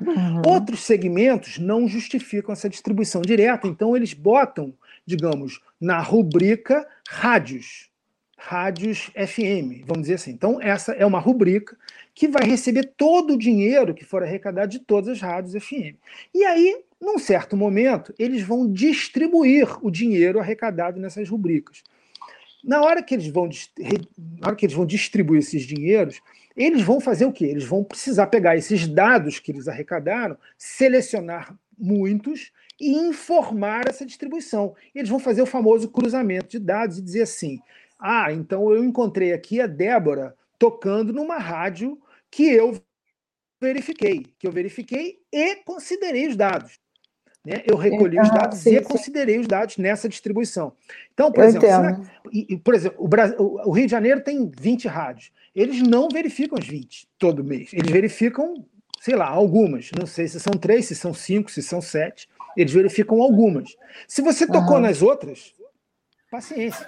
Uhum. 0.00 0.42
Outros 0.46 0.84
segmentos 0.84 1.58
não 1.58 1.88
justificam 1.88 2.52
essa 2.52 2.68
distribuição 2.68 3.20
direta, 3.20 3.66
então 3.66 3.96
eles 3.96 4.14
botam, 4.14 4.72
digamos, 5.04 5.60
na 5.80 6.00
rubrica 6.00 6.86
rádios, 7.08 7.90
rádios 8.38 9.10
FM, 9.16 9.84
vamos 9.84 10.02
dizer 10.02 10.14
assim. 10.14 10.30
Então, 10.30 10.60
essa 10.62 10.92
é 10.92 11.04
uma 11.04 11.18
rubrica 11.18 11.76
que 12.14 12.28
vai 12.28 12.44
receber 12.44 12.92
todo 12.96 13.34
o 13.34 13.38
dinheiro 13.38 13.94
que 13.94 14.04
for 14.04 14.22
arrecadado 14.22 14.70
de 14.70 14.78
todas 14.78 15.08
as 15.08 15.20
rádios 15.20 15.62
FM. 15.62 15.96
E 16.32 16.44
aí 16.44 16.84
num 17.00 17.18
certo 17.18 17.56
momento, 17.56 18.14
eles 18.18 18.42
vão 18.42 18.70
distribuir 18.70 19.66
o 19.84 19.90
dinheiro 19.90 20.38
arrecadado 20.38 21.00
nessas 21.00 21.28
rubricas. 21.28 21.82
Na 22.62 22.82
hora 22.82 23.02
que 23.02 23.14
eles 23.14 23.28
vão, 23.28 23.48
na 24.18 24.48
hora 24.48 24.56
que 24.56 24.66
eles 24.66 24.76
vão 24.76 24.84
distribuir 24.84 25.38
esses 25.38 25.62
dinheiros, 25.62 26.20
eles 26.54 26.82
vão 26.82 27.00
fazer 27.00 27.24
o 27.24 27.32
quê? 27.32 27.46
Eles 27.46 27.64
vão 27.64 27.82
precisar 27.82 28.26
pegar 28.26 28.56
esses 28.56 28.86
dados 28.86 29.38
que 29.38 29.50
eles 29.50 29.66
arrecadaram, 29.66 30.36
selecionar 30.58 31.56
muitos 31.78 32.52
e 32.78 32.92
informar 32.92 33.88
essa 33.88 34.04
distribuição. 34.04 34.74
Eles 34.94 35.08
vão 35.08 35.18
fazer 35.18 35.40
o 35.40 35.46
famoso 35.46 35.88
cruzamento 35.88 36.48
de 36.50 36.58
dados 36.58 36.98
e 36.98 37.02
dizer 37.02 37.22
assim: 37.22 37.58
ah, 37.98 38.30
então 38.30 38.70
eu 38.70 38.84
encontrei 38.84 39.32
aqui 39.32 39.58
a 39.58 39.66
Débora 39.66 40.36
tocando 40.58 41.14
numa 41.14 41.38
rádio 41.38 41.98
que 42.30 42.44
eu 42.44 42.78
verifiquei, 43.58 44.26
que 44.38 44.46
eu 44.46 44.52
verifiquei 44.52 45.18
e 45.32 45.56
considerei 45.64 46.28
os 46.28 46.36
dados. 46.36 46.78
Né? 47.44 47.62
Eu 47.66 47.76
recolhi 47.76 48.20
os 48.20 48.30
dados 48.30 48.58
sim, 48.58 48.76
e 48.76 48.78
sim. 48.78 48.84
considerei 48.84 49.38
os 49.38 49.46
dados 49.46 49.78
nessa 49.78 50.08
distribuição. 50.08 50.72
Então, 51.12 51.32
por 51.32 51.42
eu 51.42 51.48
exemplo, 51.48 52.06
e, 52.30 52.56
por 52.58 52.74
exemplo 52.74 53.02
o, 53.02 53.08
Brasil, 53.08 53.36
o, 53.38 53.70
Rio 53.72 53.86
de 53.86 53.90
Janeiro 53.90 54.20
tem 54.20 54.50
20 54.58 54.86
rádios. 54.88 55.32
Eles 55.54 55.80
não 55.82 56.08
verificam 56.08 56.58
as 56.58 56.66
20 56.66 57.08
todo 57.18 57.42
mês. 57.42 57.70
Eles 57.72 57.90
verificam, 57.90 58.64
sei 59.00 59.16
lá, 59.16 59.26
algumas. 59.26 59.90
Não 59.98 60.06
sei 60.06 60.28
se 60.28 60.38
são 60.38 60.52
três, 60.52 60.86
se 60.86 60.94
são 60.94 61.14
cinco, 61.14 61.50
se 61.50 61.62
são 61.62 61.80
sete. 61.80 62.28
Eles 62.56 62.72
verificam 62.72 63.22
algumas. 63.22 63.74
Se 64.06 64.20
você 64.20 64.46
tocou 64.46 64.76
uhum. 64.76 64.82
nas 64.82 65.00
outras, 65.00 65.54
paciência. 66.30 66.86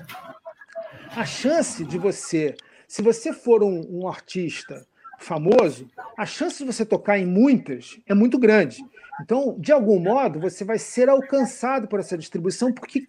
A 1.17 1.25
chance 1.25 1.85
de 1.85 1.99
você, 1.99 2.55
se 2.87 3.01
você 3.01 3.33
for 3.33 3.63
um, 3.63 3.87
um 3.91 4.09
artista 4.09 4.87
famoso, 5.19 5.89
a 6.17 6.27
chance 6.27 6.59
de 6.59 6.65
você 6.65 6.85
tocar 6.85 7.19
em 7.19 7.27
muitas 7.27 7.99
é 8.07 8.15
muito 8.15 8.39
grande. 8.39 8.85
Então, 9.21 9.57
de 9.59 9.73
algum 9.73 9.99
modo, 9.99 10.41
você 10.41 10.65
vai 10.65 10.79
ser 10.79 11.09
alcançado 11.09 11.87
por 11.87 12.01
essa 12.01 12.17
distribuição, 12.17 12.73
porque 12.73 13.07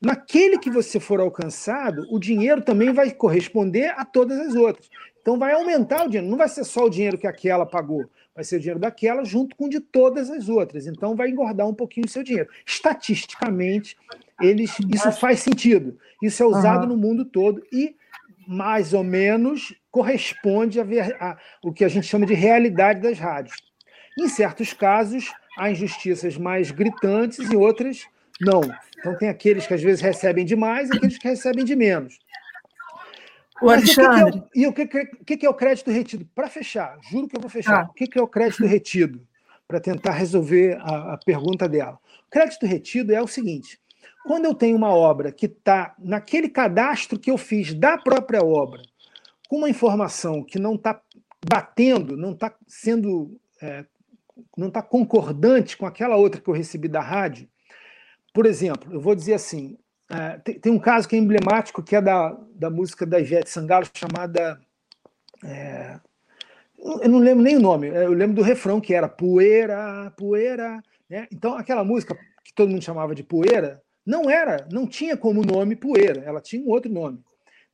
naquele 0.00 0.58
que 0.58 0.70
você 0.70 1.00
for 1.00 1.20
alcançado, 1.20 2.06
o 2.10 2.18
dinheiro 2.18 2.60
também 2.62 2.92
vai 2.92 3.10
corresponder 3.10 3.94
a 3.96 4.04
todas 4.04 4.38
as 4.38 4.54
outras. 4.54 4.88
Então, 5.20 5.38
vai 5.38 5.52
aumentar 5.52 6.04
o 6.04 6.08
dinheiro. 6.08 6.28
Não 6.28 6.36
vai 6.36 6.48
ser 6.48 6.64
só 6.64 6.84
o 6.84 6.90
dinheiro 6.90 7.18
que 7.18 7.26
aquela 7.26 7.66
pagou, 7.66 8.08
vai 8.34 8.44
ser 8.44 8.56
o 8.56 8.60
dinheiro 8.60 8.78
daquela 8.78 9.24
junto 9.24 9.56
com 9.56 9.64
o 9.64 9.68
de 9.70 9.80
todas 9.80 10.30
as 10.30 10.48
outras. 10.48 10.86
Então, 10.86 11.16
vai 11.16 11.30
engordar 11.30 11.66
um 11.66 11.74
pouquinho 11.74 12.06
o 12.06 12.10
seu 12.10 12.22
dinheiro. 12.22 12.50
Estatisticamente, 12.64 13.96
eles, 14.40 14.76
isso 14.92 15.10
faz 15.12 15.40
sentido. 15.40 15.98
Isso 16.22 16.42
é 16.42 16.46
usado 16.46 16.82
uhum. 16.82 16.90
no 16.90 16.96
mundo 16.96 17.24
todo 17.24 17.62
e 17.72 17.96
mais 18.46 18.94
ou 18.94 19.02
menos 19.02 19.74
corresponde 19.90 20.78
a, 20.78 20.84
ver, 20.84 21.16
a, 21.20 21.36
o 21.62 21.72
que 21.72 21.84
a 21.84 21.88
gente 21.88 22.06
chama 22.06 22.26
de 22.26 22.34
realidade 22.34 23.00
das 23.00 23.18
rádios. 23.18 23.56
Em 24.18 24.28
certos 24.28 24.72
casos, 24.72 25.32
há 25.56 25.70
injustiças 25.70 26.36
mais 26.36 26.70
gritantes 26.70 27.38
e 27.50 27.56
outras 27.56 28.06
não. 28.40 28.60
Então 28.98 29.16
tem 29.16 29.28
aqueles 29.28 29.66
que 29.66 29.74
às 29.74 29.82
vezes 29.82 30.00
recebem 30.00 30.44
demais 30.44 30.90
e 30.90 30.96
aqueles 30.96 31.18
que 31.18 31.28
recebem 31.28 31.64
de 31.64 31.74
menos. 31.74 32.18
O 33.62 33.70
Alexandre. 33.70 34.38
O 34.38 34.72
que 34.72 34.86
que 34.86 34.98
é, 34.98 35.00
e 35.00 35.06
o 35.06 35.06
que, 35.06 35.24
que, 35.24 35.36
que, 35.38 35.46
é 35.46 35.48
o 35.48 35.54
crédito 35.54 35.90
retido? 35.90 36.28
Para 36.34 36.48
fechar, 36.48 36.98
juro 37.10 37.26
que 37.26 37.36
eu 37.36 37.40
vou 37.40 37.50
fechar. 37.50 37.84
Ah. 37.84 37.88
O 37.90 37.94
que, 37.94 38.06
que 38.06 38.18
é 38.18 38.22
o 38.22 38.28
crédito 38.28 38.66
retido? 38.66 39.26
Para 39.66 39.80
tentar 39.80 40.12
resolver 40.12 40.78
a, 40.80 41.14
a 41.14 41.18
pergunta 41.18 41.68
dela. 41.68 41.98
O 42.26 42.30
crédito 42.30 42.66
retido 42.66 43.14
é 43.14 43.22
o 43.22 43.26
seguinte: 43.26 43.80
quando 44.26 44.44
eu 44.44 44.54
tenho 44.54 44.76
uma 44.76 44.90
obra 44.90 45.32
que 45.32 45.46
está 45.46 45.94
naquele 45.98 46.48
cadastro 46.48 47.18
que 47.18 47.30
eu 47.30 47.38
fiz 47.38 47.72
da 47.72 47.96
própria 47.96 48.44
obra, 48.44 48.82
com 49.48 49.58
uma 49.58 49.70
informação 49.70 50.42
que 50.44 50.58
não 50.58 50.74
está 50.74 51.00
batendo, 51.48 52.16
não 52.16 52.32
está 52.32 52.54
sendo, 52.66 53.38
é, 53.62 53.84
não 54.56 54.68
está 54.68 54.82
concordante 54.82 55.76
com 55.76 55.86
aquela 55.86 56.16
outra 56.16 56.40
que 56.40 56.48
eu 56.48 56.54
recebi 56.54 56.88
da 56.88 57.00
rádio. 57.00 57.48
Por 58.32 58.46
exemplo, 58.46 58.92
eu 58.92 59.00
vou 59.00 59.14
dizer 59.14 59.34
assim: 59.34 59.78
é, 60.10 60.38
tem, 60.38 60.58
tem, 60.58 60.72
um 60.72 60.78
caso 60.78 61.08
que 61.08 61.16
é 61.16 61.18
emblemático, 61.18 61.82
que 61.82 61.96
é 61.96 62.00
da, 62.00 62.38
da 62.54 62.70
música 62.70 63.06
da 63.06 63.20
Ivete 63.20 63.50
Sangalo, 63.50 63.86
chamada. 63.94 64.60
É, 65.44 65.98
eu 66.78 67.08
não 67.08 67.18
lembro 67.18 67.42
nem 67.42 67.56
o 67.56 67.60
nome, 67.60 67.88
eu 67.88 68.12
lembro 68.12 68.36
do 68.36 68.42
refrão 68.42 68.80
que 68.80 68.94
era 68.94 69.08
Poeira, 69.08 70.12
Poeira. 70.16 70.82
Né? 71.08 71.26
Então, 71.32 71.56
aquela 71.56 71.82
música 71.82 72.14
que 72.44 72.54
todo 72.54 72.70
mundo 72.70 72.84
chamava 72.84 73.14
de 73.14 73.22
Poeira, 73.22 73.82
não 74.06 74.30
era, 74.30 74.68
não 74.70 74.86
tinha 74.86 75.16
como 75.16 75.44
nome 75.44 75.74
poeira, 75.74 76.22
ela 76.24 76.40
tinha 76.40 76.62
um 76.62 76.68
outro 76.68 76.90
nome. 76.90 77.18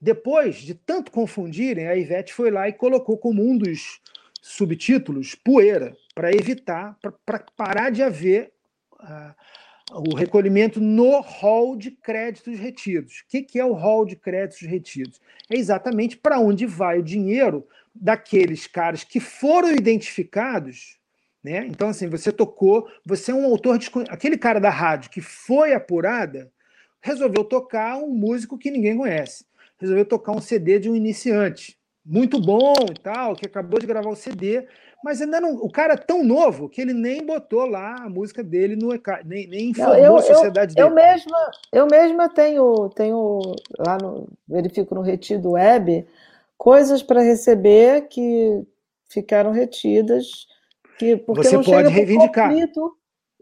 Depois 0.01 0.57
de 0.57 0.75
tanto 0.75 1.13
confundirem, 1.13 1.87
a 1.87 1.95
Ivete 1.95 2.33
foi 2.33 2.51
lá 2.51 2.69
e 2.69 2.73
colocou 2.73 3.19
como 3.19 3.47
um 3.47 3.57
dos 3.57 4.01
subtítulos 4.43 5.35
poeira, 5.35 5.97
para 6.15 6.31
evitar, 6.31 6.99
para 7.25 7.39
parar 7.57 7.91
de 7.91 8.03
haver 8.03 8.53
uh, 9.01 10.01
o 10.11 10.15
recolhimento 10.15 10.81
no 10.81 11.21
hall 11.21 11.77
de 11.77 11.93
créditos 11.93 12.59
retidos. 12.59 13.21
O 13.21 13.29
que, 13.29 13.43
que 13.43 13.59
é 13.59 13.65
o 13.65 13.73
hall 13.73 14.05
de 14.05 14.17
créditos 14.17 14.69
retidos? 14.69 15.19
É 15.49 15.57
exatamente 15.57 16.19
para 16.19 16.39
onde 16.39 16.67
vai 16.67 16.99
o 16.99 17.03
dinheiro 17.03 17.67
daqueles 17.95 18.67
caras 18.67 19.05
que 19.05 19.21
foram 19.21 19.73
identificados 19.73 21.01
né? 21.43 21.67
Então, 21.67 21.89
assim, 21.89 22.09
você 22.09 22.31
tocou, 22.31 22.89
você 23.05 23.33
é 23.33 23.35
um 23.35 23.45
autor 23.45 23.77
desconhecido. 23.77 24.15
Aquele 24.15 24.39
cara 24.39 24.61
da 24.61 24.71
rádio 24.71 25.11
que 25.11 25.21
foi 25.21 25.75
apurada 25.75 26.53
resolveu 27.01 27.43
tocar 27.43 27.97
um 27.97 28.11
músico 28.11 28.57
que 28.57 28.71
ninguém 28.71 28.97
conhece. 28.97 29.45
Resolveu 29.79 30.05
tocar 30.05 30.33
um 30.33 30.41
CD 30.41 30.79
de 30.79 30.89
um 30.89 30.95
iniciante. 30.95 31.77
Muito 32.05 32.41
bom 32.41 32.75
e 32.91 32.99
tal, 32.99 33.35
que 33.35 33.47
acabou 33.47 33.79
de 33.79 33.87
gravar 33.87 34.11
o 34.11 34.17
CD, 34.17 34.67
mas 35.05 35.21
ainda 35.23 35.41
não. 35.41 35.55
O 35.55 35.71
cara 35.71 35.95
é 35.95 35.97
tão 35.97 36.25
novo 36.25 36.69
que 36.69 36.81
ele 36.81 36.93
nem 36.93 37.25
botou 37.25 37.65
lá 37.65 37.95
a 38.01 38.09
música 38.09 38.43
dele 38.43 38.75
no 38.75 38.89
nem, 39.25 39.47
nem 39.47 39.71
informou 39.71 39.97
não, 39.97 40.05
eu, 40.05 40.17
a 40.17 40.23
sociedade 40.23 40.75
eu, 40.77 40.89
dele. 40.89 40.89
Eu 40.89 40.95
mesma, 40.95 41.51
eu 41.73 41.87
mesma 41.87 42.29
tenho, 42.29 42.89
tenho 42.91 43.41
lá 43.79 43.99
no. 43.99 44.29
verifico 44.49 44.95
no 44.95 45.01
Retido 45.01 45.53
Web 45.53 46.05
coisas 46.59 47.03
para 47.03 47.21
receber 47.21 48.09
que 48.09 48.63
ficaram 49.09 49.53
retidas 49.53 50.47
que, 50.99 51.17
porque 51.17 51.43
você 51.43 51.59
pode 51.59 51.89
reivindicar. 51.89 52.49
Conflito, 52.49 52.97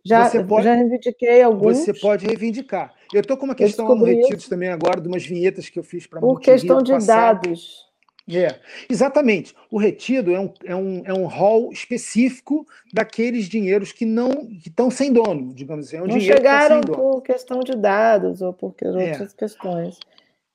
já, 0.04 0.28
você 0.28 0.42
pode, 0.42 0.64
já 0.64 0.74
reivindiquei 0.74 1.42
alguns. 1.42 1.78
Você 1.78 1.92
pode 1.92 2.26
reivindicar. 2.26 2.94
Eu 3.12 3.20
estou 3.20 3.36
com 3.36 3.44
uma 3.44 3.54
questão 3.54 3.94
no 3.94 4.04
Retidos 4.04 4.48
também 4.48 4.68
agora, 4.68 5.00
de 5.00 5.08
umas 5.08 5.26
vinhetas 5.26 5.68
que 5.68 5.78
eu 5.78 5.82
fiz 5.82 6.06
para 6.06 6.20
Por 6.20 6.40
questão 6.40 6.82
de 6.82 6.92
passado. 6.92 7.42
dados. 7.42 7.89
É, 8.36 8.60
exatamente. 8.88 9.54
O 9.70 9.78
retido 9.78 10.32
é 10.34 10.40
um, 10.40 10.52
é 10.64 10.76
um, 10.76 11.02
é 11.06 11.12
um 11.12 11.26
hall 11.26 11.72
específico 11.72 12.64
daqueles 12.92 13.46
dinheiros 13.46 13.92
que 13.92 14.04
não 14.04 14.30
que 14.46 14.68
estão 14.68 14.90
sem 14.90 15.12
dono, 15.12 15.52
digamos 15.54 15.86
assim. 15.86 15.96
É 15.96 16.02
um 16.02 16.06
não 16.06 16.20
chegaram 16.20 16.80
tá 16.80 16.92
por 16.92 17.20
questão 17.22 17.60
de 17.60 17.76
dados 17.76 18.40
ou 18.40 18.52
por 18.52 18.74
é. 18.82 18.88
outras 18.88 19.32
é. 19.32 19.36
questões. 19.36 19.98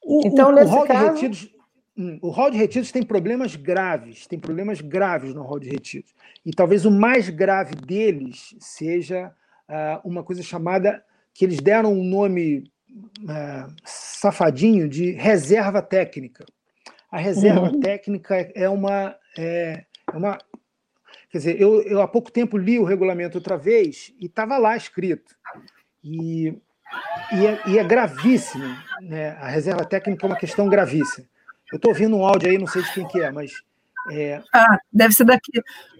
O, 0.03 0.21
então, 0.26 0.49
o, 0.49 0.51
nesse 0.53 0.73
o 0.73 0.86
caso... 0.86 1.13
Retidos, 1.13 1.49
hum, 1.97 2.19
o 2.21 2.30
hall 2.30 2.51
de 2.51 2.57
retidos 2.57 2.91
tem 2.91 3.03
problemas 3.03 3.55
graves, 3.55 4.28
tem 4.28 4.39
problemas 4.39 4.80
graves 4.80 5.34
no 5.34 5.41
hall 5.41 5.59
de 5.59 5.69
retidos. 5.69 6.13
E 6.45 6.51
talvez 6.51 6.86
o 6.86 6.91
mais 6.91 7.30
grave 7.30 7.76
deles 7.76 8.55
seja 8.59 9.34
uh, 9.69 10.07
uma 10.07 10.23
coisa 10.23 10.43
chamada, 10.43 11.03
que 11.34 11.43
eles 11.43 11.59
deram 11.59 11.91
um 11.91 12.03
nome 12.03 12.71
uh, 13.23 13.73
safadinho 13.84 14.88
de 14.88 15.11
reserva 15.11 15.82
técnica. 15.82 16.45
A 17.12 17.18
reserva 17.18 17.70
uhum. 17.70 17.80
técnica 17.80 18.51
é 18.53 18.70
uma, 18.70 19.16
é, 19.38 19.86
é, 20.12 20.18
uma. 20.18 20.38
Quer 21.30 21.38
dizer, 21.38 21.62
eu, 21.62 21.82
eu 21.84 22.01
há 22.01 22.08
pouco 22.08 22.32
tempo 22.32 22.58
li 22.58 22.80
o 22.80 22.84
regulamento 22.84 23.38
outra 23.38 23.58
vez 23.58 24.14
e 24.20 24.26
estava 24.26 24.58
lá 24.58 24.76
escrito. 24.76 25.36
E, 26.03 26.49
e, 27.34 27.45
é, 27.45 27.62
e 27.68 27.80
é 27.80 27.84
gravíssimo. 27.84 28.66
Né? 29.01 29.32
A 29.39 29.47
reserva 29.47 29.86
técnica 29.86 30.26
é 30.26 30.30
uma 30.30 30.38
questão 30.38 30.70
gravíssima. 30.70 31.28
Eu 31.72 31.78
estou 31.78 31.91
ouvindo 31.91 32.16
um 32.16 32.26
áudio 32.26 32.49
aí, 32.49 32.58
não 32.58 32.68
sei 32.68 32.84
de 32.84 32.93
quem 32.93 33.08
que 33.08 33.20
é, 33.20 33.32
mas 33.32 33.51
é... 34.12 34.41
Ah, 34.53 34.78
deve 34.93 35.14
ser 35.14 35.26
daqui. 35.26 35.51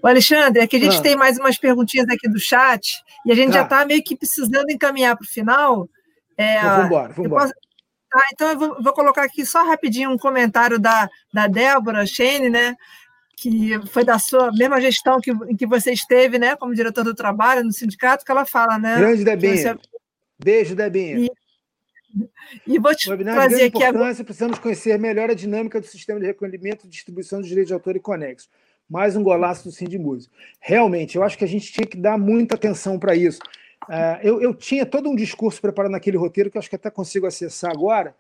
O 0.02 0.08
Alexandre, 0.08 0.62
é 0.62 0.68
que 0.68 0.76
a 0.76 0.80
gente 0.80 0.98
ah. 0.98 1.02
tem 1.02 1.16
mais 1.16 1.38
umas 1.38 1.58
perguntinhas 1.58 2.08
aqui 2.08 2.30
do 2.30 2.40
chat 2.40 3.04
e 3.26 3.32
a 3.32 3.36
gente 3.36 3.52
tá. 3.52 3.60
já 3.60 3.64
está 3.64 3.86
meio 3.86 4.04
que 4.04 4.16
precisando 4.16 4.70
encaminhar 4.70 5.16
para 5.16 5.26
o 5.26 5.28
final. 5.28 5.90
É, 6.38 6.58
então, 6.58 6.70
vamos 6.70 6.86
embora, 6.86 7.14
vamos 7.14 7.26
embora. 7.26 7.52
Tá, 8.16 8.22
então 8.32 8.50
eu 8.50 8.58
vou, 8.58 8.82
vou, 8.82 8.94
colocar 8.94 9.24
aqui 9.24 9.46
só 9.46 9.62
rapidinho 9.66 10.10
um 10.10 10.18
comentário 10.18 10.80
da, 10.80 11.10
da 11.34 11.48
Débora 11.48 12.06
Shane, 12.06 12.50
né? 12.50 12.74
Que 13.36 13.78
foi 13.88 14.06
da 14.06 14.18
sua 14.18 14.54
mesma 14.54 14.80
gestão 14.80 15.20
que, 15.20 15.32
em 15.32 15.58
que 15.58 15.68
você 15.68 15.92
esteve, 15.92 16.40
né? 16.40 16.56
Como 16.56 16.74
diretor 16.74 17.04
do 17.04 17.14
trabalho 17.14 17.62
no 17.62 17.74
sindicato, 17.74 18.24
que 18.24 18.32
ela 18.32 18.46
fala, 18.46 18.80
né? 18.80 18.96
Grande 18.96 19.26
Debinha. 19.26 19.58
Você... 19.58 19.76
Beijo, 20.42 20.76
Debinha. 20.78 21.18
E, 21.18 21.30
e 22.66 22.80
vou 22.80 22.96
te 22.96 23.10
Webinar 23.10 23.36
trazer 23.36 23.66
aqui 23.66 23.84
agora. 23.84 24.16
Precisamos 24.16 24.60
conhecer 24.60 24.98
melhor 24.98 25.30
a 25.30 25.34
dinâmica 25.34 25.82
do 25.82 25.86
sistema 25.86 26.18
de 26.18 26.26
recolhimento 26.26 26.86
e 26.86 26.90
distribuição 26.90 27.42
dos 27.42 27.50
direitos 27.50 27.68
de 27.68 27.74
autor 27.74 27.98
e 27.98 28.00
conexo. 28.00 28.48
Mais 28.90 29.18
um 29.18 29.24
golaço 29.24 29.66
do 29.66 29.74
Sim 29.74 29.90
de 29.90 30.00
Música. 30.00 30.34
Realmente, 30.62 31.18
eu 31.18 31.24
acho 31.24 31.38
que 31.38 31.44
a 31.44 31.48
gente 31.48 31.70
tinha 31.70 31.86
que 31.86 31.98
dar 31.98 32.18
muita 32.18 32.56
atenção 32.56 32.98
para 32.98 33.14
isso. 33.14 33.40
Uh, 33.88 34.20
eu, 34.24 34.42
eu, 34.42 34.54
tinha 34.54 34.86
todo 34.86 35.10
um 35.10 35.16
discurso 35.16 35.62
preparado 35.62 35.92
naquele 35.92 36.18
roteiro 36.18 36.50
que 36.50 36.58
eu 36.58 36.60
acho 36.60 36.70
que 36.70 36.76
até 36.76 36.90
consigo 36.90 37.28
acessar 37.28 37.72
agora. 37.72 38.16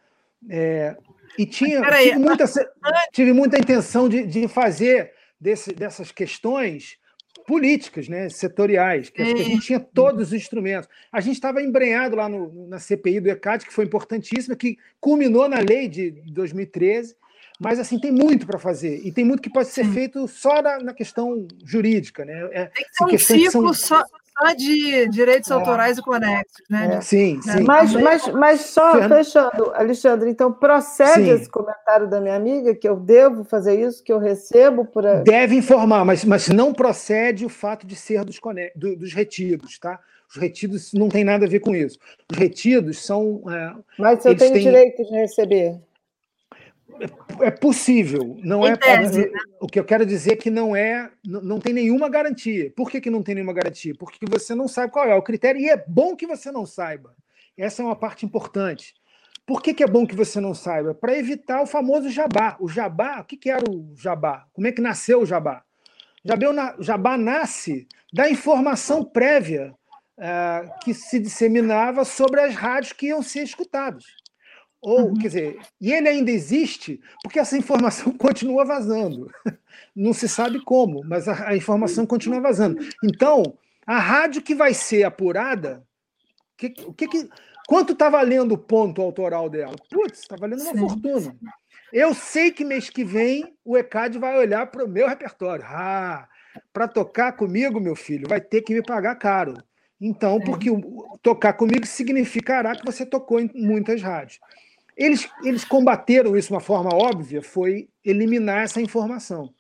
É, 0.49 0.95
e 1.37 1.45
tinha 1.45 1.81
tive 1.81 2.17
muita, 2.17 2.45
tive 3.11 3.33
muita 3.33 3.57
intenção 3.57 4.07
de, 4.07 4.25
de 4.25 4.47
fazer 4.47 5.11
desse, 5.39 5.73
dessas 5.73 6.11
questões 6.11 6.97
políticas, 7.47 8.07
né, 8.07 8.27
setoriais, 8.29 9.09
que, 9.09 9.21
a 9.21 9.25
gente 9.35 9.65
tinha 9.65 9.79
todos 9.79 10.29
os 10.29 10.33
instrumentos. 10.33 10.89
A 11.11 11.21
gente 11.21 11.35
estava 11.35 11.61
embrenhado 11.61 12.15
lá 12.15 12.27
no, 12.27 12.67
na 12.67 12.79
CPI 12.79 13.19
do 13.19 13.29
ECAD, 13.29 13.65
que 13.65 13.73
foi 13.73 13.85
importantíssima, 13.85 14.55
que 14.55 14.77
culminou 14.99 15.47
na 15.47 15.59
lei 15.59 15.87
de 15.87 16.11
2013, 16.31 17.15
mas 17.59 17.79
assim 17.79 17.99
tem 17.99 18.11
muito 18.11 18.47
para 18.47 18.59
fazer 18.59 18.99
e 19.05 19.11
tem 19.11 19.23
muito 19.23 19.41
que 19.41 19.49
pode 19.49 19.69
ser 19.69 19.85
feito 19.85 20.27
só 20.27 20.61
na, 20.61 20.79
na 20.79 20.93
questão 20.93 21.47
jurídica, 21.63 22.25
né? 22.25 22.49
É, 22.51 22.65
tem 22.65 23.07
que 23.07 23.17
ser 23.17 23.35
um 23.35 23.39
ciclo 23.39 23.73
são... 23.73 23.99
só, 23.99 24.05
só 24.37 24.53
de 24.53 25.07
direitos 25.09 25.49
é. 25.49 25.53
autorais 25.53 25.97
e 25.97 26.01
conexos, 26.01 26.63
né? 26.69 26.95
É. 26.95 27.01
Sim, 27.01 27.41
sim. 27.41 27.63
Mas, 27.63 27.93
mas, 27.93 28.27
mas 28.27 28.61
só 28.61 28.91
Fernando... 28.91 29.17
fechando, 29.17 29.71
Alexandre, 29.73 30.29
então 30.29 30.51
procede 30.51 31.25
sim. 31.25 31.31
esse 31.31 31.49
comentário 31.49 32.09
da 32.09 32.19
minha 32.19 32.35
amiga 32.35 32.75
que 32.75 32.87
eu 32.87 32.95
devo 32.97 33.43
fazer 33.43 33.79
isso, 33.79 34.03
que 34.03 34.11
eu 34.11 34.19
recebo 34.19 34.85
por. 34.85 35.03
Deve 35.23 35.55
informar, 35.55 36.03
mas, 36.03 36.25
mas 36.25 36.49
não 36.49 36.73
procede 36.73 37.45
o 37.45 37.49
fato 37.49 37.87
de 37.87 37.95
ser 37.95 38.25
dos, 38.25 38.37
conex... 38.39 38.71
do, 38.75 38.95
dos 38.95 39.13
retidos, 39.13 39.79
tá? 39.79 39.99
Os 40.29 40.35
retidos 40.35 40.91
não 40.93 41.07
tem 41.07 41.23
nada 41.23 41.45
a 41.45 41.49
ver 41.49 41.59
com 41.59 41.75
isso. 41.75 41.97
Os 42.29 42.37
retidos 42.37 43.05
são. 43.05 43.41
É, 43.49 43.73
mas 43.97 44.25
eu 44.25 44.35
tenho 44.35 44.53
têm... 44.53 44.63
direito 44.63 45.03
de 45.03 45.11
receber. 45.11 45.79
É 47.41 47.51
possível, 47.51 48.37
não 48.43 48.65
é. 48.65 48.75
Tese, 48.75 49.29
né? 49.29 49.39
O 49.59 49.67
que 49.67 49.79
eu 49.79 49.83
quero 49.83 50.05
dizer 50.05 50.33
é 50.33 50.35
que 50.35 50.49
não 50.49 50.75
é, 50.75 51.09
não 51.23 51.59
tem 51.59 51.73
nenhuma 51.73 52.07
garantia. 52.09 52.71
Por 52.75 52.89
que, 52.89 53.01
que 53.01 53.09
não 53.09 53.21
tem 53.21 53.35
nenhuma 53.35 53.53
garantia? 53.53 53.93
Porque 53.97 54.25
você 54.29 54.55
não 54.55 54.67
sabe 54.67 54.91
qual 54.91 55.05
é 55.05 55.15
o 55.15 55.21
critério 55.21 55.59
e 55.59 55.69
é 55.69 55.83
bom 55.87 56.15
que 56.15 56.27
você 56.27 56.51
não 56.51 56.65
saiba. 56.65 57.15
Essa 57.57 57.81
é 57.81 57.85
uma 57.85 57.95
parte 57.95 58.25
importante. 58.25 58.93
Por 59.45 59.61
que, 59.61 59.73
que 59.73 59.83
é 59.83 59.87
bom 59.87 60.07
que 60.07 60.15
você 60.15 60.39
não 60.39 60.53
saiba? 60.55 60.93
Para 60.93 61.17
evitar 61.17 61.61
o 61.61 61.67
famoso 61.67 62.09
jabá. 62.09 62.57
O 62.59 62.67
jabá, 62.67 63.21
o 63.21 63.23
que, 63.23 63.37
que 63.37 63.49
era 63.49 63.63
o 63.69 63.93
jabá? 63.95 64.45
Como 64.53 64.67
é 64.67 64.71
que 64.71 64.81
nasceu 64.81 65.21
o 65.21 65.25
jabá? 65.25 65.63
O 66.77 66.83
jabá 66.83 67.17
nasce 67.17 67.87
da 68.11 68.29
informação 68.29 69.03
prévia 69.03 69.73
uh, 70.17 70.79
que 70.83 70.93
se 70.93 71.19
disseminava 71.19 72.03
sobre 72.03 72.41
as 72.41 72.55
rádios 72.55 72.93
que 72.93 73.07
iam 73.07 73.21
ser 73.21 73.43
escutadas. 73.43 74.05
Ou, 74.85 75.07
uhum. 75.07 75.13
quer 75.15 75.27
dizer, 75.29 75.59
e 75.81 75.91
ele 75.91 76.07
ainda 76.07 76.29
existe 76.29 77.01
porque 77.23 77.39
essa 77.39 77.57
informação 77.57 78.11
continua 78.15 78.63
vazando. 78.63 79.31
Não 79.95 80.13
se 80.13 80.29
sabe 80.29 80.63
como, 80.63 81.03
mas 81.03 81.27
a, 81.27 81.49
a 81.49 81.55
informação 81.55 82.05
continua 82.05 82.39
vazando. 82.39 82.77
Então, 83.03 83.57
a 83.85 83.97
rádio 83.97 84.43
que 84.43 84.53
vai 84.53 84.75
ser 84.75 85.03
apurada, 85.03 85.83
que, 86.55 86.71
o 86.85 86.93
que, 86.93 87.07
que 87.07 87.27
quanto 87.67 87.93
está 87.93 88.09
valendo 88.09 88.51
o 88.51 88.57
ponto 88.59 89.01
autoral 89.01 89.49
dela? 89.49 89.75
Putz, 89.89 90.19
está 90.19 90.35
valendo 90.35 90.61
uma 90.61 90.73
Sim. 90.73 90.79
fortuna. 90.79 91.35
Eu 91.91 92.13
sei 92.13 92.51
que 92.51 92.63
mês 92.63 92.87
que 92.87 93.03
vem 93.03 93.55
o 93.65 93.75
ECAD 93.75 94.19
vai 94.19 94.37
olhar 94.37 94.67
para 94.67 94.85
o 94.85 94.87
meu 94.87 95.07
repertório. 95.07 95.65
Ah, 95.67 96.27
para 96.71 96.87
tocar 96.87 97.31
comigo, 97.31 97.79
meu 97.79 97.95
filho, 97.95 98.27
vai 98.29 98.39
ter 98.39 98.61
que 98.61 98.73
me 98.73 98.83
pagar 98.83 99.15
caro. 99.15 99.55
Então, 99.99 100.39
porque 100.41 100.69
tocar 101.23 101.53
comigo 101.53 101.87
significará 101.87 102.75
que 102.75 102.85
você 102.85 103.03
tocou 103.03 103.39
em 103.39 103.49
muitas 103.55 103.99
rádios. 104.01 104.39
Eles, 104.95 105.27
eles 105.43 105.65
combateram 105.65 106.37
isso 106.37 106.47
de 106.47 106.53
uma 106.53 106.61
forma 106.61 106.93
óbvia, 106.93 107.41
foi 107.41 107.89
eliminar 108.03 108.63
essa 108.63 108.81
informação. 108.81 109.53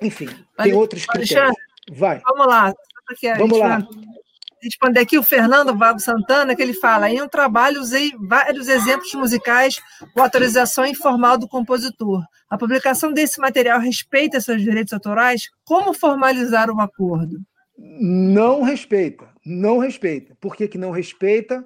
Enfim, 0.00 0.28
tem 0.56 0.72
outros 0.72 1.04
critérios. 1.04 1.54
Vai. 1.90 2.20
Vamos 2.20 2.46
lá. 2.46 2.74
Vamos 3.38 3.58
lá. 3.58 3.86
Responder 4.62 5.00
aqui 5.00 5.16
o 5.16 5.22
Fernando 5.22 5.76
Vago 5.76 6.00
Santana, 6.00 6.54
que 6.56 6.62
ele 6.62 6.74
fala: 6.74 7.08
em 7.08 7.22
um 7.22 7.28
trabalho 7.28 7.80
usei 7.80 8.12
vários 8.18 8.68
exemplos 8.68 9.12
musicais 9.14 9.80
com 10.12 10.20
autorização 10.20 10.84
informal 10.84 11.38
do 11.38 11.48
compositor. 11.48 12.24
A 12.50 12.58
publicação 12.58 13.12
desse 13.12 13.40
material 13.40 13.78
respeita 13.78 14.40
seus 14.40 14.60
direitos 14.62 14.92
autorais? 14.92 15.48
Como 15.64 15.94
formalizar 15.94 16.70
um 16.70 16.80
acordo? 16.80 17.40
Não 17.76 18.62
respeita, 18.62 19.28
não 19.46 19.78
respeita. 19.78 20.36
Por 20.40 20.56
que, 20.56 20.66
que 20.66 20.78
não 20.78 20.90
respeita? 20.90 21.62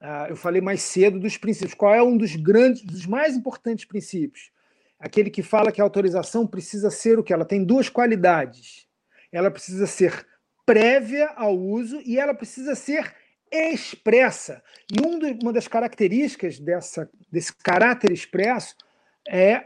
Ah, 0.00 0.26
eu 0.28 0.36
falei 0.36 0.60
mais 0.60 0.82
cedo 0.82 1.18
dos 1.18 1.36
princípios. 1.36 1.74
Qual 1.74 1.94
é 1.94 2.02
um 2.02 2.16
dos 2.16 2.36
grandes, 2.36 2.82
dos 2.82 3.06
mais 3.06 3.36
importantes 3.36 3.84
princípios? 3.84 4.50
Aquele 4.98 5.30
que 5.30 5.42
fala 5.42 5.72
que 5.72 5.80
a 5.80 5.84
autorização 5.84 6.46
precisa 6.46 6.90
ser 6.90 7.18
o 7.18 7.22
que? 7.22 7.32
Ela 7.32 7.44
tem 7.44 7.64
duas 7.64 7.88
qualidades. 7.88 8.86
Ela 9.32 9.50
precisa 9.50 9.86
ser 9.86 10.26
prévia 10.64 11.28
ao 11.36 11.56
uso 11.56 12.00
e 12.04 12.18
ela 12.18 12.34
precisa 12.34 12.74
ser 12.74 13.14
expressa. 13.50 14.62
E 14.92 15.00
um 15.00 15.18
uma 15.42 15.52
das 15.52 15.66
características 15.66 16.58
dessa, 16.58 17.08
desse 17.30 17.54
caráter 17.54 18.12
expresso 18.12 18.76
é 19.28 19.64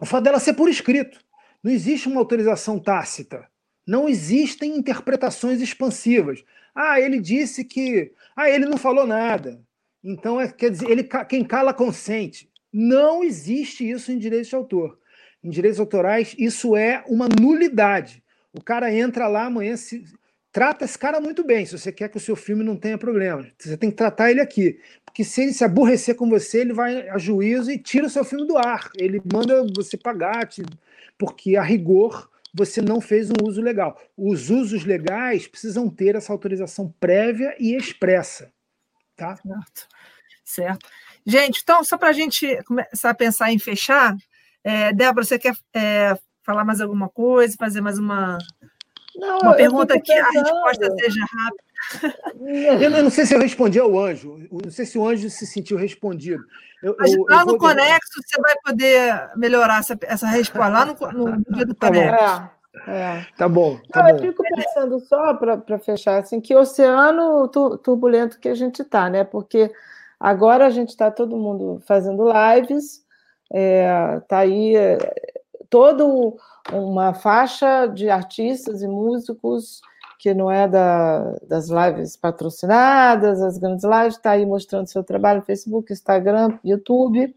o 0.00 0.06
fato 0.06 0.24
dela 0.24 0.40
ser 0.40 0.54
por 0.54 0.68
escrito. 0.68 1.20
Não 1.62 1.70
existe 1.70 2.08
uma 2.08 2.20
autorização 2.20 2.78
tácita. 2.78 3.46
Não 3.86 4.08
existem 4.08 4.76
interpretações 4.76 5.60
expansivas. 5.60 6.44
Ah, 6.74 7.00
ele 7.00 7.20
disse 7.20 7.64
que. 7.64 8.12
Ah, 8.36 8.50
ele 8.50 8.66
não 8.66 8.76
falou 8.76 9.06
nada. 9.06 9.60
Então, 10.02 10.40
é, 10.40 10.50
quer 10.50 10.70
dizer, 10.70 10.90
ele, 10.90 11.08
quem 11.28 11.44
cala 11.44 11.72
consente. 11.72 12.50
Não 12.72 13.22
existe 13.22 13.88
isso 13.88 14.10
em 14.10 14.18
direitos 14.18 14.48
de 14.48 14.54
autor. 14.54 14.98
Em 15.44 15.50
direitos 15.50 15.78
autorais, 15.78 16.34
isso 16.38 16.76
é 16.76 17.04
uma 17.06 17.28
nulidade. 17.28 18.22
O 18.52 18.62
cara 18.62 18.92
entra 18.92 19.28
lá 19.28 19.46
amanhã, 19.46 19.76
se, 19.76 20.04
trata 20.50 20.84
esse 20.84 20.98
cara 20.98 21.20
muito 21.20 21.44
bem. 21.44 21.66
Se 21.66 21.76
você 21.76 21.92
quer 21.92 22.08
que 22.08 22.16
o 22.16 22.20
seu 22.20 22.36
filme 22.36 22.64
não 22.64 22.76
tenha 22.76 22.96
problema, 22.96 23.46
você 23.58 23.76
tem 23.76 23.90
que 23.90 23.96
tratar 23.96 24.30
ele 24.30 24.40
aqui. 24.40 24.78
Porque 25.04 25.24
se 25.24 25.42
ele 25.42 25.52
se 25.52 25.64
aborrecer 25.64 26.14
com 26.14 26.28
você, 26.28 26.60
ele 26.60 26.72
vai 26.72 27.08
a 27.08 27.18
juízo 27.18 27.70
e 27.70 27.78
tira 27.78 28.06
o 28.06 28.10
seu 28.10 28.24
filme 28.24 28.46
do 28.46 28.56
ar. 28.56 28.90
Ele 28.96 29.20
manda 29.32 29.66
você 29.74 29.96
pagar, 29.96 30.48
porque 31.18 31.56
a 31.56 31.62
rigor 31.62 32.30
você 32.52 32.82
não 32.82 33.00
fez 33.00 33.30
um 33.30 33.44
uso 33.44 33.60
legal. 33.60 33.98
Os 34.16 34.50
usos 34.50 34.84
legais 34.84 35.48
precisam 35.48 35.88
ter 35.88 36.14
essa 36.16 36.32
autorização 36.32 36.94
prévia 37.00 37.54
e 37.58 37.74
expressa. 37.74 38.52
Tá? 39.16 39.36
Certo. 39.36 39.88
certo. 40.44 40.88
Gente, 41.24 41.60
então, 41.62 41.82
só 41.84 41.96
para 41.96 42.08
a 42.08 42.12
gente 42.12 42.62
começar 42.64 43.10
a 43.10 43.14
pensar 43.14 43.52
em 43.52 43.58
fechar, 43.58 44.16
é, 44.64 44.92
Débora, 44.92 45.24
você 45.24 45.38
quer 45.38 45.54
é, 45.74 46.18
falar 46.42 46.64
mais 46.64 46.80
alguma 46.80 47.08
coisa, 47.08 47.56
fazer 47.56 47.80
mais 47.80 47.98
uma, 47.98 48.38
não, 49.14 49.38
uma 49.38 49.54
pergunta 49.54 50.00
que 50.00 50.12
a 50.12 50.30
resposta 50.30 50.90
seja 50.96 51.24
rápida? 51.24 51.71
Eu 52.80 52.90
não 53.02 53.10
sei 53.10 53.26
se 53.26 53.34
eu 53.34 53.40
respondi 53.40 53.78
ao 53.78 53.98
anjo, 53.98 54.38
não 54.50 54.70
sei 54.70 54.84
se 54.86 54.98
o 54.98 55.06
anjo 55.06 55.28
se 55.30 55.46
sentiu 55.46 55.76
respondido. 55.76 56.44
Eu, 56.82 56.96
Mas 56.98 57.12
eu, 57.12 57.24
lá 57.28 57.40
eu 57.40 57.46
no 57.46 57.58
Conexo 57.58 58.20
você 58.24 58.40
vai 58.40 58.54
poder 58.64 59.30
melhorar 59.36 59.78
essa, 59.78 59.96
essa 60.02 60.26
resposta, 60.26 60.68
lá 60.68 60.84
no, 60.84 60.94
no 61.12 61.44
dia 61.54 61.66
do 61.66 61.74
tá 61.74 61.88
Conexo. 61.88 62.50
É, 62.86 62.90
é. 62.90 63.26
Tá 63.36 63.48
bom. 63.48 63.78
Tá 63.90 64.02
não, 64.02 64.10
bom. 64.10 64.16
Eu 64.16 64.22
fico 64.22 64.42
pensando 64.42 65.00
só 65.00 65.34
para 65.34 65.78
fechar, 65.78 66.18
assim, 66.18 66.40
que 66.40 66.56
oceano 66.56 67.48
turbulento 67.48 68.38
que 68.38 68.48
a 68.48 68.54
gente 68.54 68.82
está, 68.82 69.08
né? 69.08 69.24
Porque 69.24 69.70
agora 70.18 70.66
a 70.66 70.70
gente 70.70 70.88
está 70.88 71.10
todo 71.10 71.36
mundo 71.36 71.80
fazendo 71.86 72.24
lives, 72.24 73.04
é, 73.52 74.20
tá 74.26 74.38
aí 74.38 74.74
é, 74.74 74.98
todo 75.68 76.36
uma 76.72 77.14
faixa 77.14 77.86
de 77.86 78.08
artistas 78.08 78.82
e 78.82 78.86
músicos 78.86 79.80
que 80.22 80.32
não 80.32 80.48
é 80.48 80.68
da, 80.68 81.34
das 81.48 81.68
lives 81.68 82.16
patrocinadas, 82.16 83.42
as 83.42 83.58
grandes 83.58 83.84
lives, 83.84 84.14
está 84.14 84.30
aí 84.30 84.46
mostrando 84.46 84.86
seu 84.86 85.02
trabalho 85.02 85.40
no 85.40 85.44
Facebook, 85.44 85.92
Instagram, 85.92 86.60
YouTube, 86.64 87.34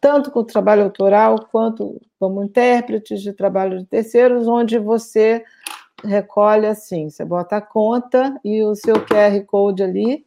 tanto 0.00 0.30
com 0.30 0.44
trabalho 0.44 0.84
autoral 0.84 1.48
quanto 1.50 2.00
como 2.16 2.44
intérpretes 2.44 3.20
de 3.20 3.32
trabalho 3.32 3.80
de 3.80 3.86
terceiros, 3.86 4.46
onde 4.46 4.78
você 4.78 5.44
recolhe 6.04 6.66
assim, 6.66 7.10
você 7.10 7.24
bota 7.24 7.56
a 7.56 7.60
conta 7.60 8.38
e 8.44 8.62
o 8.62 8.76
seu 8.76 8.94
QR 9.04 9.44
Code 9.44 9.82
ali, 9.82 10.24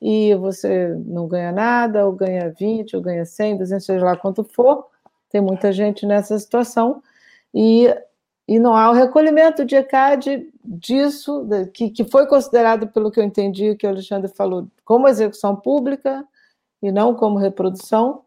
e 0.00 0.34
você 0.34 0.88
não 1.06 1.28
ganha 1.28 1.52
nada, 1.52 2.04
ou 2.04 2.10
ganha 2.10 2.50
20, 2.50 2.96
ou 2.96 3.02
ganha 3.02 3.24
100, 3.24 3.58
200, 3.58 3.86
seja 3.86 4.04
lá 4.04 4.16
quanto 4.16 4.42
for, 4.42 4.88
tem 5.30 5.40
muita 5.40 5.70
gente 5.70 6.04
nessa 6.04 6.36
situação, 6.36 7.00
e 7.54 7.86
e 8.46 8.58
não 8.58 8.76
há 8.76 8.90
o 8.90 8.94
recolhimento 8.94 9.64
de 9.64 9.76
ECAD 9.76 10.48
disso, 10.64 11.46
que, 11.72 11.90
que 11.90 12.04
foi 12.04 12.26
considerado, 12.26 12.88
pelo 12.88 13.10
que 13.10 13.20
eu 13.20 13.24
entendi, 13.24 13.74
que 13.76 13.86
o 13.86 13.90
Alexandre 13.90 14.30
falou, 14.34 14.66
como 14.84 15.08
execução 15.08 15.54
pública 15.54 16.24
e 16.82 16.90
não 16.90 17.14
como 17.14 17.38
reprodução, 17.38 18.22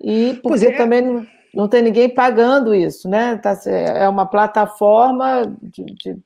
e 0.00 0.40
porque 0.42 0.66
é. 0.66 0.76
também 0.76 1.02
não, 1.02 1.26
não, 1.54 1.68
tem 1.68 1.82
ninguém 1.82 2.08
pagando 2.08 2.74
isso, 2.74 3.08
né? 3.08 3.36
Tá, 3.36 3.58
é 3.66 4.08
uma 4.08 4.26
plataforma 4.26 5.54
de, 5.62 5.84
de 5.84 6.18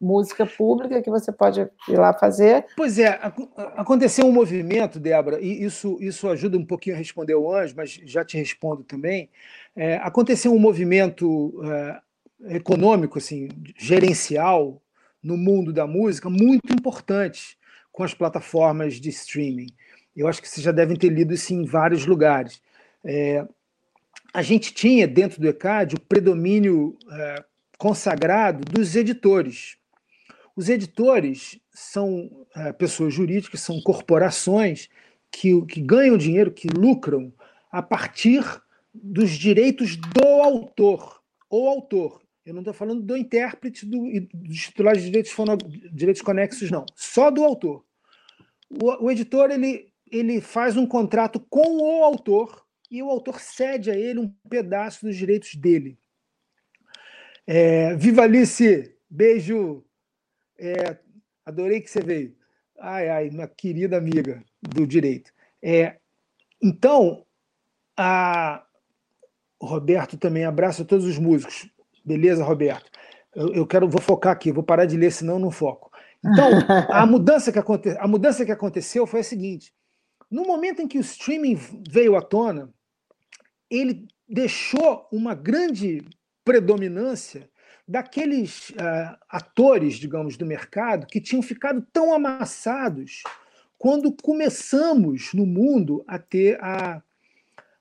música 0.00 0.46
pública 0.46 1.02
que 1.02 1.10
você 1.10 1.32
pode 1.32 1.68
ir 1.88 1.96
lá 1.98 2.14
fazer. 2.14 2.64
Pois 2.76 2.98
é, 2.98 3.18
aconteceu 3.76 4.24
um 4.24 4.32
movimento, 4.32 5.00
Débora, 5.00 5.40
e 5.40 5.64
isso, 5.64 5.98
isso 6.00 6.28
ajuda 6.28 6.56
um 6.56 6.64
pouquinho 6.64 6.94
a 6.94 6.98
responder 6.98 7.34
o 7.34 7.52
Anjo, 7.52 7.74
mas 7.76 8.00
já 8.04 8.24
te 8.24 8.38
respondo 8.38 8.84
também. 8.84 9.28
É, 9.74 9.96
aconteceu 9.96 10.52
um 10.52 10.58
movimento 10.58 11.60
é, 11.64 12.00
econômico, 12.46 13.18
assim, 13.18 13.48
gerencial 13.76 14.82
no 15.22 15.36
mundo 15.36 15.72
da 15.72 15.86
música 15.86 16.30
muito 16.30 16.72
importante 16.72 17.58
com 17.92 18.02
as 18.02 18.14
plataformas 18.14 18.94
de 18.94 19.08
streaming. 19.08 19.68
Eu 20.16 20.28
acho 20.28 20.40
que 20.40 20.48
vocês 20.48 20.64
já 20.64 20.72
devem 20.72 20.96
ter 20.96 21.08
lido 21.08 21.34
isso 21.34 21.52
em 21.52 21.64
vários 21.64 22.06
lugares. 22.06 22.62
É, 23.04 23.46
a 24.32 24.42
gente 24.42 24.72
tinha 24.72 25.06
dentro 25.06 25.40
do 25.40 25.48
ECAD 25.48 25.96
o 25.96 26.00
predomínio 26.00 26.96
é, 27.10 27.44
consagrado 27.76 28.64
dos 28.64 28.94
editores. 28.96 29.76
Os 30.56 30.68
editores 30.68 31.60
são 31.72 32.46
é, 32.54 32.72
pessoas 32.72 33.14
jurídicas, 33.14 33.60
são 33.60 33.80
corporações 33.80 34.88
que, 35.30 35.64
que 35.66 35.80
ganham 35.80 36.16
dinheiro, 36.16 36.50
que 36.50 36.68
lucram 36.68 37.32
a 37.70 37.82
partir 37.82 38.44
dos 38.92 39.30
direitos 39.30 39.96
do 39.96 40.26
autor. 40.42 41.20
O 41.50 41.68
autor. 41.68 42.20
Eu 42.48 42.54
não 42.54 42.62
estou 42.62 42.72
falando 42.72 43.02
do 43.02 43.14
intérprete 43.14 43.84
do, 43.84 44.08
dos 44.32 44.58
titulares 44.58 45.02
de 45.02 45.08
direitos, 45.08 45.32
fono, 45.32 45.58
direitos 45.92 46.22
conexos, 46.22 46.70
não. 46.70 46.86
Só 46.96 47.30
do 47.30 47.44
autor. 47.44 47.84
O, 48.70 49.04
o 49.04 49.10
editor 49.10 49.50
ele, 49.50 49.92
ele 50.10 50.40
faz 50.40 50.74
um 50.74 50.86
contrato 50.86 51.38
com 51.38 51.76
o 51.76 52.02
autor 52.02 52.64
e 52.90 53.02
o 53.02 53.10
autor 53.10 53.38
cede 53.38 53.90
a 53.90 53.94
ele 53.94 54.20
um 54.20 54.32
pedaço 54.48 55.04
dos 55.04 55.14
direitos 55.14 55.56
dele. 55.56 55.98
É, 57.46 57.94
Viva 57.96 58.22
Alice! 58.22 58.96
Beijo! 59.10 59.84
É, 60.58 60.96
adorei 61.44 61.82
que 61.82 61.90
você 61.90 62.00
veio. 62.00 62.34
Ai, 62.78 63.10
ai, 63.10 63.28
minha 63.28 63.46
querida 63.46 63.98
amiga 63.98 64.42
do 64.62 64.86
direito. 64.86 65.34
É, 65.60 65.98
então, 66.62 67.26
a 67.94 68.64
Roberto 69.60 70.16
também 70.16 70.46
abraça 70.46 70.82
todos 70.82 71.04
os 71.04 71.18
músicos. 71.18 71.68
Beleza, 72.08 72.42
Roberto? 72.42 72.90
Eu, 73.36 73.52
eu 73.52 73.66
quero, 73.66 73.86
vou 73.86 74.00
focar 74.00 74.32
aqui, 74.32 74.50
vou 74.50 74.64
parar 74.64 74.86
de 74.86 74.96
ler, 74.96 75.12
senão 75.12 75.38
não 75.38 75.50
foco. 75.50 75.92
Então, 76.24 76.48
a 76.88 77.04
mudança, 77.06 77.52
que 77.52 77.58
aconte, 77.58 77.90
a 77.90 78.08
mudança 78.08 78.46
que 78.46 78.50
aconteceu 78.50 79.06
foi 79.06 79.20
a 79.20 79.24
seguinte: 79.24 79.74
no 80.30 80.44
momento 80.44 80.80
em 80.80 80.88
que 80.88 80.96
o 80.96 81.02
streaming 81.02 81.58
veio 81.90 82.16
à 82.16 82.22
tona, 82.22 82.70
ele 83.70 84.08
deixou 84.26 85.06
uma 85.12 85.34
grande 85.34 86.02
predominância 86.42 87.48
daqueles 87.86 88.70
uh, 88.70 89.16
atores, 89.28 89.96
digamos, 89.96 90.38
do 90.38 90.46
mercado 90.46 91.06
que 91.06 91.20
tinham 91.20 91.42
ficado 91.42 91.86
tão 91.92 92.14
amassados 92.14 93.22
quando 93.78 94.14
começamos 94.22 95.32
no 95.34 95.46
mundo 95.46 96.04
a 96.06 96.18
ter 96.18 96.58
a, 96.62 97.02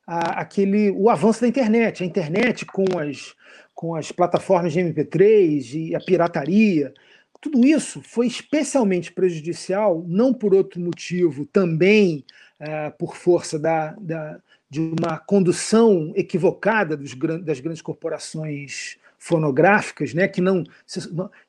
a, 0.05 0.41
aquele, 0.41 0.91
o 0.91 1.09
avanço 1.09 1.41
da 1.41 1.47
internet, 1.47 2.03
a 2.03 2.05
internet 2.05 2.65
com 2.65 2.85
as, 2.99 3.35
com 3.77 3.93
as 3.93 4.11
plataformas 4.11 4.73
de 4.73 4.79
MP3 4.79 5.75
e 5.75 5.95
a 5.95 5.99
pirataria. 5.99 6.91
Tudo 7.39 7.63
isso 7.63 8.01
foi 8.01 8.25
especialmente 8.25 9.11
prejudicial, 9.11 10.03
não 10.07 10.33
por 10.33 10.55
outro 10.55 10.81
motivo, 10.81 11.45
também 11.45 12.25
uh, 12.59 12.91
por 12.97 13.15
força 13.15 13.59
da, 13.59 13.91
da, 13.99 14.39
de 14.67 14.79
uma 14.79 15.19
condução 15.19 16.11
equivocada 16.15 16.97
dos, 16.97 17.13
das 17.43 17.59
grandes 17.59 17.83
corporações 17.83 18.97
fonográficas, 19.19 20.11
né, 20.11 20.27
que 20.27 20.41
não 20.41 20.63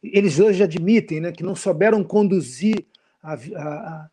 eles 0.03 0.39
hoje 0.39 0.63
admitem, 0.63 1.21
né, 1.21 1.33
que 1.33 1.43
não 1.43 1.57
souberam 1.57 2.05
conduzir 2.05 2.85
a, 3.23 3.33
a, 3.35 4.09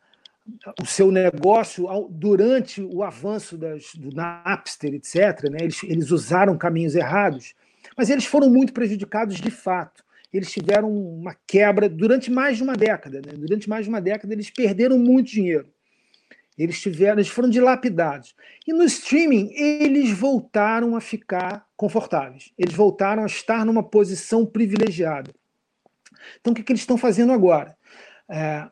o 0.81 0.85
seu 0.85 1.11
negócio 1.11 1.85
durante 2.09 2.81
o 2.81 3.03
avanço 3.03 3.57
das, 3.57 3.93
do 3.93 4.15
Napster, 4.15 4.93
etc. 4.93 5.49
Né? 5.49 5.57
Eles, 5.59 5.83
eles 5.83 6.11
usaram 6.11 6.57
caminhos 6.57 6.95
errados, 6.95 7.53
mas 7.95 8.09
eles 8.09 8.25
foram 8.25 8.49
muito 8.49 8.73
prejudicados 8.73 9.37
de 9.37 9.51
fato. 9.51 10.03
Eles 10.33 10.51
tiveram 10.51 10.91
uma 10.91 11.35
quebra 11.47 11.87
durante 11.87 12.29
mais 12.29 12.57
de 12.57 12.63
uma 12.63 12.75
década. 12.75 13.21
Né? 13.25 13.33
Durante 13.37 13.69
mais 13.69 13.85
de 13.85 13.89
uma 13.89 14.01
década, 14.01 14.33
eles 14.33 14.49
perderam 14.49 14.97
muito 14.97 15.29
dinheiro. 15.29 15.69
Eles 16.57 16.81
tiveram, 16.81 17.15
eles 17.15 17.27
foram 17.27 17.49
dilapidados. 17.49 18.35
E 18.65 18.73
no 18.73 18.83
streaming, 18.83 19.51
eles 19.53 20.11
voltaram 20.11 20.95
a 20.95 21.01
ficar 21.01 21.65
confortáveis. 21.75 22.51
Eles 22.57 22.73
voltaram 22.73 23.23
a 23.23 23.27
estar 23.27 23.65
numa 23.65 23.83
posição 23.83 24.45
privilegiada. 24.45 25.33
Então, 26.39 26.51
o 26.51 26.55
que, 26.55 26.63
que 26.63 26.71
eles 26.71 26.81
estão 26.81 26.97
fazendo 26.97 27.31
agora? 27.31 27.77
É, 28.29 28.67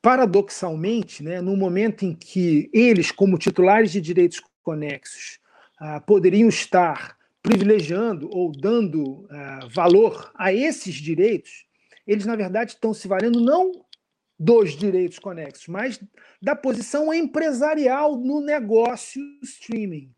paradoxalmente, 0.00 1.22
né, 1.22 1.40
no 1.40 1.56
momento 1.56 2.04
em 2.04 2.14
que 2.14 2.70
eles, 2.72 3.10
como 3.10 3.38
titulares 3.38 3.90
de 3.90 4.00
direitos 4.00 4.40
conexos, 4.62 5.40
ah, 5.78 6.00
poderiam 6.00 6.48
estar 6.48 7.17
privilegiando 7.42 8.28
ou 8.32 8.52
dando 8.52 9.26
ah, 9.30 9.68
valor 9.70 10.30
a 10.34 10.52
esses 10.52 10.94
direitos, 10.94 11.66
eles, 12.06 12.26
na 12.26 12.36
verdade, 12.36 12.72
estão 12.72 12.94
se 12.94 13.06
valendo 13.06 13.40
não 13.40 13.72
dos 14.38 14.76
direitos 14.76 15.18
conexos, 15.18 15.66
mas 15.66 16.00
da 16.40 16.54
posição 16.54 17.12
empresarial 17.12 18.16
no 18.16 18.40
negócio 18.40 19.20
streaming. 19.42 20.12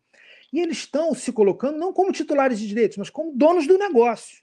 E 0.53 0.61
eles 0.61 0.79
estão 0.79 1.15
se 1.15 1.33
colocando 1.33 1.79
não 1.79 1.93
como 1.93 2.13
titulares 2.13 2.59
de 2.59 2.67
direitos, 2.67 2.99
mas 2.99 3.09
como 3.09 3.37
donos 3.37 3.67
do 3.67 3.79
negócio. 3.79 4.43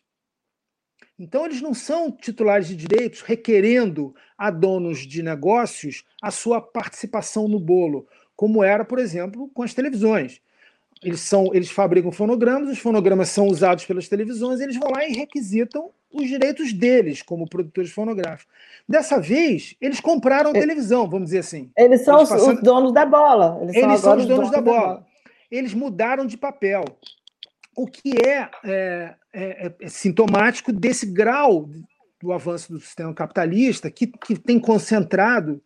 Então, 1.20 1.46
eles 1.46 1.62
não 1.62 1.74
são 1.74 2.12
titulares 2.12 2.68
de 2.68 2.76
direitos 2.76 3.22
requerendo 3.22 4.16
a 4.38 4.52
donos 4.52 5.00
de 5.00 5.24
negócios 5.24 6.04
a 6.22 6.32
sua 6.32 6.62
participação 6.62 7.48
no 7.48 7.60
bolo, 7.60 8.08
como 8.36 8.64
era, 8.64 8.86
por 8.86 9.00
exemplo, 9.00 9.50
com 9.50 9.64
as 9.64 9.74
televisões. 9.74 10.42
Eles, 11.04 11.22
são, 11.22 11.54
eles 11.54 11.70
fabricam 11.70 12.12
fonogramas, 12.12 12.70
os 12.70 12.80
fonogramas 12.80 13.30
são 13.30 13.48
usados 13.48 13.86
pelas 13.86 14.08
televisões, 14.08 14.60
eles 14.60 14.78
vão 14.78 14.92
lá 14.92 15.08
e 15.08 15.14
requisitam 15.14 15.92
os 16.12 16.28
direitos 16.28 16.74
deles 16.74 17.22
como 17.22 17.48
produtores 17.48 17.92
fonográficos. 17.92 18.52
Dessa 18.88 19.20
vez, 19.20 19.76
eles 19.80 20.00
compraram 20.00 20.52
a 20.52 20.58
é. 20.58 20.60
televisão, 20.60 21.08
vamos 21.08 21.26
dizer 21.26 21.40
assim. 21.40 21.70
Eles 21.78 22.02
são 22.04 22.18
eles 22.18 22.30
passando... 22.30 22.58
os 22.58 22.64
donos 22.64 22.94
da 22.94 23.06
bola. 23.06 23.60
Eles, 23.62 23.76
eles 23.76 24.00
são, 24.00 24.18
os 24.18 24.26
donos, 24.26 24.28
donos 24.28 24.52
da, 24.52 24.62
bola. 24.62 24.80
da, 24.80 24.86
bola. 24.88 25.06
Eles 25.52 25.74
mudaram 25.74 26.26
de 26.26 26.38
papel. 26.38 26.84
O 27.76 27.86
que 27.86 28.14
é, 28.26 28.50
é, 28.64 29.14
é, 29.34 29.74
é 29.80 29.88
sintomático 29.90 30.72
desse 30.74 31.06
grau 31.06 31.70
do 32.20 32.34
avanço 32.34 32.72
do 32.72 32.80
sistema 32.80 33.14
capitalista 33.14 33.92
que, 33.92 34.08
que 34.08 34.36
tem 34.38 34.60
concentrado. 34.60 35.62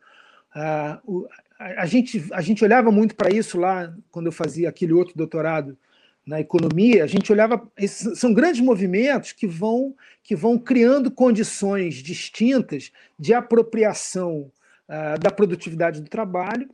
Uh, 0.53 0.99
o, 1.05 1.27
a, 1.61 1.85
gente, 1.85 2.25
a 2.31 2.41
gente 2.41 2.63
olhava 2.63 2.91
muito 2.91 3.15
para 3.15 3.29
isso 3.29 3.59
lá 3.59 3.93
quando 4.09 4.25
eu 4.25 4.31
fazia 4.31 4.69
aquele 4.69 4.93
outro 4.93 5.15
doutorado 5.15 5.77
na 6.25 6.39
economia, 6.39 7.03
a 7.03 7.07
gente 7.07 7.31
olhava. 7.31 7.67
Esses 7.77 8.19
são 8.19 8.33
grandes 8.33 8.61
movimentos 8.61 9.31
que 9.31 9.47
vão, 9.47 9.95
que 10.23 10.35
vão 10.35 10.57
criando 10.57 11.11
condições 11.11 11.95
distintas 11.95 12.91
de 13.17 13.33
apropriação 13.33 14.51
uh, 14.87 15.19
da 15.19 15.31
produtividade 15.31 16.01
do 16.01 16.09
trabalho. 16.09 16.69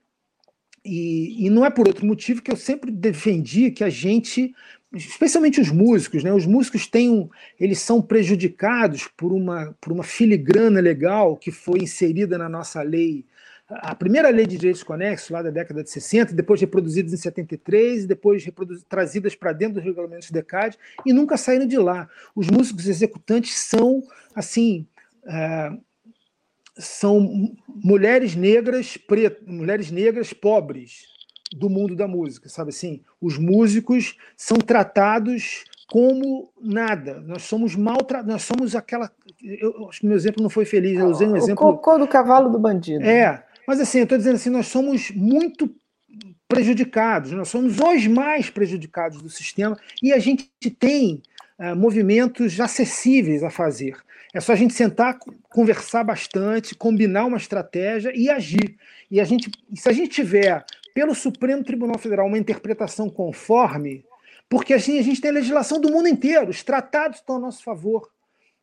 E, 0.83 1.45
e 1.45 1.49
não 1.49 1.65
é 1.65 1.69
por 1.69 1.87
outro 1.87 2.05
motivo 2.05 2.41
que 2.41 2.51
eu 2.51 2.55
sempre 2.55 2.91
defendi 2.91 3.71
que 3.71 3.83
a 3.83 3.89
gente, 3.89 4.55
especialmente 4.93 5.59
os 5.59 5.69
músicos, 5.69 6.23
né, 6.23 6.31
os 6.31 6.45
músicos 6.45 6.87
têm 6.87 7.09
um, 7.09 7.29
eles 7.59 7.79
são 7.79 8.01
prejudicados 8.01 9.07
por 9.17 9.33
uma, 9.33 9.75
por 9.81 9.91
uma 9.91 10.03
filigrana 10.03 10.79
legal 10.79 11.35
que 11.35 11.51
foi 11.51 11.79
inserida 11.79 12.37
na 12.37 12.47
nossa 12.47 12.81
lei 12.81 13.25
a 13.69 13.93
primeira 13.93 14.29
lei 14.29 14.47
de 14.47 14.57
direitos 14.57 14.81
conexos, 14.81 15.29
lá 15.29 15.41
da 15.41 15.49
década 15.49 15.83
de 15.83 15.89
60, 15.89 16.33
depois 16.33 16.61
reproduzidas 16.61 17.11
em 17.11 17.17
73, 17.17 18.03
e 18.03 18.07
depois 18.07 18.49
trazidas 18.87 19.35
para 19.35 19.51
dentro 19.51 19.75
dos 19.75 19.83
regulamentos 19.83 20.27
de 20.27 20.33
DECAD, 20.33 20.77
e 21.05 21.11
nunca 21.11 21.35
saíram 21.35 21.67
de 21.67 21.77
lá. 21.77 22.09
Os 22.33 22.47
músicos 22.47 22.87
executantes 22.87 23.55
são, 23.57 24.01
assim, 24.33 24.87
é, 25.25 25.71
são 26.77 27.53
mulheres 27.67 28.35
negras 28.35 28.95
pretas, 28.95 29.45
mulheres 29.45 29.91
negras 29.91 30.31
pobres 30.31 31.05
do 31.53 31.69
mundo 31.69 31.95
da 31.95 32.07
música, 32.07 32.47
sabe 32.47 32.69
assim? 32.69 33.01
Os 33.19 33.37
músicos 33.37 34.15
são 34.35 34.57
tratados 34.57 35.65
como 35.89 36.51
nada. 36.61 37.21
Nós 37.21 37.43
somos 37.43 37.75
maltratados, 37.75 38.31
nós 38.31 38.43
somos 38.43 38.75
aquela. 38.75 39.09
Eu, 39.41 39.87
acho 39.89 40.01
que 40.01 40.05
meu 40.05 40.17
exemplo 40.17 40.43
não 40.43 40.49
foi 40.49 40.65
feliz, 40.65 40.99
eu 40.99 41.07
usei 41.07 41.27
um 41.27 41.35
exemplo. 41.35 41.65
O 41.65 41.73
cocô 41.75 41.97
do 41.97 42.07
cavalo 42.07 42.49
do 42.49 42.59
bandido. 42.59 43.03
É, 43.03 43.43
mas 43.67 43.81
assim, 43.81 43.97
eu 43.97 44.03
estou 44.05 44.17
dizendo 44.17 44.35
assim, 44.35 44.49
nós 44.49 44.67
somos 44.67 45.11
muito 45.11 45.69
prejudicados, 46.47 47.33
nós 47.33 47.49
somos 47.49 47.77
os 47.77 48.07
mais 48.07 48.49
prejudicados 48.49 49.21
do 49.21 49.29
sistema 49.29 49.77
e 50.01 50.13
a 50.13 50.19
gente 50.19 50.49
tem 50.79 51.21
uh, 51.59 51.75
movimentos 51.75 52.57
acessíveis 52.61 53.43
a 53.43 53.49
fazer. 53.49 53.97
É 54.33 54.39
só 54.39 54.53
a 54.53 54.55
gente 54.55 54.73
sentar, 54.73 55.19
conversar 55.49 56.05
bastante, 56.05 56.75
combinar 56.75 57.25
uma 57.25 57.37
estratégia 57.37 58.13
e 58.15 58.29
agir. 58.29 58.77
E 59.11 59.19
a 59.19 59.25
gente, 59.25 59.51
se 59.75 59.89
a 59.89 59.91
gente 59.91 60.09
tiver 60.09 60.65
pelo 60.93 61.13
Supremo 61.13 61.63
Tribunal 61.63 61.97
Federal 61.97 62.27
uma 62.27 62.37
interpretação 62.37 63.09
conforme, 63.09 64.05
porque 64.49 64.73
assim 64.73 64.97
a 64.97 65.01
gente 65.01 65.19
tem 65.19 65.31
a 65.31 65.33
legislação 65.33 65.81
do 65.81 65.91
mundo 65.91 66.07
inteiro, 66.07 66.49
os 66.49 66.63
tratados 66.63 67.19
estão 67.19 67.35
a 67.35 67.39
nosso 67.39 67.63
favor, 67.63 68.09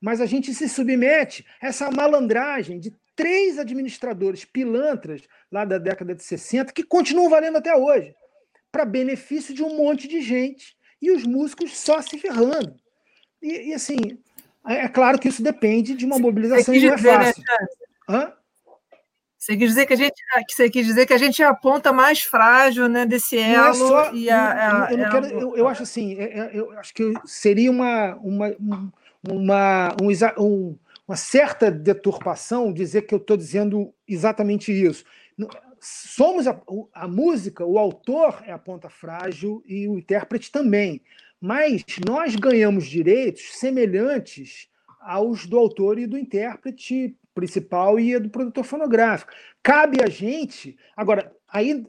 mas 0.00 0.20
a 0.20 0.26
gente 0.26 0.54
se 0.54 0.68
submete 0.68 1.44
a 1.60 1.68
essa 1.68 1.90
malandragem 1.90 2.78
de 2.78 2.92
três 3.16 3.58
administradores 3.58 4.44
pilantras 4.44 5.22
lá 5.50 5.64
da 5.64 5.78
década 5.78 6.14
de 6.14 6.22
60 6.22 6.72
que 6.72 6.82
continuam 6.82 7.28
valendo 7.28 7.58
até 7.58 7.74
hoje, 7.76 8.14
para 8.70 8.84
benefício 8.84 9.54
de 9.54 9.62
um 9.62 9.76
monte 9.76 10.08
de 10.08 10.20
gente 10.20 10.76
e 11.00 11.10
os 11.10 11.24
músicos 11.24 11.76
só 11.76 12.00
se 12.00 12.18
ferrando. 12.18 12.74
E, 13.40 13.70
e 13.70 13.74
assim, 13.74 13.96
é, 14.66 14.84
é 14.84 14.88
claro 14.88 15.18
que 15.18 15.28
isso 15.28 15.42
depende 15.42 15.94
de 15.94 16.04
uma 16.04 16.18
mobilização 16.18 16.74
e 16.74 16.80
não 16.80 16.94
é 16.94 17.00
né, 17.00 17.16
fácil. 17.16 17.42
Né, 18.08 18.32
Você 19.38 19.56
quis 19.56 19.68
dizer 19.68 19.86
que 19.86 19.92
a 19.92 19.96
gente, 19.96 20.14
ah, 20.34 20.40
você 20.48 20.70
quis 20.70 20.86
dizer 20.86 21.06
que 21.06 21.12
a 21.12 21.18
gente 21.18 21.42
é 21.42 21.46
a 21.46 21.54
ponta 21.54 21.92
mais 21.92 22.22
frágil, 22.22 22.88
né, 22.88 23.04
desse 23.04 23.36
elo. 23.38 23.56
Não 23.56 23.70
é 23.70 23.74
só, 23.74 24.14
e 24.14 24.30
a, 24.30 24.86
a, 24.86 24.92
eu, 24.92 24.98
não 24.98 25.10
quero, 25.10 25.26
eu, 25.26 25.56
eu, 25.56 25.68
acho 25.68 25.82
assim, 25.82 26.18
é, 26.18 26.38
é, 26.38 26.50
eu 26.54 26.70
acho 26.78 26.94
que 26.94 27.12
seria 27.26 27.70
uma 27.70 28.16
uma 28.16 28.56
uma, 29.30 29.96
um, 30.38 30.76
uma 31.06 31.16
certa 31.16 31.70
deturpação 31.70 32.72
dizer 32.72 33.02
que 33.02 33.14
eu 33.14 33.18
estou 33.18 33.36
dizendo 33.36 33.92
exatamente 34.08 34.72
isso. 34.72 35.04
Somos 35.80 36.46
a, 36.46 36.60
a 36.94 37.06
música, 37.06 37.64
o 37.64 37.78
autor 37.78 38.42
é 38.46 38.52
a 38.52 38.58
ponta 38.58 38.88
frágil 38.88 39.62
e 39.66 39.86
o 39.86 39.98
intérprete 39.98 40.50
também, 40.50 41.02
mas 41.40 41.84
nós 42.06 42.34
ganhamos 42.36 42.86
direitos 42.86 43.58
semelhantes 43.58 44.68
aos 45.00 45.44
do 45.46 45.58
autor 45.58 45.98
e 45.98 46.06
do 46.06 46.16
intérprete 46.16 47.14
principal 47.34 48.00
e 48.00 48.18
do 48.18 48.30
produtor 48.30 48.64
fonográfico. 48.64 49.32
Cabe 49.62 50.02
a 50.02 50.08
gente. 50.08 50.78
Agora, 50.96 51.34
aí, 51.46 51.84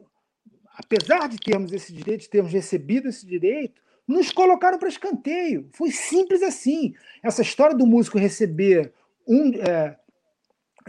apesar 0.76 1.30
de 1.30 1.38
termos 1.38 1.72
esse 1.72 1.94
direito, 1.94 2.22
de 2.22 2.30
termos 2.30 2.52
recebido 2.52 3.08
esse 3.08 3.26
direito, 3.26 3.82
nos 4.08 4.32
colocaram 4.32 4.78
para 4.78 4.90
escanteio. 4.90 5.70
Foi 5.72 5.92
simples 5.92 6.44
assim. 6.44 6.94
Essa 7.24 7.42
história 7.42 7.76
do 7.76 7.86
músico 7.86 8.18
receber 8.18 8.92
um, 9.28 9.54
é, 9.56 9.98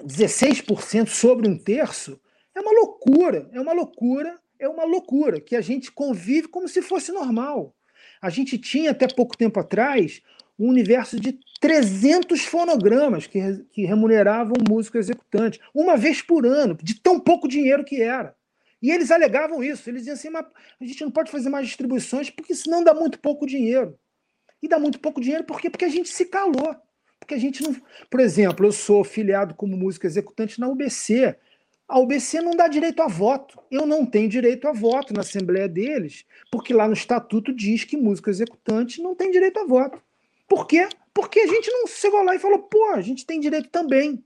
16% 0.02 1.08
sobre 1.08 1.48
um 1.48 1.56
terço 1.56 2.20
é 2.54 2.60
uma 2.60 2.72
loucura, 2.72 3.48
é 3.52 3.60
uma 3.60 3.72
loucura, 3.72 4.38
é 4.58 4.68
uma 4.68 4.84
loucura 4.84 5.40
que 5.40 5.54
a 5.54 5.60
gente 5.60 5.92
convive 5.92 6.48
como 6.48 6.68
se 6.68 6.80
fosse 6.80 7.12
normal. 7.12 7.74
A 8.20 8.30
gente 8.30 8.58
tinha 8.58 8.92
até 8.92 9.06
pouco 9.06 9.36
tempo 9.36 9.60
atrás 9.60 10.22
um 10.58 10.68
universo 10.68 11.20
de 11.20 11.38
300 11.60 12.44
fonogramas 12.44 13.26
que, 13.26 13.40
que 13.72 13.84
remuneravam 13.84 14.54
o 14.58 14.72
músico 14.72 14.96
executante, 14.96 15.60
uma 15.74 15.96
vez 15.96 16.22
por 16.22 16.46
ano, 16.46 16.76
de 16.82 16.94
tão 16.94 17.20
pouco 17.20 17.46
dinheiro 17.46 17.84
que 17.84 18.00
era. 18.00 18.34
E 18.80 18.90
eles 18.90 19.10
alegavam 19.10 19.62
isso. 19.62 19.88
Eles 19.88 20.02
diziam 20.02 20.14
assim: 20.14 20.30
mas 20.30 20.46
a 20.80 20.84
gente 20.84 21.02
não 21.02 21.10
pode 21.10 21.30
fazer 21.30 21.48
mais 21.48 21.66
distribuições 21.66 22.30
porque 22.30 22.54
senão 22.54 22.84
dá 22.84 22.94
muito 22.94 23.18
pouco 23.18 23.46
dinheiro. 23.46 23.98
E 24.62 24.68
dá 24.68 24.78
muito 24.78 24.98
pouco 24.98 25.20
dinheiro 25.20 25.44
por 25.44 25.60
quê? 25.60 25.68
Porque 25.68 25.84
a 25.84 25.90
gente 25.90 26.08
se 26.08 26.26
calou. 26.26 26.74
Porque 27.26 27.34
a 27.34 27.38
gente 27.38 27.60
não. 27.60 27.74
Por 28.08 28.20
exemplo, 28.20 28.64
eu 28.64 28.70
sou 28.70 29.02
filiado 29.02 29.52
como 29.52 29.76
músico 29.76 30.06
executante 30.06 30.60
na 30.60 30.68
UBC. 30.68 31.36
A 31.88 31.98
UBC 31.98 32.40
não 32.40 32.52
dá 32.52 32.68
direito 32.68 33.02
a 33.02 33.08
voto. 33.08 33.58
Eu 33.68 33.84
não 33.84 34.06
tenho 34.06 34.28
direito 34.28 34.68
a 34.68 34.72
voto 34.72 35.12
na 35.12 35.22
Assembleia 35.22 35.68
deles, 35.68 36.24
porque 36.52 36.72
lá 36.72 36.86
no 36.86 36.94
estatuto 36.94 37.52
diz 37.52 37.82
que 37.82 37.96
músico 37.96 38.30
executante 38.30 39.02
não 39.02 39.16
tem 39.16 39.32
direito 39.32 39.58
a 39.58 39.66
voto. 39.66 40.00
Por 40.48 40.68
quê? 40.68 40.88
Porque 41.12 41.40
a 41.40 41.46
gente 41.48 41.68
não 41.68 41.88
chegou 41.88 42.22
lá 42.22 42.36
e 42.36 42.38
falou, 42.38 42.60
pô, 42.60 42.92
a 42.92 43.00
gente 43.00 43.26
tem 43.26 43.40
direito 43.40 43.70
também. 43.70 44.22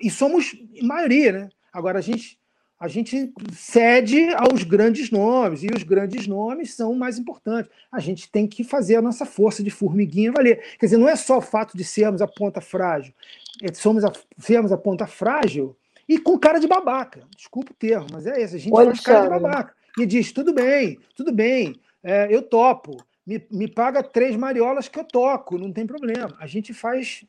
E 0.00 0.08
somos 0.08 0.56
maioria, 0.80 1.32
né? 1.32 1.48
Agora 1.72 1.98
a 1.98 2.02
gente, 2.02 2.38
a 2.82 2.88
gente 2.88 3.32
cede 3.52 4.34
aos 4.34 4.64
grandes 4.64 5.08
nomes, 5.08 5.62
e 5.62 5.68
os 5.72 5.84
grandes 5.84 6.26
nomes 6.26 6.74
são 6.74 6.92
mais 6.96 7.16
importantes. 7.16 7.70
A 7.92 8.00
gente 8.00 8.28
tem 8.28 8.44
que 8.44 8.64
fazer 8.64 8.96
a 8.96 9.00
nossa 9.00 9.24
força 9.24 9.62
de 9.62 9.70
formiguinha 9.70 10.32
valer. 10.32 10.60
Quer 10.80 10.86
dizer, 10.86 10.96
não 10.96 11.08
é 11.08 11.14
só 11.14 11.38
o 11.38 11.40
fato 11.40 11.76
de 11.76 11.84
sermos 11.84 12.20
a 12.20 12.26
ponta 12.26 12.60
frágil, 12.60 13.14
é 13.62 13.72
somos 13.72 14.04
a, 14.04 14.10
sermos 14.36 14.72
a 14.72 14.76
ponta 14.76 15.06
frágil 15.06 15.76
e 16.08 16.18
com 16.18 16.36
cara 16.36 16.58
de 16.58 16.66
babaca. 16.66 17.22
Desculpa 17.36 17.70
o 17.70 17.74
termo, 17.74 18.08
mas 18.12 18.26
é 18.26 18.42
isso. 18.42 18.56
A 18.56 18.58
gente 18.58 18.74
Olha, 18.74 18.86
faz 18.86 19.00
cara 19.00 19.22
de 19.22 19.28
babaca. 19.28 19.74
E 19.96 20.04
diz: 20.04 20.32
tudo 20.32 20.52
bem, 20.52 20.98
tudo 21.14 21.32
bem, 21.32 21.80
é, 22.02 22.26
eu 22.34 22.42
topo 22.42 22.96
me, 23.24 23.46
me 23.50 23.68
paga 23.68 24.02
três 24.02 24.34
mariolas 24.34 24.88
que 24.88 24.98
eu 24.98 25.04
toco, 25.04 25.56
não 25.56 25.72
tem 25.72 25.86
problema. 25.86 26.34
A 26.40 26.46
gente 26.48 26.74
faz. 26.74 27.24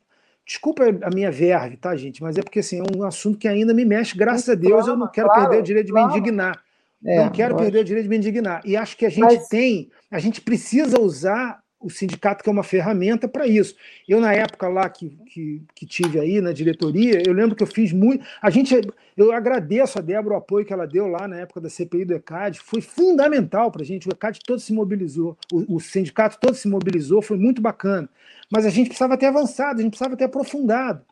Desculpa 0.46 0.84
a 1.02 1.10
minha 1.10 1.30
verve, 1.30 1.76
tá, 1.76 1.96
gente? 1.96 2.22
Mas 2.22 2.36
é 2.36 2.42
porque 2.42 2.58
assim, 2.58 2.80
é 2.80 2.96
um 2.96 3.02
assunto 3.02 3.38
que 3.38 3.48
ainda 3.48 3.72
me 3.72 3.84
mexe, 3.84 4.16
graças 4.16 4.48
a 4.48 4.54
Deus, 4.54 4.86
eu 4.86 4.96
não 4.96 5.08
quero 5.08 5.28
claro, 5.28 5.42
perder 5.42 5.58
o 5.58 5.62
direito 5.62 5.86
de 5.86 5.92
claro. 5.92 6.12
me 6.12 6.18
indignar. 6.18 6.62
É, 7.04 7.24
não 7.24 7.30
quero 7.30 7.56
perder 7.56 7.80
o 7.80 7.84
direito 7.84 8.04
de 8.04 8.10
me 8.10 8.16
indignar. 8.16 8.60
E 8.64 8.76
acho 8.76 8.96
que 8.96 9.06
a 9.06 9.10
gente 9.10 9.36
Mas... 9.36 9.48
tem, 9.48 9.90
a 10.10 10.18
gente 10.18 10.40
precisa 10.40 11.00
usar 11.00 11.63
o 11.84 11.90
sindicato 11.90 12.42
que 12.42 12.48
é 12.48 12.52
uma 12.52 12.62
ferramenta 12.62 13.28
para 13.28 13.46
isso. 13.46 13.76
Eu, 14.08 14.20
na 14.20 14.32
época 14.32 14.66
lá 14.68 14.88
que, 14.88 15.10
que, 15.26 15.62
que, 15.74 15.86
tive 15.86 16.18
aí 16.18 16.40
na 16.40 16.52
diretoria, 16.52 17.22
eu 17.24 17.32
lembro 17.32 17.54
que 17.54 17.62
eu 17.62 17.66
fiz 17.66 17.92
muito. 17.92 18.24
A 18.40 18.48
gente, 18.48 18.74
eu 19.16 19.32
agradeço 19.32 19.98
a 19.98 20.02
Débora 20.02 20.34
o 20.34 20.38
apoio 20.38 20.64
que 20.64 20.72
ela 20.72 20.86
deu 20.86 21.06
lá 21.06 21.28
na 21.28 21.36
época 21.36 21.60
da 21.60 21.68
CPI 21.68 22.06
do 22.06 22.14
ECAD, 22.14 22.58
foi 22.60 22.80
fundamental 22.80 23.70
para 23.70 23.82
a 23.82 23.84
gente. 23.84 24.08
O 24.08 24.12
ECAD 24.12 24.40
todo 24.46 24.58
se 24.58 24.72
mobilizou, 24.72 25.36
o, 25.52 25.76
o, 25.76 25.80
sindicato 25.80 26.38
todo 26.40 26.54
se 26.54 26.66
mobilizou, 26.66 27.20
foi 27.20 27.36
muito 27.36 27.60
bacana. 27.60 28.08
Mas 28.50 28.64
a 28.64 28.70
gente 28.70 28.88
precisava 28.88 29.16
ter 29.18 29.26
avançado, 29.26 29.80
a 29.80 29.82
gente 29.82 29.92
precisava 29.92 30.16
ter 30.16 30.24
aprofundado. 30.24 31.04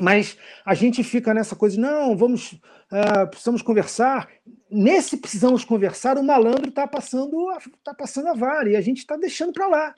Mas 0.00 0.36
a 0.64 0.74
gente 0.74 1.02
fica 1.02 1.34
nessa 1.34 1.56
coisa, 1.56 1.80
não, 1.80 2.16
vamos, 2.16 2.52
uh, 2.52 3.26
precisamos 3.28 3.62
conversar. 3.62 4.28
Nesse 4.70 5.16
precisamos 5.16 5.64
conversar, 5.64 6.16
o 6.16 6.22
malandro 6.22 6.68
está 6.68 6.86
passando, 6.86 7.48
tá 7.82 7.92
passando 7.92 8.28
a 8.28 8.34
vara 8.34 8.70
e 8.70 8.76
a 8.76 8.80
gente 8.80 8.98
está 8.98 9.16
deixando 9.16 9.52
para 9.52 9.66
lá. 9.66 9.94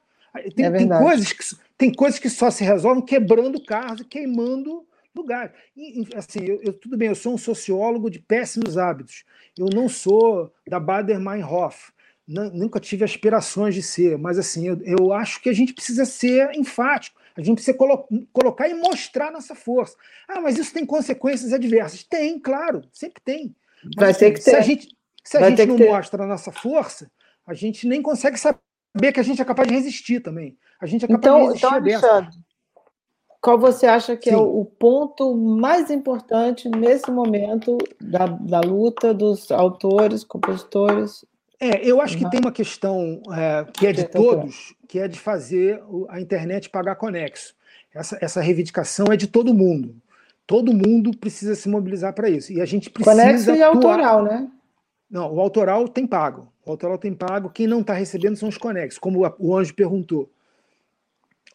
Tem, 0.54 0.64
é 0.64 0.70
tem, 0.70 0.88
coisas 0.88 1.32
que, 1.32 1.44
tem 1.76 1.92
coisas 1.92 2.18
que 2.18 2.30
só 2.30 2.50
se 2.50 2.64
resolvem 2.64 3.04
quebrando 3.04 3.62
carros 3.62 4.00
e 4.00 4.04
queimando 4.04 4.86
lugares. 5.14 5.52
E, 5.76 6.08
assim, 6.14 6.42
eu, 6.42 6.60
eu, 6.62 6.72
tudo 6.72 6.96
bem, 6.96 7.08
eu 7.08 7.14
sou 7.14 7.34
um 7.34 7.38
sociólogo 7.38 8.08
de 8.08 8.18
péssimos 8.18 8.78
hábitos. 8.78 9.24
Eu 9.58 9.66
não 9.66 9.90
sou 9.90 10.50
da 10.66 10.80
Bader-Meinhof. 10.80 11.92
Nunca 12.26 12.80
tive 12.80 13.04
aspirações 13.04 13.74
de 13.74 13.82
ser, 13.82 14.16
mas 14.16 14.38
assim, 14.38 14.68
eu, 14.68 14.80
eu 14.84 15.12
acho 15.12 15.42
que 15.42 15.50
a 15.50 15.52
gente 15.52 15.74
precisa 15.74 16.06
ser 16.06 16.52
enfático 16.54 17.20
a 17.36 17.40
gente 17.42 17.56
precisa 17.56 17.76
colo 17.76 18.06
colocar 18.32 18.68
e 18.68 18.74
mostrar 18.74 19.30
nossa 19.30 19.54
força. 19.54 19.96
Ah, 20.28 20.40
mas 20.40 20.58
isso 20.58 20.72
tem 20.72 20.84
consequências 20.84 21.52
adversas. 21.52 22.02
Tem, 22.02 22.38
claro, 22.38 22.82
sempre 22.92 23.22
tem. 23.24 23.54
Mas, 23.84 23.94
Vai 23.96 24.14
ter 24.14 24.32
que 24.32 24.40
ter. 24.40 24.50
Se 24.50 24.56
a 24.56 24.60
gente, 24.60 24.88
se 25.24 25.36
a 25.36 25.48
gente 25.48 25.66
não 25.66 25.78
mostra 25.78 26.24
a 26.24 26.26
nossa 26.26 26.52
força, 26.52 27.10
a 27.46 27.54
gente 27.54 27.86
nem 27.86 28.02
consegue 28.02 28.38
saber 28.38 29.12
que 29.12 29.20
a 29.20 29.22
gente 29.22 29.40
é 29.40 29.44
capaz 29.44 29.68
de 29.68 29.74
resistir 29.74 30.20
também. 30.20 30.56
A 30.80 30.86
gente 30.86 31.04
é 31.04 31.08
capaz 31.08 31.24
então, 31.24 31.38
de 31.38 31.46
resistir 31.46 31.66
então, 31.66 31.78
Alexandre, 31.78 32.38
qual 33.40 33.58
você 33.58 33.86
acha 33.86 34.16
que 34.16 34.30
é 34.30 34.32
Sim. 34.32 34.38
é 34.38 34.42
o 34.42 34.64
ponto 34.64 35.36
mais 35.36 35.90
importante 35.90 36.68
nesse 36.68 37.10
momento 37.10 37.76
da, 38.00 38.26
da 38.26 38.60
luta 38.60 39.12
dos 39.12 39.50
autores, 39.50 40.22
compositores 40.22 41.24
é, 41.62 41.80
eu 41.84 42.00
acho 42.00 42.18
que 42.18 42.28
tem 42.28 42.40
uma 42.40 42.50
questão 42.50 43.22
é, 43.32 43.64
que 43.72 43.86
é 43.86 43.92
de 43.92 44.02
todos, 44.02 44.74
que 44.88 44.98
é 44.98 45.06
de 45.06 45.16
fazer 45.16 45.80
a 46.08 46.20
internet 46.20 46.68
pagar 46.68 46.96
conexo. 46.96 47.54
Essa, 47.94 48.18
essa 48.20 48.40
reivindicação 48.40 49.06
é 49.12 49.16
de 49.16 49.28
todo 49.28 49.54
mundo. 49.54 49.94
Todo 50.44 50.72
mundo 50.72 51.16
precisa 51.16 51.54
se 51.54 51.68
mobilizar 51.68 52.14
para 52.14 52.28
isso. 52.28 52.52
E 52.52 52.60
a 52.60 52.64
gente 52.64 52.90
precisa. 52.90 53.14
Conexo 53.14 53.54
e 53.54 53.62
autoral, 53.62 54.24
né? 54.24 54.50
Não, 55.08 55.32
o 55.32 55.40
autoral 55.40 55.86
tem 55.86 56.04
pago. 56.04 56.52
O 56.66 56.70
autoral 56.72 56.98
tem 56.98 57.14
pago. 57.14 57.48
Quem 57.48 57.68
não 57.68 57.80
está 57.80 57.94
recebendo 57.94 58.34
são 58.34 58.48
os 58.48 58.58
conexos, 58.58 58.98
como 58.98 59.20
o 59.38 59.56
Anjo 59.56 59.72
perguntou. 59.72 60.28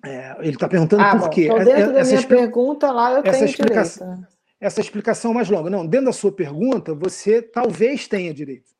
É, 0.06 0.38
ele 0.40 0.52
está 0.52 0.70
perguntando 0.70 1.02
ah, 1.02 1.12
por 1.12 1.22
bom, 1.22 1.30
quê. 1.30 1.46
Então 1.48 1.66
dentro 1.66 1.92
da 1.92 2.00
essa 2.00 2.16
minha 2.16 2.28
pergunta 2.28 2.92
lá 2.92 3.12
eu 3.12 3.18
essa 3.18 3.32
tenho 3.32 3.46
explicação, 3.46 4.08
direito. 4.08 4.22
Né? 4.22 4.28
Essa 4.62 4.80
explicação 4.80 5.34
mais 5.34 5.50
longa. 5.50 5.70
Não, 5.70 5.86
dentro 5.86 6.06
da 6.06 6.14
sua 6.14 6.32
pergunta, 6.32 6.94
você 6.94 7.42
talvez 7.42 8.08
tenha 8.08 8.34
direito 8.34 8.77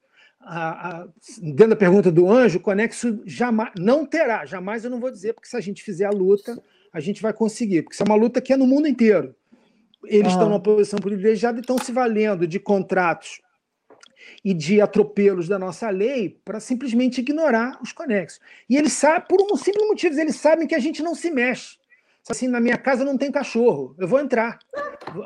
a, 0.48 1.02
a, 1.02 1.08
dentro 1.40 1.70
da 1.70 1.76
pergunta 1.76 2.10
do 2.10 2.32
anjo, 2.32 2.58
o 2.58 2.62
Conexo 2.62 3.22
jamais, 3.26 3.72
não 3.78 4.06
terá, 4.06 4.46
jamais 4.46 4.86
eu 4.86 4.90
não 4.90 5.00
vou 5.00 5.12
dizer, 5.12 5.34
porque 5.34 5.50
se 5.50 5.58
a 5.58 5.60
gente 5.60 5.84
fizer 5.84 6.06
a 6.06 6.12
luta, 6.12 6.58
a 6.94 7.02
gente 7.02 7.22
vai 7.22 7.34
conseguir, 7.34 7.82
porque 7.84 7.94
isso 7.94 8.04
é 8.04 8.06
uma 8.06 8.16
luta 8.16 8.40
que 8.40 8.54
é 8.54 8.58
no 8.58 8.66
mundo 8.66 8.88
inteiro. 8.88 9.36
Eles 10.06 10.28
ah. 10.28 10.32
estão 10.32 10.48
numa 10.48 10.62
posição 10.62 11.00
privilegiada 11.00 11.58
e 11.58 11.62
estão 11.62 11.78
se 11.78 11.92
valendo 11.92 12.48
de 12.48 12.60
contratos 12.60 13.42
e 14.44 14.54
de 14.54 14.80
atropelos 14.80 15.50
da 15.50 15.60
nossa 15.60 15.90
lei 15.90 16.40
para 16.46 16.62
simplesmente 16.62 17.20
ignorar 17.20 17.78
os 17.82 17.92
conexos. 17.92 18.40
E 18.70 18.78
eles 18.78 18.94
sabem, 18.94 19.28
por 19.28 19.42
um 19.42 19.58
simples 19.58 19.86
motivo, 19.86 20.18
eles 20.20 20.38
sabem 20.38 20.66
que 20.66 20.76
a 20.76 20.80
gente 20.80 21.04
não 21.04 21.14
se 21.14 21.30
mexe. 21.30 21.78
Assim, 22.30 22.48
na 22.48 22.60
minha 22.60 22.78
casa 22.78 23.04
não 23.04 23.18
tem 23.18 23.32
cachorro, 23.32 23.96
eu 23.98 24.08
vou 24.08 24.20
entrar. 24.20 24.60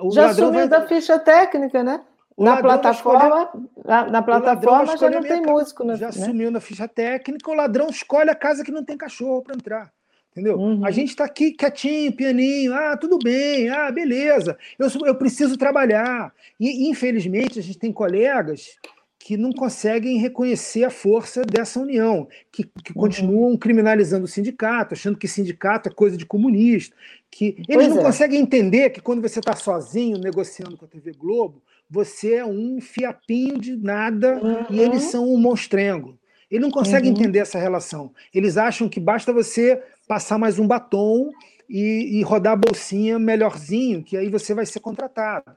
O 0.02 0.12
Já 0.12 0.34
sumiu 0.34 0.52
vai... 0.52 0.68
da 0.68 0.88
ficha 0.88 1.20
técnica, 1.20 1.84
né? 1.84 2.02
Na 2.42 2.58
plataforma, 2.58 3.44
escolhe, 3.44 3.70
na, 3.86 4.08
na, 4.08 4.22
plataforma 4.22 4.98
já 4.98 5.10
não 5.10 5.22
tem 5.22 5.42
músico. 5.42 5.84
Né? 5.84 5.96
Já 5.96 6.12
sumiu 6.12 6.52
na 6.52 6.60
ficha 6.60 6.88
técnica, 6.88 7.50
o 7.50 7.54
ladrão 7.54 7.88
escolhe 7.90 8.30
a 8.30 8.36
casa 8.36 8.64
que 8.64 8.72
não 8.72 8.84
tem 8.84 8.98
cachorro 8.98 9.42
para 9.42 9.56
entrar. 9.56 9.92
Entendeu? 10.32 10.58
Uhum. 10.58 10.86
A 10.86 10.92
gente 10.92 11.10
está 11.10 11.26
aqui 11.26 11.52
quietinho, 11.52 12.16
pianinho, 12.16 12.74
ah, 12.74 12.96
tudo 12.96 13.20
bem, 13.20 13.70
ah, 13.70 13.92
beleza, 13.92 14.58
eu, 14.80 14.88
eu 15.06 15.16
preciso 15.16 15.58
trabalhar. 15.58 16.34
E, 16.58 16.90
infelizmente, 16.90 17.60
a 17.60 17.62
gente 17.62 17.78
tem 17.78 17.92
colegas 17.92 18.78
que 19.20 19.38
não 19.38 19.52
conseguem 19.52 20.18
reconhecer 20.18 20.84
a 20.84 20.90
força 20.90 21.44
dessa 21.44 21.80
união, 21.80 22.28
que, 22.52 22.64
que 22.64 22.92
uhum. 22.96 23.02
continuam 23.02 23.58
criminalizando 23.58 24.26
o 24.26 24.28
sindicato, 24.28 24.94
achando 24.94 25.18
que 25.18 25.28
sindicato 25.28 25.90
é 25.90 25.92
coisa 25.92 26.18
de 26.18 26.26
comunista, 26.26 26.96
que 27.30 27.56
eles 27.58 27.68
pois 27.68 27.90
não 27.90 28.00
é. 28.00 28.04
conseguem 28.04 28.40
entender 28.40 28.90
que 28.90 29.02
quando 29.02 29.22
você 29.22 29.40
está 29.40 29.56
sozinho 29.56 30.18
negociando 30.18 30.78
com 30.78 30.86
a 30.86 30.88
TV 30.88 31.12
Globo, 31.12 31.62
você 31.92 32.36
é 32.36 32.46
um 32.46 32.80
fiapinho 32.80 33.60
de 33.60 33.76
nada 33.76 34.40
uhum. 34.42 34.66
e 34.70 34.80
eles 34.80 35.04
são 35.04 35.28
um 35.28 35.38
monstrengo. 35.38 36.18
Ele 36.50 36.62
não 36.62 36.72
consegue 36.72 37.10
uhum. 37.10 37.14
entender 37.14 37.40
essa 37.40 37.60
relação. 37.60 38.14
Eles 38.34 38.56
acham 38.56 38.88
que 38.88 39.00
basta 39.00 39.34
você 39.34 39.84
passar 40.08 40.38
mais 40.38 40.58
um 40.58 40.66
batom 40.66 41.30
e, 41.70 42.20
e, 42.20 42.24
rodar 42.24 42.54
a 42.54 42.56
bolsinha 42.56 43.20
melhorzinho, 43.20 44.04
que 44.04 44.16
aí 44.16 44.30
você 44.30 44.54
vai 44.54 44.66
ser 44.66 44.80
contratado. 44.80 45.52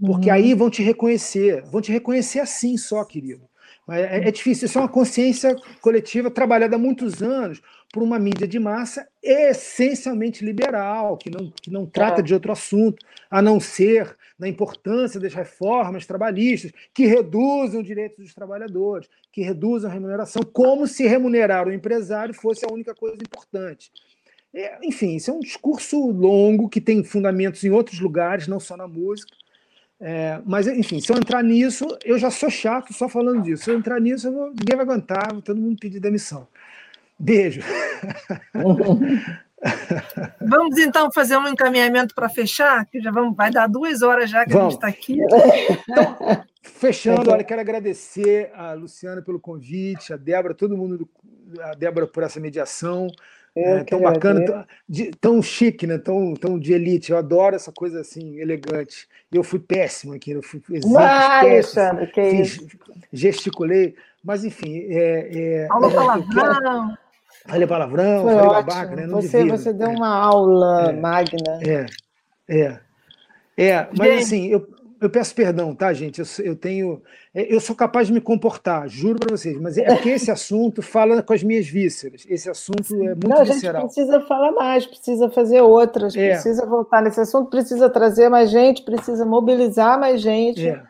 Porque 0.00 0.28
uhum. 0.28 0.34
aí 0.34 0.54
vão 0.54 0.70
te 0.70 0.80
reconhecer, 0.80 1.64
vão 1.64 1.80
te 1.80 1.90
reconhecer 1.90 2.38
assim 2.38 2.76
só, 2.76 3.04
querido. 3.04 3.42
É, 3.90 4.28
é, 4.28 4.30
difícil, 4.30 4.66
isso 4.66 4.78
é 4.78 4.82
uma 4.82 4.88
consciência 4.88 5.56
coletiva 5.80 6.30
trabalhada 6.30 6.76
há 6.76 6.78
muitos 6.78 7.22
anos 7.22 7.62
por 7.92 8.02
uma 8.02 8.18
mídia 8.18 8.46
de 8.46 8.58
massa 8.58 9.08
essencialmente 9.22 10.44
liberal, 10.44 11.16
que 11.16 11.30
não, 11.30 11.50
que 11.50 11.70
não 11.70 11.86
trata 11.86 12.20
é. 12.20 12.22
de 12.22 12.34
outro 12.34 12.52
assunto, 12.52 13.04
a 13.30 13.40
não 13.40 13.58
ser 13.58 14.14
da 14.38 14.48
importância 14.48 15.18
das 15.18 15.34
reformas 15.34 16.06
trabalhistas, 16.06 16.70
que 16.94 17.06
reduzam 17.06 17.80
os 17.80 17.86
direitos 17.86 18.24
dos 18.24 18.34
trabalhadores, 18.34 19.08
que 19.32 19.42
reduzam 19.42 19.90
a 19.90 19.92
remuneração, 19.92 20.42
como 20.42 20.86
se 20.86 21.06
remunerar 21.06 21.66
o 21.66 21.72
empresário 21.72 22.32
fosse 22.32 22.64
a 22.64 22.72
única 22.72 22.94
coisa 22.94 23.16
importante. 23.16 23.90
É, 24.54 24.78
enfim, 24.82 25.16
isso 25.16 25.30
é 25.30 25.34
um 25.34 25.40
discurso 25.40 25.98
longo 26.10 26.68
que 26.68 26.80
tem 26.80 27.02
fundamentos 27.04 27.62
em 27.64 27.70
outros 27.70 28.00
lugares, 28.00 28.46
não 28.46 28.60
só 28.60 28.76
na 28.76 28.86
música. 28.86 29.36
É, 30.00 30.40
mas, 30.46 30.68
enfim, 30.68 31.00
se 31.00 31.12
eu 31.12 31.16
entrar 31.16 31.42
nisso, 31.42 31.84
eu 32.04 32.18
já 32.18 32.30
sou 32.30 32.48
chato 32.48 32.92
só 32.92 33.08
falando 33.08 33.42
disso. 33.42 33.64
Se 33.64 33.70
eu 33.70 33.78
entrar 33.78 34.00
nisso, 34.00 34.28
eu 34.28 34.32
vou, 34.32 34.46
ninguém 34.48 34.76
vai 34.76 34.84
aguentar, 34.84 35.28
todo 35.42 35.60
mundo 35.60 35.78
pedir 35.78 35.98
demissão. 35.98 36.46
Beijo. 37.18 37.60
Vamos 40.40 40.78
então 40.78 41.10
fazer 41.12 41.36
um 41.36 41.48
encaminhamento 41.48 42.14
para 42.14 42.28
fechar, 42.28 42.86
que 42.86 43.00
já 43.00 43.10
vamos, 43.10 43.36
vai 43.36 43.50
dar 43.50 43.66
duas 43.68 44.02
horas 44.02 44.30
já 44.30 44.44
que 44.44 44.52
vamos. 44.52 44.66
a 44.66 44.70
gente 44.70 44.78
está 44.78 44.88
aqui. 44.88 45.18
Então, 45.88 46.44
fechando, 46.62 47.30
olha, 47.30 47.44
quero 47.44 47.60
agradecer 47.60 48.50
a 48.54 48.72
Luciana 48.72 49.22
pelo 49.22 49.40
convite, 49.40 50.12
a 50.12 50.16
Débora, 50.16 50.54
todo 50.54 50.76
mundo, 50.76 51.08
a 51.60 51.74
Débora 51.74 52.06
por 52.06 52.22
essa 52.22 52.38
mediação. 52.40 53.08
É, 53.56 53.82
tão 53.82 54.00
bacana, 54.00 54.44
tão, 54.44 54.66
de, 54.88 55.10
tão, 55.20 55.42
chique, 55.42 55.84
né? 55.84 55.98
Tão, 55.98 56.34
tão 56.34 56.58
de 56.58 56.72
elite. 56.72 57.10
Eu 57.10 57.18
adoro 57.18 57.56
essa 57.56 57.72
coisa 57.72 58.00
assim, 58.00 58.38
elegante. 58.38 59.08
Eu 59.32 59.42
fui 59.42 59.58
péssimo 59.58 60.14
aqui, 60.14 60.30
eu 60.30 60.42
fui 60.42 60.62
ah, 60.96 61.40
Alexandre, 61.40 62.06
que 62.06 62.30
fiz, 62.30 62.56
isso. 62.56 62.68
gesticulei, 63.12 63.96
mas 64.22 64.44
enfim. 64.44 64.86
É, 64.88 65.64
é, 65.64 65.66
Falou 65.66 65.90
palavrão. 65.90 66.96
Falei 67.46 67.66
palavrão, 67.66 68.22
Foi 68.24 68.34
falei 68.34 68.48
babaca, 68.48 68.96
né? 68.96 69.06
Não 69.06 69.20
você, 69.20 69.38
devia, 69.38 69.56
você 69.56 69.72
deu 69.72 69.88
é. 69.88 69.96
uma 69.96 70.14
aula 70.14 70.90
é, 70.90 70.92
magna. 70.92 71.60
É, 71.62 71.86
é. 72.48 72.80
É, 73.56 73.88
mas 73.96 74.24
assim, 74.24 74.46
eu, 74.46 74.68
eu 75.00 75.10
peço 75.10 75.34
perdão, 75.34 75.74
tá, 75.74 75.92
gente? 75.92 76.20
Eu, 76.20 76.26
eu 76.44 76.56
tenho. 76.56 77.02
É, 77.34 77.52
eu 77.52 77.60
sou 77.60 77.74
capaz 77.74 78.08
de 78.08 78.12
me 78.12 78.20
comportar, 78.20 78.88
juro 78.88 79.18
para 79.18 79.36
vocês, 79.36 79.58
mas 79.60 79.78
é 79.78 79.84
porque 79.84 80.10
esse 80.10 80.30
assunto 80.30 80.82
fala 80.82 81.22
com 81.22 81.32
as 81.32 81.42
minhas 81.42 81.66
vísceras. 81.66 82.24
Esse 82.28 82.50
assunto 82.50 82.94
é 82.94 83.14
muito 83.14 83.28
Não, 83.28 83.44
visceral. 83.44 83.82
A 83.82 83.86
gente 83.86 83.94
precisa 83.94 84.20
falar 84.22 84.52
mais, 84.52 84.86
precisa 84.86 85.30
fazer 85.30 85.60
outras, 85.60 86.16
é. 86.16 86.30
precisa 86.30 86.66
voltar 86.66 87.02
nesse 87.02 87.20
assunto, 87.20 87.50
precisa 87.50 87.88
trazer 87.88 88.28
mais 88.28 88.50
gente, 88.50 88.84
precisa 88.84 89.24
mobilizar 89.24 89.98
mais 89.98 90.20
gente, 90.20 90.68
é. 90.68 90.82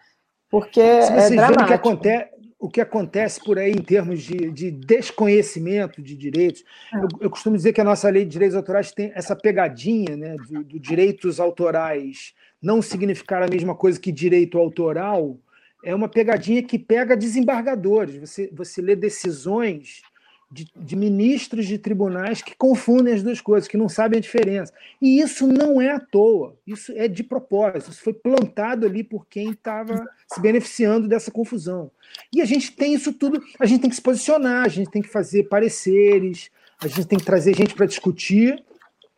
porque 0.51 1.03
Se 1.03 1.13
é 1.13 1.31
dramático. 1.31 1.63
O 1.63 1.67
que, 1.67 1.73
acontece, 1.75 2.31
o 2.59 2.69
que 2.69 2.81
acontece 2.81 3.43
por 3.43 3.59
aí 3.59 3.71
em 3.71 3.83
termos 3.83 4.23
de, 4.23 4.51
de 4.51 4.71
desconhecimento 4.71 6.03
de 6.03 6.17
direitos, 6.17 6.65
é. 6.93 6.99
eu, 6.99 7.09
eu, 7.21 7.31
costumo 7.31 7.57
dizer 7.57 7.73
que 7.73 7.81
a 7.81 7.85
nossa 7.85 8.09
lei 8.11 8.25
de 8.25 8.33
direitos 8.33 8.57
autorais 8.57 8.91
tem 8.91 9.13
essa 9.15 9.37
pegadinha 9.37 10.17
né, 10.17 10.37
de, 10.47 10.65
de 10.65 10.79
direitos 10.79 11.39
autorais 11.39 12.35
não 12.61 12.83
significar 12.83 13.43
a 13.43 13.49
mesma 13.49 13.75
coisa 13.75 14.01
que 14.01 14.11
direito 14.11 14.59
autoral, 14.59 15.39
é 15.85 15.95
uma 15.95 16.09
pegadinha 16.09 16.63
que 16.63 16.79
pega 16.79 17.17
desembargadores. 17.17 18.17
Você, 18.17 18.51
você 18.53 18.83
lê 18.83 18.97
decisões 18.97 20.03
de, 20.51 20.67
de, 20.75 20.97
ministros 20.97 21.67
de 21.67 21.79
tribunais 21.79 22.41
que 22.41 22.57
confundem 22.57 23.13
as 23.13 23.23
duas 23.23 23.41
coisas, 23.41 23.69
que 23.69 23.77
não 23.77 23.89
sabem 23.89 24.19
a 24.19 24.23
diferença. 24.23 24.73
E 25.01 25.21
isso 25.21 25.47
não 25.47 25.81
é 25.81 25.93
à 25.93 26.01
toa, 26.01 26.57
isso 26.67 26.93
é 26.93 27.07
de 27.07 27.23
propósito, 27.23 27.91
isso 27.91 28.03
foi 28.03 28.15
plantado 28.15 28.87
ali 28.87 29.05
por 29.05 29.27
quem 29.27 29.51
estava 29.51 30.09
se 30.27 30.41
beneficiando 30.41 31.07
dessa 31.07 31.31
confusão. 31.31 31.91
E 32.33 32.41
a 32.41 32.47
gente 32.47 32.73
tem 32.73 32.95
isso 32.95 33.13
tudo, 33.13 33.43
a 33.61 33.67
gente 33.67 33.83
tem 33.83 33.91
que 33.91 33.97
se 33.97 34.03
posicionar, 34.03 34.65
a 34.65 34.69
gente 34.69 34.91
tem 34.91 35.03
que 35.03 35.09
fazer 35.09 35.45
pareceres, 35.45 36.51
a 36.81 36.89
gente 36.89 37.07
tem 37.07 37.19
que 37.19 37.25
trazer 37.25 37.55
gente 37.55 37.75
para 37.75 37.87
discutir 37.87 38.65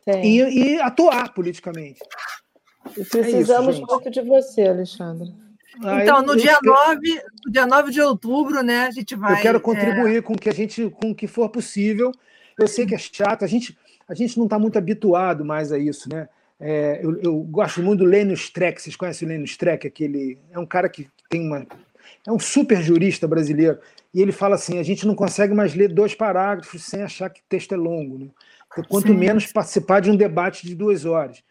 e, 0.07 0.41
e, 0.41 0.81
atuar 0.81 1.33
politicamente. 1.33 2.01
E 2.97 3.05
precisamos 3.05 3.77
é 3.77 3.79
isso, 3.79 3.87
muito 3.87 4.11
de 4.11 4.23
você, 4.23 4.63
Alexandre. 4.63 5.33
Ah, 5.83 6.03
então, 6.03 6.23
no 6.23 6.37
dia, 6.37 6.59
quero... 6.61 6.75
9, 6.75 7.23
no 7.47 7.53
dia 7.53 7.67
9 7.67 7.91
de 7.93 8.01
outubro, 8.01 8.63
né, 8.63 8.87
a 8.87 8.91
gente 8.91 9.15
vai. 9.15 9.35
Eu 9.35 9.43
quero 9.43 9.61
contribuir 9.61 10.19
é... 10.19 10.23
com 10.23 10.33
o 10.33 10.39
que 10.39 10.49
a 10.49 10.53
gente, 10.53 10.91
com 10.91 11.11
o 11.11 11.15
que 11.15 11.27
for 11.27 11.49
possível. 11.49 12.13
Eu 12.59 12.67
sei 12.67 12.85
que 12.85 12.95
é 12.95 12.99
chato, 12.99 13.45
a 13.45 13.49
gente, 13.49 13.77
a 14.09 14.15
gente 14.15 14.37
não 14.37 14.45
está 14.45 14.59
muito 14.59 14.77
habituado 14.77 15.45
mais 15.45 15.73
a 15.73 15.79
isso, 15.79 16.09
né? 16.09 16.29
É, 16.61 17.01
eu, 17.03 17.19
eu, 17.23 17.37
gosto 17.45 17.83
muito 17.83 18.01
do 18.01 18.05
Lênio 18.05 18.35
Streck. 18.35 18.83
Vocês 18.83 18.95
conhecem 18.95 19.27
o 19.27 19.31
Lênio 19.31 19.47
Streck? 19.47 19.87
Aquele, 19.87 20.39
é 20.51 20.59
um 20.59 20.67
cara 20.67 20.91
que 20.91 21.09
tem 21.31 21.41
uma. 21.41 21.67
É 22.27 22.31
um 22.31 22.39
super 22.39 22.83
jurista 22.83 23.27
brasileiro. 23.27 23.79
E 24.13 24.21
ele 24.21 24.33
fala 24.33 24.57
assim: 24.57 24.79
a 24.79 24.83
gente 24.83 25.07
não 25.07 25.15
consegue 25.15 25.55
mais 25.55 25.75
ler 25.75 25.89
dois 25.89 26.15
parágrafos 26.15 26.85
sem 26.85 27.03
achar 27.03 27.31
que 27.31 27.41
o 27.41 27.45
texto 27.49 27.73
é 27.73 27.79
longo. 27.79 28.19
Né? 28.19 28.27
Quanto 28.89 29.09
Sim. 29.09 29.15
menos 29.15 29.51
participar 29.51 30.01
de 30.01 30.11
um 30.11 30.17
debate 30.17 30.67
de 30.67 30.75
duas 30.75 31.07
horas. 31.07 31.43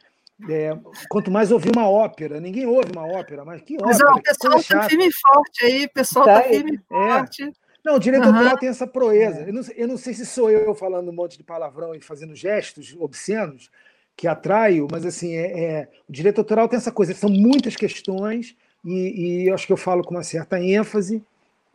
É, 0.47 0.77
quanto 1.09 1.29
mais 1.29 1.51
ouvir 1.51 1.71
uma 1.75 1.89
ópera, 1.89 2.39
ninguém 2.39 2.65
ouve 2.65 2.91
uma 2.93 3.05
ópera, 3.05 3.43
mas 3.43 3.61
que 3.61 3.77
mas, 3.81 3.97
ópera? 3.97 4.13
Ó, 4.13 4.17
o 4.17 4.23
pessoal 4.23 4.59
está 4.59 4.83
firme 4.83 5.07
e 5.07 5.11
forte 5.11 5.65
aí, 5.65 5.85
o 5.85 5.89
pessoal 5.89 6.27
está 6.27 6.41
tá 6.41 6.47
firme 6.47 6.71
e 6.71 6.75
é. 6.75 6.79
forte. 6.87 7.53
Não, 7.83 7.95
o 7.95 7.99
direito 7.99 8.27
uhum. 8.27 8.33
autoral 8.33 8.57
tem 8.57 8.69
essa 8.69 8.87
proeza. 8.87 9.41
Eu 9.41 9.53
não, 9.53 9.61
eu 9.75 9.87
não, 9.87 9.97
sei 9.97 10.13
se 10.13 10.25
sou 10.25 10.49
eu 10.49 10.73
falando 10.73 11.09
um 11.09 11.13
monte 11.13 11.37
de 11.37 11.43
palavrão 11.43 11.93
e 11.93 12.01
fazendo 12.01 12.35
gestos 12.35 12.95
obscenos 12.99 13.69
que 14.15 14.27
atraio, 14.27 14.87
mas 14.91 15.05
assim, 15.05 15.35
é, 15.35 15.63
é 15.63 15.87
o 16.07 16.11
direito 16.11 16.39
autoral 16.39 16.67
tem 16.67 16.77
essa 16.77 16.91
coisa, 16.91 17.13
são 17.13 17.29
muitas 17.29 17.75
questões 17.75 18.55
e, 18.83 19.43
e 19.43 19.47
eu 19.47 19.53
acho 19.53 19.65
que 19.65 19.71
eu 19.71 19.77
falo 19.77 20.03
com 20.03 20.13
uma 20.13 20.23
certa 20.23 20.59
ênfase, 20.59 21.23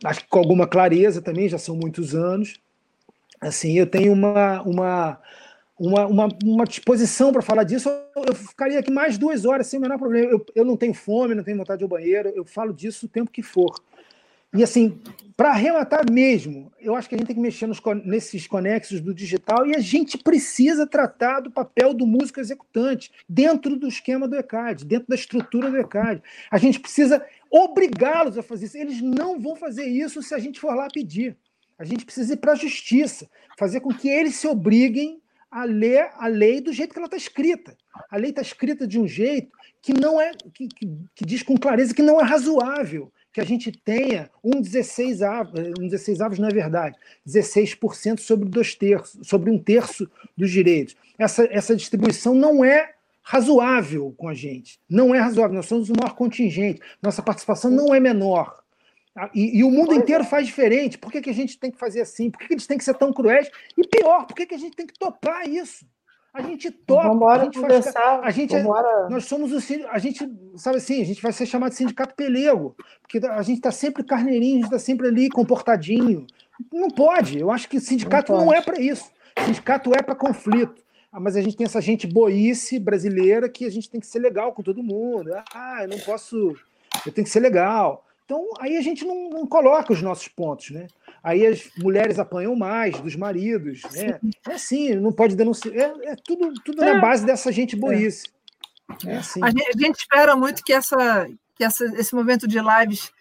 acho 0.03 0.21
que 0.21 0.27
com 0.27 0.39
alguma 0.39 0.67
clareza 0.67 1.21
também, 1.21 1.49
já 1.49 1.57
são 1.57 1.75
muitos 1.75 2.13
anos. 2.13 2.59
Assim, 3.41 3.77
eu 3.77 3.87
tenho 3.87 4.13
uma, 4.13 4.61
uma 4.61 5.19
uma, 5.79 6.05
uma, 6.07 6.29
uma 6.43 6.65
disposição 6.65 7.33
para 7.33 7.41
falar 7.41 7.63
disso, 7.63 7.89
eu 8.15 8.33
ficaria 8.33 8.79
aqui 8.79 8.91
mais 8.91 9.17
duas 9.17 9.45
horas 9.45 9.67
sem 9.67 9.77
o 9.77 9.81
menor 9.81 9.97
problema. 9.97 10.31
Eu, 10.31 10.45
eu 10.55 10.65
não 10.65 10.77
tenho 10.77 10.93
fome, 10.93 11.35
não 11.35 11.43
tenho 11.43 11.57
vontade 11.57 11.79
de 11.79 11.83
ir 11.83 11.85
ao 11.85 11.89
banheiro, 11.89 12.29
eu 12.29 12.45
falo 12.45 12.73
disso 12.73 13.05
o 13.05 13.09
tempo 13.09 13.31
que 13.31 13.43
for. 13.43 13.73
E 14.55 14.63
assim, 14.63 15.01
para 15.35 15.49
arrematar 15.49 16.09
mesmo, 16.09 16.71
eu 16.79 16.95
acho 16.95 17.09
que 17.09 17.15
a 17.15 17.17
gente 17.17 17.27
tem 17.27 17.35
que 17.35 17.41
mexer 17.41 17.67
nos, 17.67 17.81
nesses 18.05 18.47
conexos 18.47 19.01
do 19.01 19.13
digital 19.13 19.67
e 19.67 19.75
a 19.75 19.79
gente 19.79 20.17
precisa 20.17 20.87
tratar 20.87 21.41
do 21.41 21.51
papel 21.51 21.93
do 21.93 22.07
músico 22.07 22.39
executante 22.39 23.11
dentro 23.27 23.75
do 23.75 23.85
esquema 23.85 24.29
do 24.29 24.35
ECAD, 24.37 24.85
dentro 24.85 25.09
da 25.09 25.15
estrutura 25.15 25.69
do 25.69 25.77
ECAD. 25.77 26.23
A 26.49 26.57
gente 26.57 26.79
precisa 26.79 27.21
obrigá-los 27.51 28.37
a 28.37 28.43
fazer 28.43 28.67
isso. 28.67 28.77
Eles 28.77 29.01
não 29.01 29.37
vão 29.37 29.57
fazer 29.57 29.87
isso 29.87 30.21
se 30.21 30.33
a 30.33 30.39
gente 30.39 30.57
for 30.57 30.73
lá 30.73 30.87
pedir. 30.87 31.35
A 31.77 31.83
gente 31.83 32.05
precisa 32.05 32.33
ir 32.33 32.37
para 32.37 32.53
a 32.53 32.55
justiça, 32.55 33.29
fazer 33.59 33.81
com 33.81 33.93
que 33.93 34.07
eles 34.07 34.35
se 34.35 34.47
obriguem 34.47 35.21
a 35.55 35.63
ler 35.63 36.09
a 36.17 36.27
lei 36.27 36.59
do 36.59 36.73
jeito 36.73 36.91
que 36.91 36.99
ela 36.99 37.05
está 37.05 37.15
escrita. 37.15 37.77
A 38.11 38.17
lei 38.17 38.31
está 38.31 38.41
escrita 38.41 38.85
de 38.85 38.99
um 38.99 39.07
jeito 39.07 39.49
que 39.81 39.93
não 39.93 40.19
é 40.19 40.31
que, 40.53 40.67
que, 40.67 40.85
que, 41.15 41.25
diz 41.25 41.43
com 41.43 41.55
clareza 41.55 41.93
que 41.93 42.01
não 42.01 42.19
é 42.19 42.25
razoável 42.25 43.09
que 43.31 43.39
a 43.39 43.45
gente 43.45 43.71
tenha 43.71 44.29
um 44.43 44.59
16 44.59 45.21
avos, 45.21 45.53
um 45.79 45.87
16 45.87 46.19
avos 46.19 46.39
não 46.39 46.49
é 46.49 46.53
verdade, 46.53 46.97
16% 47.25 48.19
sobre 48.19 48.49
dois 48.49 48.75
terços, 48.75 49.25
sobre 49.25 49.49
um 49.49 49.57
terço 49.57 50.11
dos 50.37 50.51
direitos. 50.51 50.97
Essa, 51.17 51.47
essa 51.49 51.73
distribuição 51.73 52.35
não 52.35 52.63
é 52.63 52.93
razoável 53.21 54.13
com 54.17 54.27
a 54.27 54.33
gente. 54.33 54.77
Não 54.89 55.15
é 55.15 55.19
razoável. 55.19 55.55
Nós 55.55 55.67
somos 55.67 55.89
o 55.89 55.93
maior 55.93 56.15
contingente. 56.15 56.81
Nossa 57.01 57.23
participação 57.23 57.71
não 57.71 57.95
é 57.95 57.99
menor. 57.99 58.61
Ah, 59.17 59.29
e, 59.33 59.59
e, 59.59 59.63
o 59.63 59.71
mundo 59.71 59.93
inteiro 59.93 60.23
é. 60.23 60.27
faz 60.27 60.45
diferente. 60.45 60.97
Por 60.97 61.11
que, 61.11 61.21
que 61.21 61.29
a 61.29 61.33
gente 61.33 61.57
tem 61.57 61.71
que 61.71 61.77
fazer 61.77 62.01
assim? 62.01 62.29
Por 62.29 62.37
que, 62.39 62.47
que 62.47 62.53
eles 62.53 62.67
têm 62.67 62.77
que 62.77 62.83
ser 62.83 62.95
tão 62.95 63.13
cruéis? 63.13 63.49
E 63.77 63.87
pior, 63.87 64.25
por 64.25 64.35
que, 64.35 64.45
que 64.45 64.55
a 64.55 64.57
gente 64.57 64.75
tem 64.75 64.85
que 64.85 64.97
topar 64.99 65.47
isso? 65.47 65.85
A 66.33 66.41
gente 66.41 66.69
topa. 66.69 67.07
Vambora 67.07 67.43
a 67.43 67.45
gente 67.45 67.57
conversar. 67.57 68.19
a 68.21 68.29
gente 68.29 68.53
é, 68.53 68.61
nós 69.09 69.23
somos 69.23 69.53
o 69.53 69.87
a 69.89 69.97
gente 69.97 70.29
sabe 70.57 70.77
assim, 70.77 71.01
a 71.01 71.05
gente 71.05 71.21
vai 71.21 71.31
ser 71.31 71.45
chamado 71.45 71.69
de 71.69 71.77
sindicato 71.77 72.13
pelego, 72.13 72.75
porque 73.01 73.25
a 73.25 73.41
gente 73.41 73.57
está 73.57 73.71
sempre 73.71 74.03
carneirinho, 74.03 74.55
a 74.55 74.57
gente 74.57 74.65
está 74.65 74.79
sempre 74.79 75.07
ali 75.07 75.29
comportadinho. 75.29 76.27
Não 76.73 76.89
pode. 76.89 77.39
Eu 77.39 77.49
acho 77.51 77.69
que 77.69 77.79
sindicato 77.79 78.33
não, 78.33 78.47
não 78.47 78.53
é 78.53 78.61
para 78.61 78.81
isso. 78.81 79.09
Sindicato 79.45 79.93
é 79.95 80.01
para 80.01 80.13
conflito. 80.13 80.83
Ah, 81.09 81.21
mas 81.21 81.37
a 81.37 81.41
gente 81.41 81.55
tem 81.55 81.65
essa 81.65 81.79
gente 81.79 82.05
boice 82.05 82.77
brasileira 82.77 83.47
que 83.47 83.63
a 83.63 83.71
gente 83.71 83.89
tem 83.89 84.01
que 84.01 84.07
ser 84.07 84.19
legal 84.19 84.51
com 84.51 84.61
todo 84.61 84.83
mundo. 84.83 85.31
Ah, 85.53 85.83
eu 85.83 85.87
não 85.87 85.99
posso. 85.99 86.53
Eu 87.05 87.13
tenho 87.13 87.23
que 87.23 87.31
ser 87.31 87.39
legal. 87.39 88.04
Então, 88.25 88.49
aí 88.59 88.75
a 88.75 88.81
gente 88.81 89.05
não, 89.05 89.29
não, 89.29 89.47
coloca 89.47 89.93
os 89.93 90.01
nossos 90.01 90.27
pontos, 90.27 90.71
né? 90.71 90.87
Aí 91.23 91.45
as 91.45 91.69
mulheres 91.77 92.17
apanham 92.17 92.55
mais 92.55 92.99
dos 92.99 93.15
maridos, 93.15 93.81
né? 93.93 94.19
É 94.47 94.53
assim, 94.53 94.95
não 94.95 95.11
pode 95.11 95.35
denunciar. 95.35 95.75
É, 95.75 96.11
é 96.11 96.15
tudo, 96.15 96.51
tudo 96.63 96.83
é. 96.83 96.93
na 96.93 96.99
base 96.99 97.23
dessa 97.23 97.51
gente 97.51 97.75
boice. 97.75 98.23
É. 99.05 99.17
assim. 99.17 99.43
a, 99.43 99.49
gente, 99.49 99.67
a, 99.67 99.79
gente, 99.79 99.95
espera 99.99 100.35
muito 100.35 100.63
que, 100.63 100.73
essa, 100.73 101.27
que 101.55 101.63
essa, 101.63 101.85
esse 101.97 102.15
momento 102.15 102.47
de 102.47 102.57
lives 102.59 103.11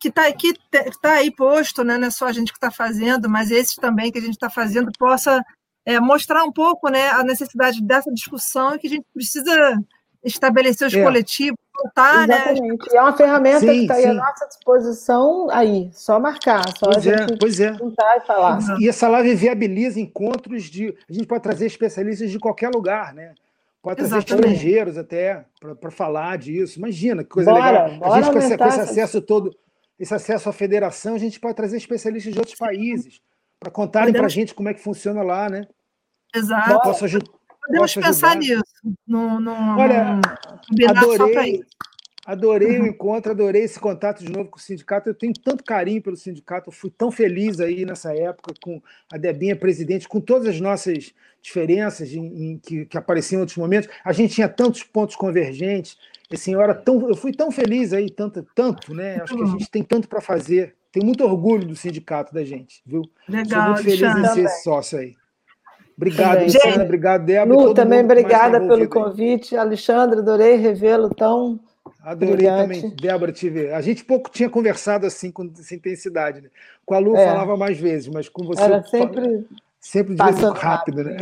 que 0.00 0.08
está 0.08 0.26
aqui 0.26 0.52
tá 1.00 1.14
aí 1.14 1.30
posto, 1.30 1.84
né? 1.84 1.98
não 1.98 2.08
é 2.08 2.10
só 2.10 2.26
a 2.26 2.32
gente 2.32 2.52
que 2.52 2.58
está 2.58 2.70
fazendo, 2.70 3.28
mas 3.28 3.50
esses 3.50 3.74
também 3.76 4.10
que 4.10 4.18
a 4.18 4.22
gente 4.22 4.34
está 4.34 4.50
fazendo 4.50 4.90
possa 4.98 5.44
é, 5.84 5.98
mostrar 6.00 6.44
um 6.44 6.52
pouco 6.52 6.88
né, 6.88 7.08
a 7.10 7.22
necessidade 7.22 7.82
dessa 7.82 8.12
discussão 8.12 8.74
e 8.74 8.78
que 8.78 8.86
a 8.86 8.90
gente 8.90 9.06
precisa 9.12 9.80
estabelecer 10.24 10.86
os 10.86 10.94
é. 10.94 11.02
coletivos, 11.02 11.58
voltar, 11.82 12.26
né? 12.26 12.34
Exatamente. 12.34 12.86
né? 12.86 12.92
E 12.92 12.96
é 12.96 13.00
uma 13.00 13.16
ferramenta 13.16 13.60
sim, 13.60 13.66
que 13.66 13.80
está 13.82 13.94
aí 13.94 14.06
à 14.06 14.14
nossa 14.14 14.46
disposição 14.46 15.48
aí, 15.50 15.90
só 15.92 16.18
marcar, 16.18 16.64
só 16.76 16.90
pois 16.90 17.06
a 17.06 17.10
é, 17.10 17.18
gente 17.18 17.38
pois 17.38 17.60
é. 17.60 17.74
juntar 17.74 18.16
e 18.16 18.20
falar. 18.20 18.58
E 18.80 18.88
essa 18.88 19.08
live 19.08 19.34
viabiliza 19.34 20.00
encontros 20.00 20.64
de. 20.64 20.94
A 21.08 21.12
gente 21.12 21.26
pode 21.26 21.42
trazer 21.42 21.66
especialistas 21.66 22.30
de 22.30 22.38
qualquer 22.38 22.70
lugar, 22.70 23.14
né? 23.14 23.34
Pode 23.80 23.96
trazer 23.96 24.16
Exatamente. 24.16 24.46
estrangeiros 24.46 24.98
até 24.98 25.44
para 25.80 25.90
falar 25.90 26.36
disso. 26.36 26.78
Imagina 26.78 27.22
que 27.22 27.30
coisa 27.30 27.50
bora, 27.50 27.84
legal. 27.84 27.98
Bora 27.98 28.12
a 28.12 28.22
gente 28.22 28.32
com 28.32 28.38
esse, 28.38 28.58
com 28.58 28.66
esse 28.66 28.80
acesso 28.80 29.20
todo, 29.22 29.56
esse 29.98 30.12
acesso 30.12 30.48
à 30.48 30.52
federação, 30.52 31.14
a 31.14 31.18
gente 31.18 31.38
pode 31.38 31.54
trazer 31.54 31.76
especialistas 31.76 32.32
de 32.32 32.38
outros 32.38 32.56
países 32.56 33.20
para 33.58 33.70
contarem 33.70 34.12
para 34.12 34.26
a 34.26 34.28
gente 34.28 34.54
como 34.54 34.68
é 34.68 34.74
que 34.74 34.80
funciona 34.80 35.22
lá, 35.22 35.48
né? 35.48 35.66
Exato. 36.34 36.80
Posso, 36.82 37.04
ajudar 37.04 37.37
Podemos 37.68 37.94
pensar 37.94 38.36
nisso. 38.36 38.62
No, 39.06 39.38
no, 39.38 39.52
Olha, 39.78 40.18
adorei, 40.88 41.62
adorei 42.24 42.80
o 42.80 42.86
encontro, 42.86 43.30
adorei 43.30 43.62
esse 43.62 43.78
contato 43.78 44.24
de 44.24 44.32
novo 44.32 44.48
com 44.48 44.56
o 44.56 44.60
sindicato. 44.60 45.10
Eu 45.10 45.14
tenho 45.14 45.34
tanto 45.34 45.62
carinho 45.62 46.00
pelo 46.00 46.16
sindicato, 46.16 46.70
eu 46.70 46.72
fui 46.72 46.90
tão 46.90 47.12
feliz 47.12 47.60
aí 47.60 47.84
nessa 47.84 48.14
época 48.14 48.54
com 48.62 48.80
a 49.12 49.18
Debinha 49.18 49.54
presidente, 49.54 50.08
com 50.08 50.18
todas 50.18 50.48
as 50.48 50.60
nossas 50.60 51.12
diferenças 51.42 52.10
em, 52.12 52.52
em, 52.52 52.58
que, 52.58 52.86
que 52.86 52.96
apareciam 52.96 53.38
em 53.38 53.40
outros 53.40 53.58
momentos. 53.58 53.90
A 54.02 54.12
gente 54.12 54.34
tinha 54.34 54.48
tantos 54.48 54.82
pontos 54.82 55.14
convergentes. 55.14 55.98
Assim, 56.32 56.54
eu, 56.54 56.62
era 56.62 56.74
tão, 56.74 57.06
eu 57.06 57.16
fui 57.16 57.32
tão 57.32 57.50
feliz 57.50 57.92
aí, 57.92 58.08
tanto, 58.10 58.46
tanto, 58.54 58.94
né? 58.94 59.20
Acho 59.20 59.36
que 59.36 59.42
a 59.42 59.46
gente 59.46 59.70
tem 59.70 59.82
tanto 59.82 60.08
para 60.08 60.22
fazer. 60.22 60.74
Tenho 60.90 61.04
muito 61.04 61.22
orgulho 61.22 61.66
do 61.66 61.76
sindicato 61.76 62.32
da 62.32 62.42
gente, 62.44 62.82
viu? 62.86 63.02
Legal, 63.28 63.76
Sou 63.76 63.84
muito 63.84 63.84
feliz 63.84 64.16
em 64.16 64.34
ser 64.34 64.48
sócio 64.62 64.98
aí. 64.98 65.17
Obrigado, 65.98 66.44
Luciana. 66.44 66.84
Obrigado, 66.84 67.24
Débora. 67.24 67.60
Lu, 67.60 67.74
também 67.74 68.04
obrigada 68.04 68.60
pelo 68.60 68.88
convite. 68.88 69.56
Alexandre, 69.56 70.20
adorei 70.20 70.54
revê-lo 70.54 71.12
tão. 71.12 71.58
Adorei 72.00 72.36
brilhante. 72.36 72.80
também, 72.80 72.96
Débora, 73.02 73.32
te 73.32 73.50
ver. 73.50 73.74
A 73.74 73.80
gente 73.80 74.04
pouco 74.04 74.30
tinha 74.30 74.48
conversado 74.48 75.06
assim, 75.06 75.32
com 75.32 75.50
essa 75.58 75.74
intensidade. 75.74 76.40
Né? 76.40 76.48
Com 76.86 76.94
a 76.94 77.00
Lu 77.00 77.16
é. 77.16 77.26
falava 77.26 77.56
mais 77.56 77.80
vezes, 77.80 78.08
mas 78.08 78.28
com 78.28 78.46
você. 78.46 78.62
Era 78.62 78.82
sempre. 78.84 79.44
Sempre 79.80 80.14
de 80.14 80.22
vez 80.22 80.40
rápido, 80.54 81.02
né? 81.02 81.16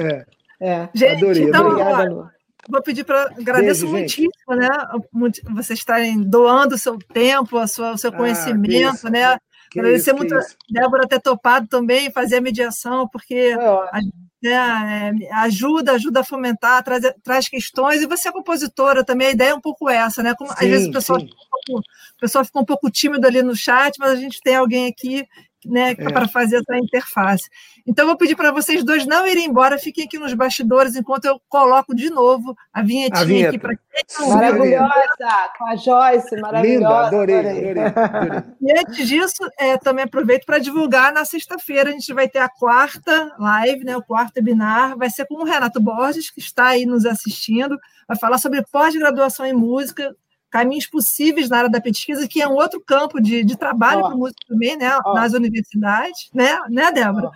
É. 0.60 0.68
é. 0.68 0.88
Gente, 0.94 1.24
adorei. 1.24 1.42
Então, 1.44 1.68
Obrigada, 1.68 2.10
Lu. 2.10 2.30
Vou 2.68 2.82
pedir 2.82 3.04
para. 3.04 3.30
Agradeço 3.38 3.82
Beijo, 3.82 3.96
muitíssimo, 3.96 4.30
gente. 4.50 5.42
né? 5.42 5.54
Vocês 5.54 5.78
estarem 5.78 6.22
doando 6.22 6.74
o 6.74 6.78
seu 6.78 6.98
tempo, 6.98 7.56
a 7.56 7.66
sua, 7.66 7.92
o 7.92 7.98
seu 7.98 8.10
ah, 8.10 8.16
conhecimento, 8.16 9.08
né? 9.08 9.38
Que 9.70 9.80
Agradecer 9.80 10.10
isso, 10.10 10.16
muito 10.16 10.34
a 10.34 10.40
Débora 10.68 11.08
ter 11.08 11.20
topado 11.20 11.66
também 11.66 12.10
fazer 12.10 12.36
a 12.36 12.40
mediação, 12.40 13.08
porque 13.08 13.56
a, 13.58 14.00
né, 14.48 15.12
é, 15.20 15.34
ajuda, 15.34 15.92
ajuda 15.92 16.20
a 16.20 16.24
fomentar, 16.24 16.82
traz, 16.82 17.02
traz 17.22 17.48
questões, 17.48 18.02
e 18.02 18.06
você 18.06 18.28
é 18.28 18.32
compositora 18.32 19.04
também, 19.04 19.28
a 19.28 19.32
ideia 19.32 19.50
é 19.50 19.54
um 19.54 19.60
pouco 19.60 19.88
essa, 19.88 20.22
né? 20.22 20.34
Como, 20.34 20.50
sim, 20.50 20.56
às 20.58 20.70
vezes 20.70 20.88
o 20.88 20.92
pessoal, 20.92 21.20
fica 21.20 21.34
um 21.34 21.50
pouco, 21.50 21.80
o 21.80 22.20
pessoal 22.20 22.44
fica 22.44 22.60
um 22.60 22.64
pouco 22.64 22.90
tímido 22.90 23.26
ali 23.26 23.42
no 23.42 23.54
chat, 23.54 23.98
mas 23.98 24.10
a 24.10 24.16
gente 24.16 24.40
tem 24.40 24.56
alguém 24.56 24.86
aqui 24.86 25.26
né, 25.64 25.92
é. 25.92 25.94
para 25.94 26.28
fazer 26.28 26.56
essa 26.56 26.76
interface. 26.76 27.48
Então, 27.86 28.04
eu 28.04 28.08
vou 28.08 28.16
pedir 28.16 28.36
para 28.36 28.50
vocês 28.50 28.84
dois 28.84 29.06
não 29.06 29.26
irem 29.26 29.46
embora, 29.46 29.78
fiquem 29.78 30.04
aqui 30.04 30.18
nos 30.18 30.34
bastidores 30.34 30.96
enquanto 30.96 31.24
eu 31.26 31.40
coloco 31.48 31.94
de 31.94 32.10
novo 32.10 32.56
a 32.72 32.82
vinhetinha 32.82 33.20
a 33.20 33.24
vinheta. 33.24 33.48
aqui 33.50 33.58
para 33.58 33.76
quem 33.76 34.28
Maravilhosa, 34.28 35.50
com 35.56 35.66
a 35.66 35.76
Joyce, 35.76 36.36
maravilhosa. 36.36 36.62
Linda, 36.62 37.06
adorei, 37.06 37.38
adorei, 37.38 37.82
adorei. 37.96 38.42
E 38.60 38.78
antes 38.78 39.08
disso, 39.08 39.48
é, 39.58 39.76
também 39.78 40.04
aproveito 40.04 40.44
para 40.44 40.58
divulgar 40.58 41.12
na 41.12 41.24
sexta-feira, 41.24 41.90
a 41.90 41.92
gente 41.92 42.12
vai 42.12 42.28
ter 42.28 42.40
a 42.40 42.48
quarta 42.48 43.34
live, 43.38 43.84
né, 43.84 43.96
o 43.96 44.02
quarto 44.02 44.36
webinar, 44.36 44.96
vai 44.98 45.08
ser 45.08 45.26
com 45.26 45.36
o 45.36 45.44
Renato 45.44 45.80
Borges, 45.80 46.30
que 46.30 46.40
está 46.40 46.68
aí 46.68 46.84
nos 46.84 47.06
assistindo, 47.06 47.78
vai 48.06 48.18
falar 48.18 48.38
sobre 48.38 48.62
pós-graduação 48.70 49.46
em 49.46 49.54
música, 49.54 50.14
caminhos 50.50 50.86
possíveis 50.86 51.48
na 51.48 51.58
área 51.58 51.70
da 51.70 51.80
pesquisa, 51.80 52.26
que 52.28 52.40
é 52.40 52.48
um 52.48 52.54
outro 52.54 52.80
campo 52.80 53.20
de, 53.20 53.44
de 53.44 53.56
trabalho 53.56 54.02
para 54.02 54.16
música 54.16 54.40
também, 54.48 54.76
né, 54.76 54.90
nas 55.14 55.32
universidades, 55.32 56.30
né, 56.32 56.58
né, 56.68 56.92
Débora? 56.92 57.30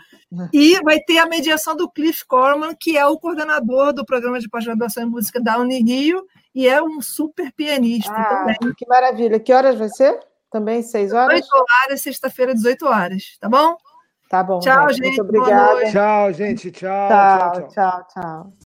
E 0.52 0.80
vai 0.82 1.00
ter 1.00 1.18
a 1.18 1.26
mediação 1.26 1.76
do 1.76 1.90
Cliff 1.90 2.24
Corman, 2.26 2.74
que 2.78 2.96
é 2.96 3.06
o 3.06 3.18
coordenador 3.18 3.92
do 3.92 4.04
programa 4.04 4.38
de 4.38 4.48
pós-graduação 4.48 5.02
em 5.02 5.11
música 5.11 5.40
da 5.40 5.58
Unirio 5.58 6.24
e 6.54 6.68
é 6.68 6.82
um 6.82 7.00
super 7.00 7.52
pianista 7.52 8.12
ah, 8.12 8.24
também. 8.24 8.74
Que 8.76 8.86
maravilha. 8.86 9.38
Que 9.40 9.52
horas 9.52 9.78
vai 9.78 9.88
ser? 9.88 10.18
Também 10.50 10.82
seis 10.82 11.12
horas? 11.12 11.34
8 11.34 11.46
horas, 11.86 12.02
sexta-feira, 12.02 12.52
18 12.52 12.84
horas, 12.86 13.36
tá 13.40 13.48
bom? 13.48 13.76
Tá 14.28 14.42
bom. 14.42 14.58
Tchau, 14.61 14.92
gente. 14.92 15.16
Muito 15.16 15.22
obrigada. 15.22 15.90
Tchau, 15.90 16.32
gente. 16.32 16.70
Tchau, 16.70 17.08
tchau, 17.08 17.52
tchau. 17.52 17.68
tchau, 17.68 18.06
tchau. 18.12 18.69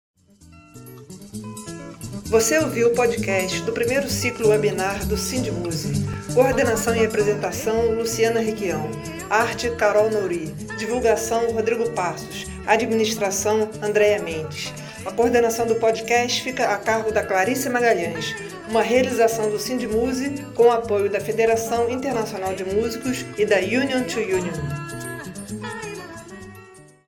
Você 2.32 2.58
ouviu 2.58 2.88
o 2.88 2.92
podcast 2.92 3.62
do 3.64 3.74
primeiro 3.74 4.10
ciclo 4.10 4.48
webinar 4.48 5.06
do 5.06 5.18
Sindmuse. 5.18 6.06
Coordenação 6.34 6.96
e 6.96 7.06
apresentação, 7.06 7.92
Luciana 7.92 8.40
Requião. 8.40 8.90
Arte, 9.30 9.70
Carol 9.72 10.10
Nouri. 10.10 10.46
Divulgação, 10.80 11.52
Rodrigo 11.52 11.90
Passos. 11.90 12.46
Administração, 12.66 13.70
Andréia 13.82 14.22
Mendes. 14.22 14.74
A 15.06 15.12
coordenação 15.12 15.68
do 15.68 15.76
podcast 15.76 16.42
fica 16.42 16.70
a 16.70 16.78
cargo 16.78 17.12
da 17.12 17.22
Clarice 17.22 17.68
Magalhães, 17.68 18.34
uma 18.70 18.82
realização 18.82 19.50
do 19.50 19.60
Sindmuse 19.60 20.30
com 20.56 20.68
o 20.68 20.72
apoio 20.72 21.10
da 21.10 21.20
Federação 21.20 21.90
Internacional 21.90 22.54
de 22.54 22.64
Músicos 22.64 23.26
e 23.38 23.46
da 23.46 23.58
Union 23.58 24.04
to 24.04 24.22
Union. 24.22 24.91